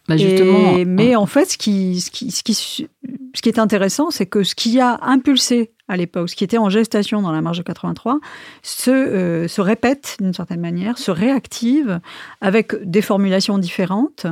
Bah, 0.07 0.15
justement, 0.15 0.77
mais 0.85 1.15
en 1.15 1.25
fait, 1.25 1.51
ce 1.51 1.57
qui, 1.57 1.99
ce 1.99 2.11
qui, 2.11 2.31
ce 2.31 2.43
qui, 2.43 2.53
ce 2.53 3.41
qui 3.41 3.49
est 3.49 3.59
intéressant, 3.59 4.09
c'est 4.09 4.25
que 4.25 4.43
ce 4.43 4.55
qui 4.55 4.79
a 4.79 4.99
impulsé 5.03 5.71
à 5.87 5.95
l'époque, 5.95 6.29
ce 6.29 6.35
qui 6.35 6.43
était 6.43 6.57
en 6.57 6.69
gestation 6.69 7.21
dans 7.21 7.31
la 7.31 7.41
marge 7.41 7.59
de 7.59 7.63
83, 7.63 8.19
se, 8.61 8.91
euh, 8.91 9.47
se 9.47 9.61
répète 9.61 10.17
d'une 10.19 10.33
certaine 10.33 10.59
manière, 10.59 10.97
se 10.97 11.11
réactive 11.11 11.99
avec 12.41 12.75
des 12.83 13.01
formulations 13.01 13.57
différentes, 13.57 14.27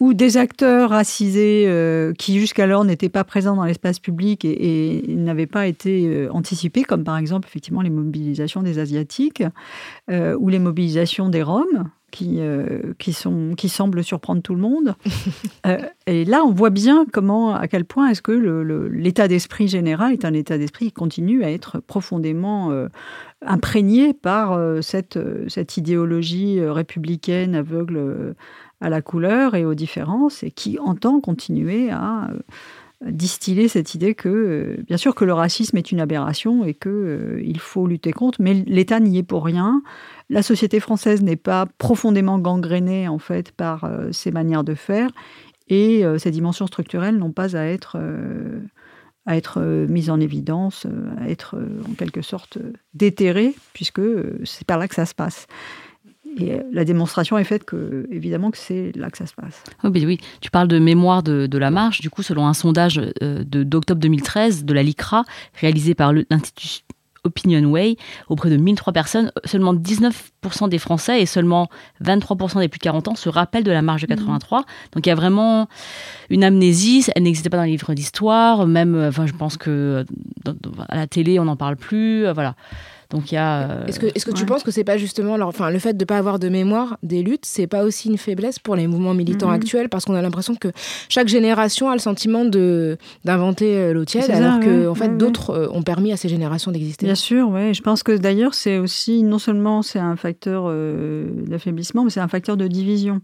ou 0.00 0.14
des 0.14 0.36
acteurs 0.36 0.90
racisés 0.90 1.64
euh, 1.66 2.12
qui 2.14 2.38
jusqu'alors 2.38 2.84
n'étaient 2.84 3.08
pas 3.08 3.24
présents 3.24 3.56
dans 3.56 3.64
l'espace 3.64 3.98
public 3.98 4.44
et, 4.44 5.02
n'avaient 5.08 5.46
pas 5.46 5.66
été 5.66 6.06
euh, 6.06 6.28
anticipés, 6.32 6.84
comme 6.84 7.04
par 7.04 7.16
exemple 7.16 7.48
effectivement 7.48 7.82
les 7.82 7.90
mobilisations 7.90 8.62
des 8.62 8.78
Asiatiques 8.78 9.42
ou 10.08 10.48
les 10.48 10.58
mobilisations 10.58 11.28
des 11.28 11.42
Roms 11.42 11.90
qui, 12.10 12.40
euh, 12.40 12.94
qui, 12.98 13.12
sont, 13.12 13.54
qui 13.56 13.68
semblent 13.68 14.02
surprendre 14.02 14.42
tout 14.42 14.54
le 14.54 14.60
monde. 14.60 14.94
Euh, 15.66 15.78
et 16.06 16.24
là, 16.24 16.44
on 16.44 16.52
voit 16.52 16.70
bien 16.70 17.04
comment, 17.12 17.54
à 17.54 17.66
quel 17.68 17.84
point 17.84 18.08
est-ce 18.08 18.22
que 18.22 18.32
l'état 18.32 19.28
d'esprit 19.28 19.66
général 19.66 20.12
est 20.12 20.24
un 20.24 20.32
état 20.32 20.56
d'esprit 20.56 20.86
qui 20.86 20.92
continue 20.92 21.42
à 21.42 21.50
être 21.50 21.80
profondément 21.80 22.70
euh, 22.70 22.88
imprégné 23.44 24.14
par 24.14 24.58
cette, 24.82 25.18
cette 25.48 25.76
idéologie 25.76 26.60
républicaine 26.64 27.56
aveugle 27.56 28.34
à 28.80 28.88
la 28.88 29.02
couleur 29.02 29.56
et 29.56 29.64
aux 29.64 29.74
différences 29.74 30.42
et 30.42 30.52
qui 30.52 30.78
entend 30.78 31.20
continuer 31.20 31.90
à 31.90 32.30
distiller 33.04 33.68
cette 33.68 33.94
idée 33.94 34.14
que, 34.14 34.82
bien 34.86 34.96
sûr, 34.96 35.14
que 35.14 35.24
le 35.24 35.32
racisme 35.32 35.76
est 35.76 35.92
une 35.92 36.00
aberration 36.00 36.64
et 36.64 36.74
qu'il 36.74 37.42
il 37.44 37.60
faut 37.60 37.86
lutter 37.86 38.12
contre, 38.12 38.42
mais 38.42 38.54
l'État 38.54 38.98
n'y 38.98 39.18
est 39.18 39.22
pour 39.22 39.44
rien 39.44 39.82
la 40.30 40.42
société 40.42 40.80
française 40.80 41.22
n'est 41.22 41.36
pas 41.36 41.66
profondément 41.78 42.38
gangrénée 42.38 43.08
en 43.08 43.18
fait 43.18 43.52
par 43.52 43.84
euh, 43.84 44.12
ces 44.12 44.30
manières 44.30 44.64
de 44.64 44.74
faire 44.74 45.10
et 45.68 46.04
euh, 46.04 46.18
ces 46.18 46.30
dimensions 46.30 46.66
structurelles 46.66 47.16
n'ont 47.16 47.32
pas 47.32 47.56
à 47.56 47.64
être 47.64 47.96
euh, 47.98 48.60
à 49.26 49.36
être 49.36 49.60
mises 49.60 50.08
en 50.08 50.20
évidence, 50.20 50.86
à 51.20 51.28
être 51.28 51.60
en 51.86 51.92
quelque 51.92 52.22
sorte 52.22 52.56
déterrées, 52.94 53.54
puisque 53.74 54.00
c'est 54.44 54.66
par 54.66 54.78
là 54.78 54.88
que 54.88 54.94
ça 54.94 55.04
se 55.04 55.14
passe. 55.14 55.46
Et 56.36 56.60
la 56.72 56.84
démonstration 56.84 57.38
est 57.38 57.44
faite 57.44 57.64
que, 57.64 58.06
évidemment, 58.12 58.50
que 58.50 58.58
c'est 58.58 58.92
là 58.94 59.10
que 59.10 59.18
ça 59.18 59.26
se 59.26 59.34
passe. 59.34 59.64
Oh, 59.82 59.88
oui, 59.92 60.18
tu 60.40 60.50
parles 60.50 60.68
de 60.68 60.78
mémoire 60.78 61.22
de, 61.22 61.46
de, 61.46 61.58
la 61.58 61.70
marche. 61.70 62.00
Du 62.00 62.10
coup, 62.10 62.22
selon 62.22 62.46
un 62.46 62.54
sondage 62.54 63.00
d'octobre 63.20 64.00
2013 64.00 64.64
de 64.64 64.72
la 64.72 64.82
LICRA, 64.82 65.24
réalisé 65.60 65.94
par 65.94 66.12
l'Institut 66.12 66.84
Opinion 67.24 67.64
Way 67.70 67.96
auprès 68.28 68.50
de 68.50 68.56
1003 68.56 68.92
personnes. 68.92 69.32
Seulement 69.44 69.74
19% 69.74 70.68
des 70.68 70.78
Français 70.78 71.22
et 71.22 71.26
seulement 71.26 71.68
23% 72.04 72.60
des 72.60 72.68
plus 72.68 72.78
de 72.78 72.82
40 72.82 73.08
ans 73.08 73.14
se 73.14 73.28
rappellent 73.28 73.64
de 73.64 73.70
la 73.70 73.82
marche 73.82 74.02
de 74.02 74.06
83. 74.06 74.58
Mhm. 74.58 74.64
Donc 74.92 75.06
il 75.06 75.08
y 75.08 75.12
a 75.12 75.14
vraiment 75.14 75.68
une 76.30 76.44
amnésie. 76.44 77.06
Elle 77.14 77.22
n'existait 77.22 77.50
pas 77.50 77.56
dans 77.56 77.64
les 77.64 77.70
livres 77.70 77.94
d'histoire. 77.94 78.66
Même, 78.66 78.94
euh, 78.94 79.08
enfin, 79.08 79.26
je 79.26 79.32
pense 79.32 79.56
que 79.56 80.04
à 80.88 80.96
la 80.96 81.06
télé, 81.06 81.38
on 81.38 81.44
n'en 81.44 81.56
parle 81.56 81.76
plus. 81.76 82.26
Euh, 82.26 82.32
voilà. 82.32 82.54
Donc 83.10 83.32
il 83.32 83.36
y 83.36 83.38
a. 83.38 83.70
Euh, 83.70 83.86
est-ce 83.86 83.98
que, 83.98 84.32
tu 84.32 84.44
penses 84.44 84.62
que 84.62 84.70
c'est 84.70 84.84
pas 84.84 84.98
justement, 84.98 85.34
enfin, 85.40 85.70
le 85.70 85.78
fait 85.78 85.94
de 85.94 86.02
ne 86.02 86.04
pas 86.04 86.18
avoir 86.18 86.38
de 86.38 86.50
mémoire 86.50 86.98
des 87.02 87.22
luttes, 87.22 87.46
c'est 87.46 87.66
pas 87.66 87.84
aussi 87.84 88.08
une 88.08 88.18
faiblesse 88.18 88.58
pour 88.58 88.76
les 88.76 88.86
mouvements 88.86 89.14
militants 89.14 89.48
mhm. 89.48 89.54
actuels? 89.54 89.88
Parce 89.88 90.04
qu'on 90.04 90.14
a 90.14 90.20
l'impression 90.20 90.54
que 90.54 90.68
chaque 91.08 91.28
génération 91.28 91.88
a 91.88 91.94
le 91.94 92.00
sentiment 92.00 92.44
de 92.44 92.98
d'inventer 93.24 93.76
euh, 93.78 93.94
l'eau 93.94 94.04
tiède, 94.04 94.30
alors 94.30 94.60
que 94.60 94.88
en 94.88 94.94
fait 94.94 95.16
d'autres 95.16 95.50
euh, 95.50 95.68
ont 95.72 95.82
permis 95.82 96.12
à 96.12 96.18
ces 96.18 96.28
générations 96.28 96.70
d'exister. 96.70 97.06
Bien 97.06 97.14
sûr, 97.14 97.48
oui. 97.48 97.72
Je 97.72 97.80
pense 97.80 98.02
que 98.02 98.12
d'ailleurs 98.12 98.52
c'est 98.52 98.76
aussi 98.76 99.22
non 99.22 99.38
seulement 99.38 99.80
c'est 99.80 99.98
un 99.98 100.16
facteur 100.16 100.70
d'affaiblissement, 101.46 102.04
mais 102.04 102.10
c'est 102.10 102.20
un 102.20 102.28
facteur 102.28 102.58
de 102.58 102.66
division. 102.66 103.22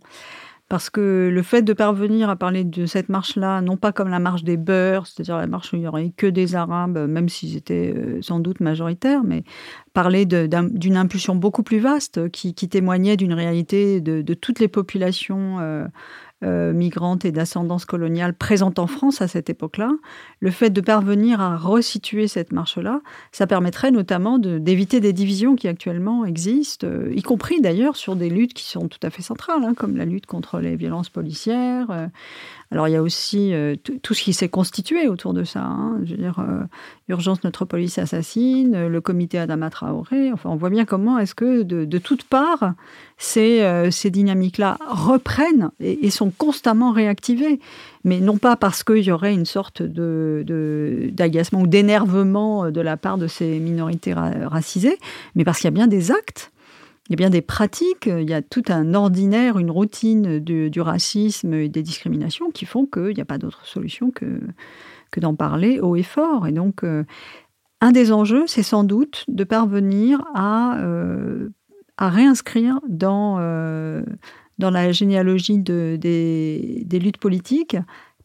Parce 0.75 0.91
que 0.91 1.31
le 1.33 1.43
fait 1.45 1.63
de 1.63 1.73
parvenir 1.73 2.29
à 2.29 2.35
parler 2.35 2.65
de 2.65 2.85
cette 2.85 3.09
marche-là, 3.09 3.61
non 3.61 3.77
pas 3.77 3.93
comme 3.93 4.09
la 4.09 4.19
marche 4.19 4.43
des 4.43 4.57
beurs, 4.57 5.07
c'est-à-dire 5.07 5.39
la 5.39 5.47
marche 5.47 5.73
où 5.73 5.77
il 5.77 5.83
n'y 5.83 5.87
aurait 5.87 6.13
que 6.17 6.27
des 6.27 6.57
Arabes, 6.57 6.99
même 7.09 7.29
s'ils 7.29 7.57
étaient 7.57 7.95
euh, 7.97 8.21
sans 8.23 8.41
doute 8.41 8.59
majoritaires, 8.59 9.23
mais 9.23 9.45
parler 9.93 10.27
d'une 10.27 10.97
impulsion 10.97 11.37
beaucoup 11.37 11.63
plus 11.63 11.79
vaste 11.79 12.29
qui, 12.31 12.53
témoignait 12.55 13.17
d'une 13.17 13.35
réalité 13.35 14.01
de, 14.01 14.35
toutes 14.35 14.59
les 14.59 14.67
populations 14.67 15.61
euh, 15.61 15.87
euh, 16.45 16.73
migrantes 16.73 17.25
et 17.25 17.33
d'ascendance 17.33 17.85
coloniale 17.85 18.35
présentes 18.35 18.79
en 18.79 18.87
France 18.87 19.23
à 19.23 19.29
cette 19.29 19.51
époque-là, 19.51 19.91
le 20.41 20.51
fait 20.51 20.71
de 20.71 20.81
parvenir 20.81 21.41
à 21.41 21.57
resituer 21.57 22.29
cette 22.29 22.53
marche-là, 22.53 23.01
ça 23.33 23.47
permettrait 23.47 23.91
notamment 23.91 24.39
d'éviter 24.39 25.01
des 25.01 25.13
divisions 25.13 25.57
qui 25.57 25.69
actuellement 25.69 26.25
existent, 26.25 26.87
euh, 26.87 27.13
y 27.15 27.23
compris 27.23 27.61
d'ailleurs 27.61 27.97
sur 27.97 28.15
des 28.15 28.29
luttes 28.29 28.55
qui 28.55 28.69
sont 28.69 28.89
tout 28.89 28.99
à 29.03 29.11
fait 29.11 29.23
centrales, 29.23 29.65
hein, 29.65 29.75
comme 29.75 29.97
la 29.97 30.05
lutte 30.05 30.27
contre 30.27 30.61
les 30.61 30.77
violences 30.77 31.09
policières. 31.09 32.11
Euh. 32.75 32.79
alors 32.79 32.89
il 32.89 32.93
y 32.93 32.97
a 32.97 33.03
aussi 33.03 33.53
tout 34.03 34.15
ce 34.15 34.23
qui 34.23 34.33
s'est 34.33 34.49
constitué 34.49 35.09
autour 35.09 35.33
de 35.33 35.45
ça. 35.45 35.63
Hein. 35.63 36.01
je 36.05 36.13
veux 36.13 36.17
dire, 36.17 36.45
Urgence 37.09 37.45
Notre 37.45 37.65
Police 37.65 37.99
Assassine, 37.99 38.89
le 38.89 39.01
comité 39.01 39.39
Adama 39.39 39.71
Traoré. 39.71 40.33
Enfin, 40.33 40.51
on 40.51 40.57
voit 40.57 40.71
bien 40.71 40.85
comment 40.85 41.19
est-ce 41.19 41.35
que 41.35 41.63
de, 41.63 41.85
de 41.85 41.99
toutes 41.99 42.25
parts, 42.25 42.73
ces, 43.19 43.89
ces 43.91 44.11
dynamiques-là 44.11 44.79
reprennent 44.89 45.71
et, 45.81 46.11
sont 46.11 46.31
constamment 46.31 46.93
réactivés. 46.93 47.61
Mais 48.05 48.21
non 48.21 48.37
pas 48.39 48.57
parce 48.57 48.85
qu'il 48.85 49.03
y 49.03 49.13
aurait 49.13 49.33
une 49.33 49.47
sorte 49.47 49.83
de, 49.83 51.11
d'agacement 51.13 51.63
ou 51.63 51.67
d'énervement 51.67 52.71
de 52.71 52.81
la 52.81 52.97
part 52.97 53.19
de 53.19 53.27
ces 53.27 53.59
minorités 53.61 54.13
racisées, 54.13 54.99
mais 55.35 55.45
parce 55.45 55.59
qu'il 55.59 55.67
y 55.67 55.69
a 55.69 55.71
bien 55.73 55.87
des 55.87 56.11
actes, 56.11 56.53
il 57.09 57.13
y 57.13 57.15
a 57.15 57.17
bien 57.17 57.31
des 57.31 57.43
pratiques, 57.43 58.07
il 58.07 58.29
y 58.29 58.33
a 58.33 58.41
tout 58.41 58.63
un 58.69 58.95
ordinaire, 58.95 59.59
une 59.59 59.71
routine 59.71 60.39
du, 60.39 60.81
racisme 60.81 61.53
et 61.53 61.69
des 61.69 61.83
discriminations 61.83 62.51
qui 62.51 62.65
font 62.65 62.87
qu'il 62.87 63.15
n'y 63.15 63.21
a 63.21 63.27
pas 63.27 63.37
d'autre 63.37 63.67
solution 63.67 64.11
que, 64.11 64.41
que 65.11 65.21
d'en 65.21 65.35
parler 65.35 65.81
haut 65.81 65.97
et 65.97 66.03
fort. 66.03 66.47
Et 66.47 66.53
donc, 66.53 66.83
euh, 66.83 67.05
un 67.83 67.93
des 67.93 68.11
enjeux, 68.11 68.45
c'est 68.47 68.63
sans 68.63 68.85
doute 68.85 69.25
de 69.29 69.45
parvenir 69.45 70.25
à, 70.35 70.79
euh, 70.81 71.51
à 71.99 72.09
réinscrire 72.09 72.81
dans, 72.89 73.37
euh, 73.39 74.03
dans 74.59 74.71
la 74.71 74.91
généalogie 74.91 75.59
de, 75.59 75.99
des, 76.01 76.99
luttes 76.99 77.19
politiques, 77.19 77.77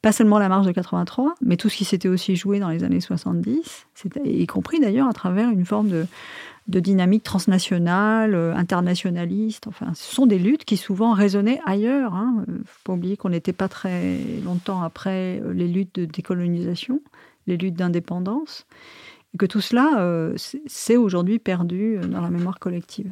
pas 0.01 0.13
seulement 0.13 0.39
la 0.39 0.47
marche 0.47 0.65
de 0.65 0.71
83, 0.71 1.35
mais 1.41 1.57
tout 1.57 1.67
ce 1.67 1.75
qui 1.75 1.83
s'était 1.83 2.07
aussi 2.07 2.37
joué 2.37 2.59
dans 2.59 2.69
les 2.69 2.85
années 2.85 3.01
70, 3.01 3.87
y 4.23 4.47
compris 4.47 4.79
d'ailleurs 4.79 5.09
à 5.09 5.13
travers 5.13 5.49
une 5.49 5.65
forme 5.65 5.89
de, 5.89 6.05
dynamique 6.77 7.23
transnationale, 7.23 8.35
euh, 8.35 8.53
internationaliste. 8.53 9.65
Enfin, 9.67 9.93
ce 9.95 10.13
sont 10.13 10.27
des 10.27 10.37
luttes 10.37 10.65
qui 10.65 10.77
souvent 10.77 11.13
résonnaient 11.13 11.59
ailleurs. 11.65 12.11
Il 12.13 12.17
hein. 12.17 12.45
ne 12.47 12.57
faut 12.63 12.79
pas 12.83 12.93
oublier 12.93 13.17
qu'on 13.17 13.29
n'était 13.29 13.53
pas 13.53 13.67
très 13.67 14.19
longtemps 14.45 14.83
après 14.83 15.41
euh, 15.43 15.51
les 15.51 15.67
luttes 15.67 15.95
de 15.95 16.05
décolonisation, 16.05 17.01
les 17.47 17.57
luttes 17.57 17.75
d'indépendance, 17.75 18.67
et 19.33 19.37
que 19.37 19.47
tout 19.47 19.61
cela, 19.61 19.99
euh, 19.99 20.35
c'est 20.67 20.97
aujourd'hui 20.97 21.39
perdu 21.39 21.97
dans 22.07 22.21
la 22.21 22.29
mémoire 22.29 22.59
collective 22.59 23.09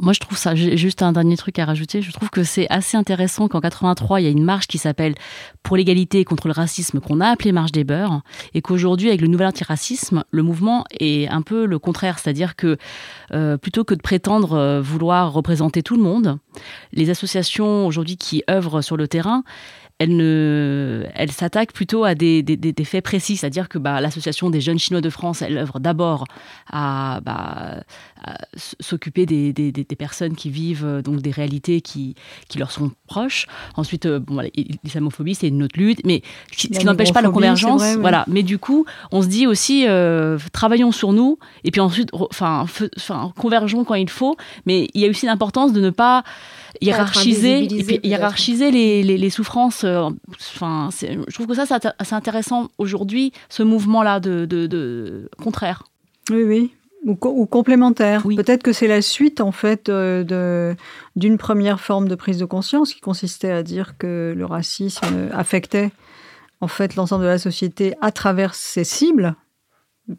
moi, 0.00 0.12
je 0.12 0.20
trouve 0.20 0.38
ça, 0.38 0.54
juste 0.54 1.02
un 1.02 1.12
dernier 1.12 1.36
truc 1.36 1.58
à 1.58 1.64
rajouter, 1.64 2.02
je 2.02 2.12
trouve 2.12 2.30
que 2.30 2.44
c'est 2.44 2.66
assez 2.70 2.96
intéressant 2.96 3.48
qu'en 3.48 3.60
83, 3.60 4.20
il 4.20 4.24
y 4.24 4.26
a 4.26 4.30
une 4.30 4.44
marche 4.44 4.66
qui 4.66 4.78
s'appelle 4.78 5.14
Pour 5.62 5.76
l'égalité 5.76 6.20
et 6.20 6.24
contre 6.24 6.46
le 6.46 6.52
racisme, 6.52 7.00
qu'on 7.00 7.20
a 7.20 7.28
appelée 7.28 7.52
Marche 7.52 7.72
des 7.72 7.84
Beurs, 7.84 8.22
et 8.54 8.62
qu'aujourd'hui, 8.62 9.08
avec 9.08 9.20
le 9.20 9.28
nouvel 9.28 9.48
antiracisme, 9.48 10.24
le 10.30 10.42
mouvement 10.42 10.84
est 10.98 11.28
un 11.28 11.42
peu 11.42 11.66
le 11.66 11.78
contraire, 11.78 12.18
c'est-à-dire 12.18 12.56
que 12.56 12.76
euh, 13.32 13.56
plutôt 13.56 13.84
que 13.84 13.94
de 13.94 14.02
prétendre 14.02 14.52
euh, 14.54 14.80
vouloir 14.80 15.32
représenter 15.32 15.82
tout 15.82 15.96
le 15.96 16.02
monde, 16.02 16.38
les 16.92 17.10
associations 17.10 17.86
aujourd'hui 17.86 18.16
qui 18.16 18.42
œuvrent 18.50 18.82
sur 18.82 18.96
le 18.96 19.08
terrain, 19.08 19.44
elle, 19.98 20.16
ne, 20.16 21.04
elle 21.14 21.30
s'attaque 21.30 21.72
plutôt 21.72 22.04
à 22.04 22.14
des, 22.14 22.44
faits 22.84 23.04
précis, 23.04 23.36
c'est-à-dire 23.36 23.68
que 23.68 23.78
bah, 23.78 24.00
l'association 24.00 24.50
des 24.50 24.60
jeunes 24.60 24.78
chinois 24.78 25.00
de 25.00 25.10
France, 25.10 25.42
elle 25.42 25.58
œuvre 25.58 25.78
d'abord 25.78 26.24
à, 26.70 27.20
bah, 27.22 27.82
s'occuper 28.80 29.26
des, 29.26 29.96
personnes 29.98 30.34
qui 30.34 30.50
vivent 30.50 30.84
euh, 30.84 31.02
donc 31.02 31.20
des 31.20 31.30
réalités 31.30 31.80
qui, 31.80 32.14
qui 32.48 32.58
leur 32.58 32.70
sont 32.70 32.90
proches. 33.06 33.46
Ensuite, 33.76 34.06
euh, 34.06 34.18
bon, 34.18 34.42
l'islamophobie, 34.84 35.34
c'est 35.34 35.48
une 35.48 35.62
autre 35.62 35.78
lutte, 35.78 36.00
mais 36.04 36.22
ce 36.50 36.66
qui 36.66 36.84
n'empêche 36.84 37.12
pas 37.12 37.22
la 37.22 37.30
convergence. 37.30 37.82
Voilà. 37.96 38.24
Mais 38.26 38.42
du 38.42 38.58
coup, 38.58 38.84
on 39.12 39.22
se 39.22 39.28
dit 39.28 39.46
aussi, 39.46 39.86
euh, 39.86 40.38
travaillons 40.52 40.92
sur 40.92 41.12
nous, 41.12 41.38
et 41.64 41.70
puis 41.70 41.80
ensuite, 41.80 42.10
enfin, 42.12 42.66
convergeons 43.36 43.84
quand 43.84 43.94
il 43.94 44.10
faut. 44.10 44.36
Mais 44.66 44.88
il 44.94 45.00
y 45.00 45.06
a 45.06 45.08
aussi 45.08 45.26
l'importance 45.26 45.72
de 45.72 45.80
ne 45.80 45.90
pas 45.90 46.24
hiérarchiser, 46.80 47.64
et 47.64 47.84
puis 47.84 48.00
hiérarchiser 48.02 48.70
les, 48.70 49.02
les, 49.02 49.30
souffrances. 49.30 49.84
Euh, 49.84 50.08
enfin, 50.30 50.88
je 51.00 51.34
trouve 51.34 51.46
que 51.46 51.54
ça, 51.54 51.66
c'est 51.66 52.14
intéressant 52.14 52.68
aujourd'hui, 52.78 53.32
ce 53.48 53.62
mouvement-là 53.62 54.20
de, 54.20 54.46
de, 54.46 55.28
contraire. 55.42 55.84
Oui, 56.30 56.42
oui. 56.44 56.72
Ou, 57.04 57.18
ou 57.22 57.46
complémentaire. 57.46 58.22
Peut-être 58.22 58.62
que 58.62 58.72
c'est 58.72 58.86
la 58.86 59.02
suite, 59.02 59.40
en 59.40 59.52
fait, 59.52 59.88
euh, 59.88 60.74
d'une 61.16 61.36
première 61.36 61.80
forme 61.80 62.08
de 62.08 62.14
prise 62.14 62.38
de 62.38 62.44
conscience 62.44 62.94
qui 62.94 63.00
consistait 63.00 63.50
à 63.50 63.62
dire 63.62 63.98
que 63.98 64.32
le 64.36 64.46
racisme 64.46 65.28
affectait, 65.32 65.90
en 66.60 66.68
fait, 66.68 66.94
l'ensemble 66.94 67.24
de 67.24 67.28
la 67.28 67.38
société 67.38 67.94
à 68.00 68.12
travers 68.12 68.54
ses 68.54 68.84
cibles 68.84 69.34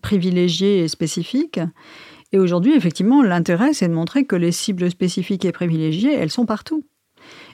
privilégiées 0.02 0.80
et 0.80 0.88
spécifiques. 0.88 1.60
Et 2.34 2.40
aujourd'hui, 2.40 2.74
effectivement, 2.74 3.22
l'intérêt, 3.22 3.74
c'est 3.74 3.88
de 3.88 3.94
montrer 3.94 4.26
que 4.26 4.36
les 4.36 4.52
cibles 4.52 4.90
spécifiques 4.90 5.46
et 5.46 5.52
privilégiées, 5.52 6.14
elles 6.14 6.32
sont 6.32 6.48
partout. 6.48 6.84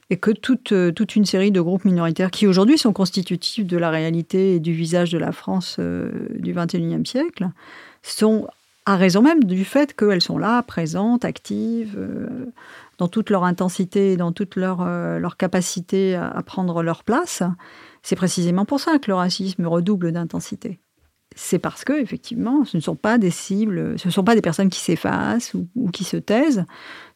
Et 0.09 0.17
que 0.17 0.32
toute, 0.32 0.71
euh, 0.71 0.91
toute 0.91 1.15
une 1.15 1.25
série 1.25 1.51
de 1.51 1.61
groupes 1.61 1.86
minoritaires 1.86 2.32
qui 2.32 2.47
aujourd'hui 2.47 2.80
sont 2.80 2.93
constitutifs 2.93 3.67
de 3.67 3.77
la 3.77 3.91
réalité 3.91 4.55
et 4.55 4.59
du 4.59 4.71
visage 4.71 5.11
de 5.11 5.19
la 5.19 5.32
France 5.34 5.75
euh, 5.80 6.09
du 6.39 6.53
XXIe 6.53 7.05
siècle 7.05 7.49
sont 8.01 8.47
à 8.86 8.95
raison 8.95 9.21
même 9.21 9.43
du 9.43 9.65
fait 9.65 9.93
qu'elles 9.93 10.21
sont 10.21 10.39
là, 10.39 10.63
présentes, 10.63 11.25
actives, 11.25 11.95
euh, 11.97 12.47
dans 12.97 13.09
toute 13.09 13.30
leur 13.30 13.43
intensité 13.43 14.13
et 14.13 14.17
dans 14.17 14.32
toute 14.32 14.55
leur, 14.55 14.84
leur 14.84 15.38
capacité 15.38 16.15
à 16.15 16.41
prendre 16.43 16.82
leur 16.82 17.03
place. 17.03 17.43
C'est 18.01 18.15
précisément 18.15 18.65
pour 18.65 18.80
ça 18.80 18.97
que 18.97 19.11
le 19.11 19.15
racisme 19.15 19.65
redouble 19.67 20.11
d'intensité 20.11 20.80
c'est 21.41 21.57
parce 21.57 21.85
que 21.85 21.93
effectivement, 21.93 22.65
ce 22.65 22.75
ne 22.75 22.81
sont 22.81 22.97
pas 22.97 23.17
des 23.17 23.29
cibles, 23.31 23.97
ce 23.97 24.09
ne 24.09 24.11
sont 24.11 24.25
pas 24.25 24.35
des 24.35 24.41
personnes 24.41 24.69
qui 24.69 24.81
s'effacent 24.81 25.53
ou, 25.53 25.89
qui 25.91 26.03
se 26.03 26.17
taisent. 26.17 26.65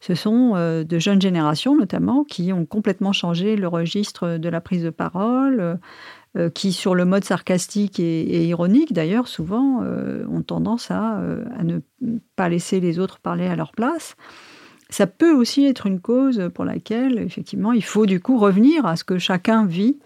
Ce 0.00 0.14
sont 0.14 0.52
euh, 0.54 0.82
de 0.82 0.98
jeunes 0.98 1.20
générations 1.20 1.76
notamment 1.76 2.24
qui 2.24 2.50
ont 2.50 2.64
complètement 2.64 3.12
changé 3.12 3.54
le 3.54 3.68
registre 3.68 4.38
de 4.38 4.48
la 4.48 4.62
prise 4.62 4.82
de 4.82 4.88
parole, 4.88 5.78
euh, 6.38 6.48
qui 6.48 6.72
sur 6.72 6.94
le 6.94 7.04
mode 7.04 7.24
sarcastique 7.24 8.00
et, 8.00 8.46
ironique 8.46 8.94
d'ailleurs 8.94 9.28
souvent 9.28 9.82
euh, 9.82 10.24
ont 10.30 10.42
tendance 10.42 10.90
à, 10.90 11.20
ne 11.62 11.80
pas 12.34 12.48
laisser 12.48 12.80
les 12.80 12.98
autres 12.98 13.20
parler 13.20 13.46
à 13.46 13.56
leur 13.56 13.72
place. 13.72 14.16
Ça 14.88 15.06
peut 15.06 15.32
aussi 15.32 15.66
être 15.66 15.86
une 15.86 16.00
cause 16.00 16.50
pour 16.54 16.64
laquelle 16.64 17.18
effectivement 17.18 17.72
il 17.72 17.84
faut 17.84 18.06
du 18.06 18.20
coup 18.20 18.38
revenir 18.38 18.86
à 18.86 18.96
ce 18.96 19.04
que 19.04 19.18
chacun 19.18 19.66
vit 19.66 19.98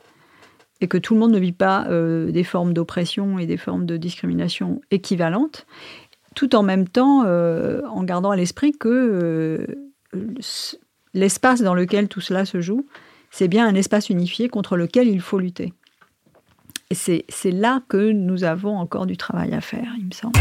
et 0.81 0.89
que 0.89 0.99
tout 0.99 1.15
le 1.15 1.21
monde 1.21 1.33
ne 1.33 1.39
vit 1.39 1.53
pas 1.53 1.87
euh, 1.89 2.31
des 2.31 2.45
formes 2.45 2.73
d'oppression 2.73 3.39
et 3.39 3.47
des 3.47 3.57
formes 3.57 3.87
de 3.87 3.97
discrimination 3.97 4.81
équivalentes, 4.91 5.67
tout 6.35 6.55
en 6.55 6.63
même 6.63 6.87
temps 6.87 7.25
euh, 7.27 7.83
en 7.87 8.05
gardant 8.05 8.31
à 8.31 8.37
l'esprit 8.37 8.73
que 8.73 9.67
euh, 10.13 10.79
l'espace 11.15 11.63
dans 11.63 11.75
lequel 11.75 12.09
tout 12.09 12.21
cela 12.21 12.45
se 12.45 12.61
joue, 12.61 12.87
c'est 13.31 13.49
bien 13.49 13.67
un 13.67 13.75
espace 13.75 14.09
unifié 14.09 14.49
contre 14.49 14.77
lequel 14.77 15.09
il 15.09 15.21
faut 15.21 15.39
lutter. 15.39 15.73
Et 16.91 16.95
c'est 16.95 17.51
là 17.51 17.83
que 17.89 18.13
nous 18.13 18.45
avons 18.45 18.79
encore 18.79 19.05
du 19.05 19.19
travail 19.19 19.53
à 19.53 19.61
faire, 19.61 19.93
il 19.99 20.07
me 20.07 20.13
semble. 20.13 20.39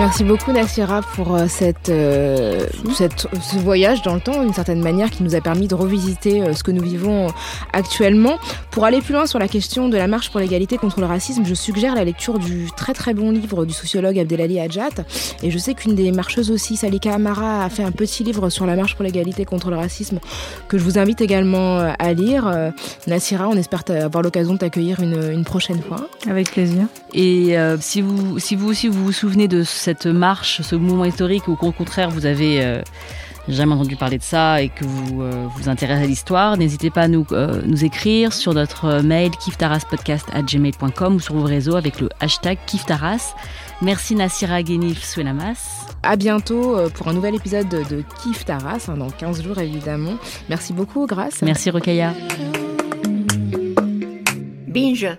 Merci 0.00 0.24
beaucoup 0.24 0.50
Nassira 0.50 1.02
pour 1.02 1.36
euh, 1.36 1.46
cette, 1.48 1.88
euh, 1.88 2.66
cette, 2.96 3.28
ce 3.40 3.56
voyage 3.58 4.02
dans 4.02 4.14
le 4.14 4.20
temps, 4.20 4.42
d'une 4.42 4.52
certaine 4.52 4.82
manière, 4.82 5.08
qui 5.08 5.22
nous 5.22 5.36
a 5.36 5.40
permis 5.40 5.68
de 5.68 5.76
revisiter 5.76 6.42
euh, 6.42 6.52
ce 6.52 6.64
que 6.64 6.72
nous 6.72 6.82
vivons 6.82 7.28
actuellement. 7.72 8.38
Pour 8.72 8.84
aller 8.84 9.00
plus 9.00 9.14
loin 9.14 9.26
sur 9.26 9.38
la 9.38 9.46
question 9.46 9.88
de 9.88 9.96
la 9.96 10.08
marche 10.08 10.30
pour 10.30 10.40
l'égalité 10.40 10.78
contre 10.78 10.98
le 10.98 11.06
racisme, 11.06 11.44
je 11.46 11.54
suggère 11.54 11.94
la 11.94 12.04
lecture 12.04 12.40
du 12.40 12.68
très 12.76 12.92
très 12.92 13.14
bon 13.14 13.30
livre 13.30 13.64
du 13.64 13.72
sociologue 13.72 14.18
Abdelali 14.18 14.58
Hadjat. 14.58 15.04
Et 15.44 15.52
je 15.52 15.58
sais 15.58 15.74
qu'une 15.74 15.94
des 15.94 16.10
marcheuses 16.10 16.50
aussi, 16.50 16.76
Salika 16.76 17.14
Amara, 17.14 17.64
a 17.64 17.70
fait 17.70 17.84
un 17.84 17.92
petit 17.92 18.24
livre 18.24 18.50
sur 18.50 18.66
la 18.66 18.74
marche 18.74 18.96
pour 18.96 19.04
l'égalité 19.04 19.44
contre 19.44 19.70
le 19.70 19.76
racisme 19.76 20.18
que 20.66 20.76
je 20.76 20.82
vous 20.82 20.98
invite 20.98 21.20
également 21.20 21.78
à 21.98 22.12
lire. 22.12 22.52
Nassira, 23.06 23.48
on 23.48 23.56
espère 23.56 23.84
avoir 23.88 24.24
l'occasion 24.24 24.54
de 24.54 24.58
t'accueillir 24.58 24.98
une, 25.00 25.30
une, 25.30 25.44
prochaine 25.44 25.80
fois. 25.80 26.08
Avec 26.28 26.50
plaisir. 26.50 26.86
Et 27.14 27.56
si, 27.80 28.00
vous, 28.00 28.38
si 28.38 28.56
vous 28.56 28.68
aussi 28.68 28.88
vous 28.88 29.04
vous 29.04 29.12
souvenez 29.12 29.48
de 29.48 29.62
cette 29.62 30.06
marche, 30.06 30.62
ce 30.62 30.74
mouvement 30.74 31.04
historique, 31.04 31.48
ou 31.48 31.56
qu'au 31.56 31.72
contraire 31.72 32.10
vous 32.10 32.26
avez 32.26 32.64
euh, 32.64 32.82
jamais 33.48 33.72
entendu 33.74 33.96
parler 33.96 34.18
de 34.18 34.22
ça 34.22 34.62
et 34.62 34.68
que 34.68 34.84
vous 34.84 35.22
euh, 35.22 35.46
vous 35.56 35.68
intéressez 35.68 36.02
à 36.02 36.06
l'histoire, 36.06 36.56
n'hésitez 36.56 36.90
pas 36.90 37.02
à 37.02 37.08
nous, 37.08 37.26
euh, 37.32 37.60
nous 37.66 37.84
écrire 37.84 38.32
sur 38.32 38.54
notre 38.54 39.00
mail 39.02 39.30
kiftaraspodcast.gmail.com 39.32 41.14
ou 41.14 41.20
sur 41.20 41.34
vos 41.34 41.44
réseaux 41.44 41.76
avec 41.76 42.00
le 42.00 42.08
hashtag 42.20 42.58
kiftaras. 42.66 43.34
Merci 43.82 44.14
Nassira 44.14 44.64
Genif 44.64 45.04
Souelamas. 45.04 45.86
À 46.02 46.16
bientôt 46.16 46.76
pour 46.94 47.08
un 47.08 47.12
nouvel 47.12 47.34
épisode 47.34 47.68
de 47.68 48.02
Kif 48.22 48.44
Taras, 48.44 48.86
hein, 48.88 48.96
dans 48.96 49.10
15 49.10 49.42
jours 49.42 49.58
évidemment. 49.58 50.14
Merci 50.48 50.72
beaucoup, 50.72 51.06
Grâce. 51.06 51.42
Merci 51.42 51.70
Rokaya. 51.70 52.12
Binge. 54.68 55.18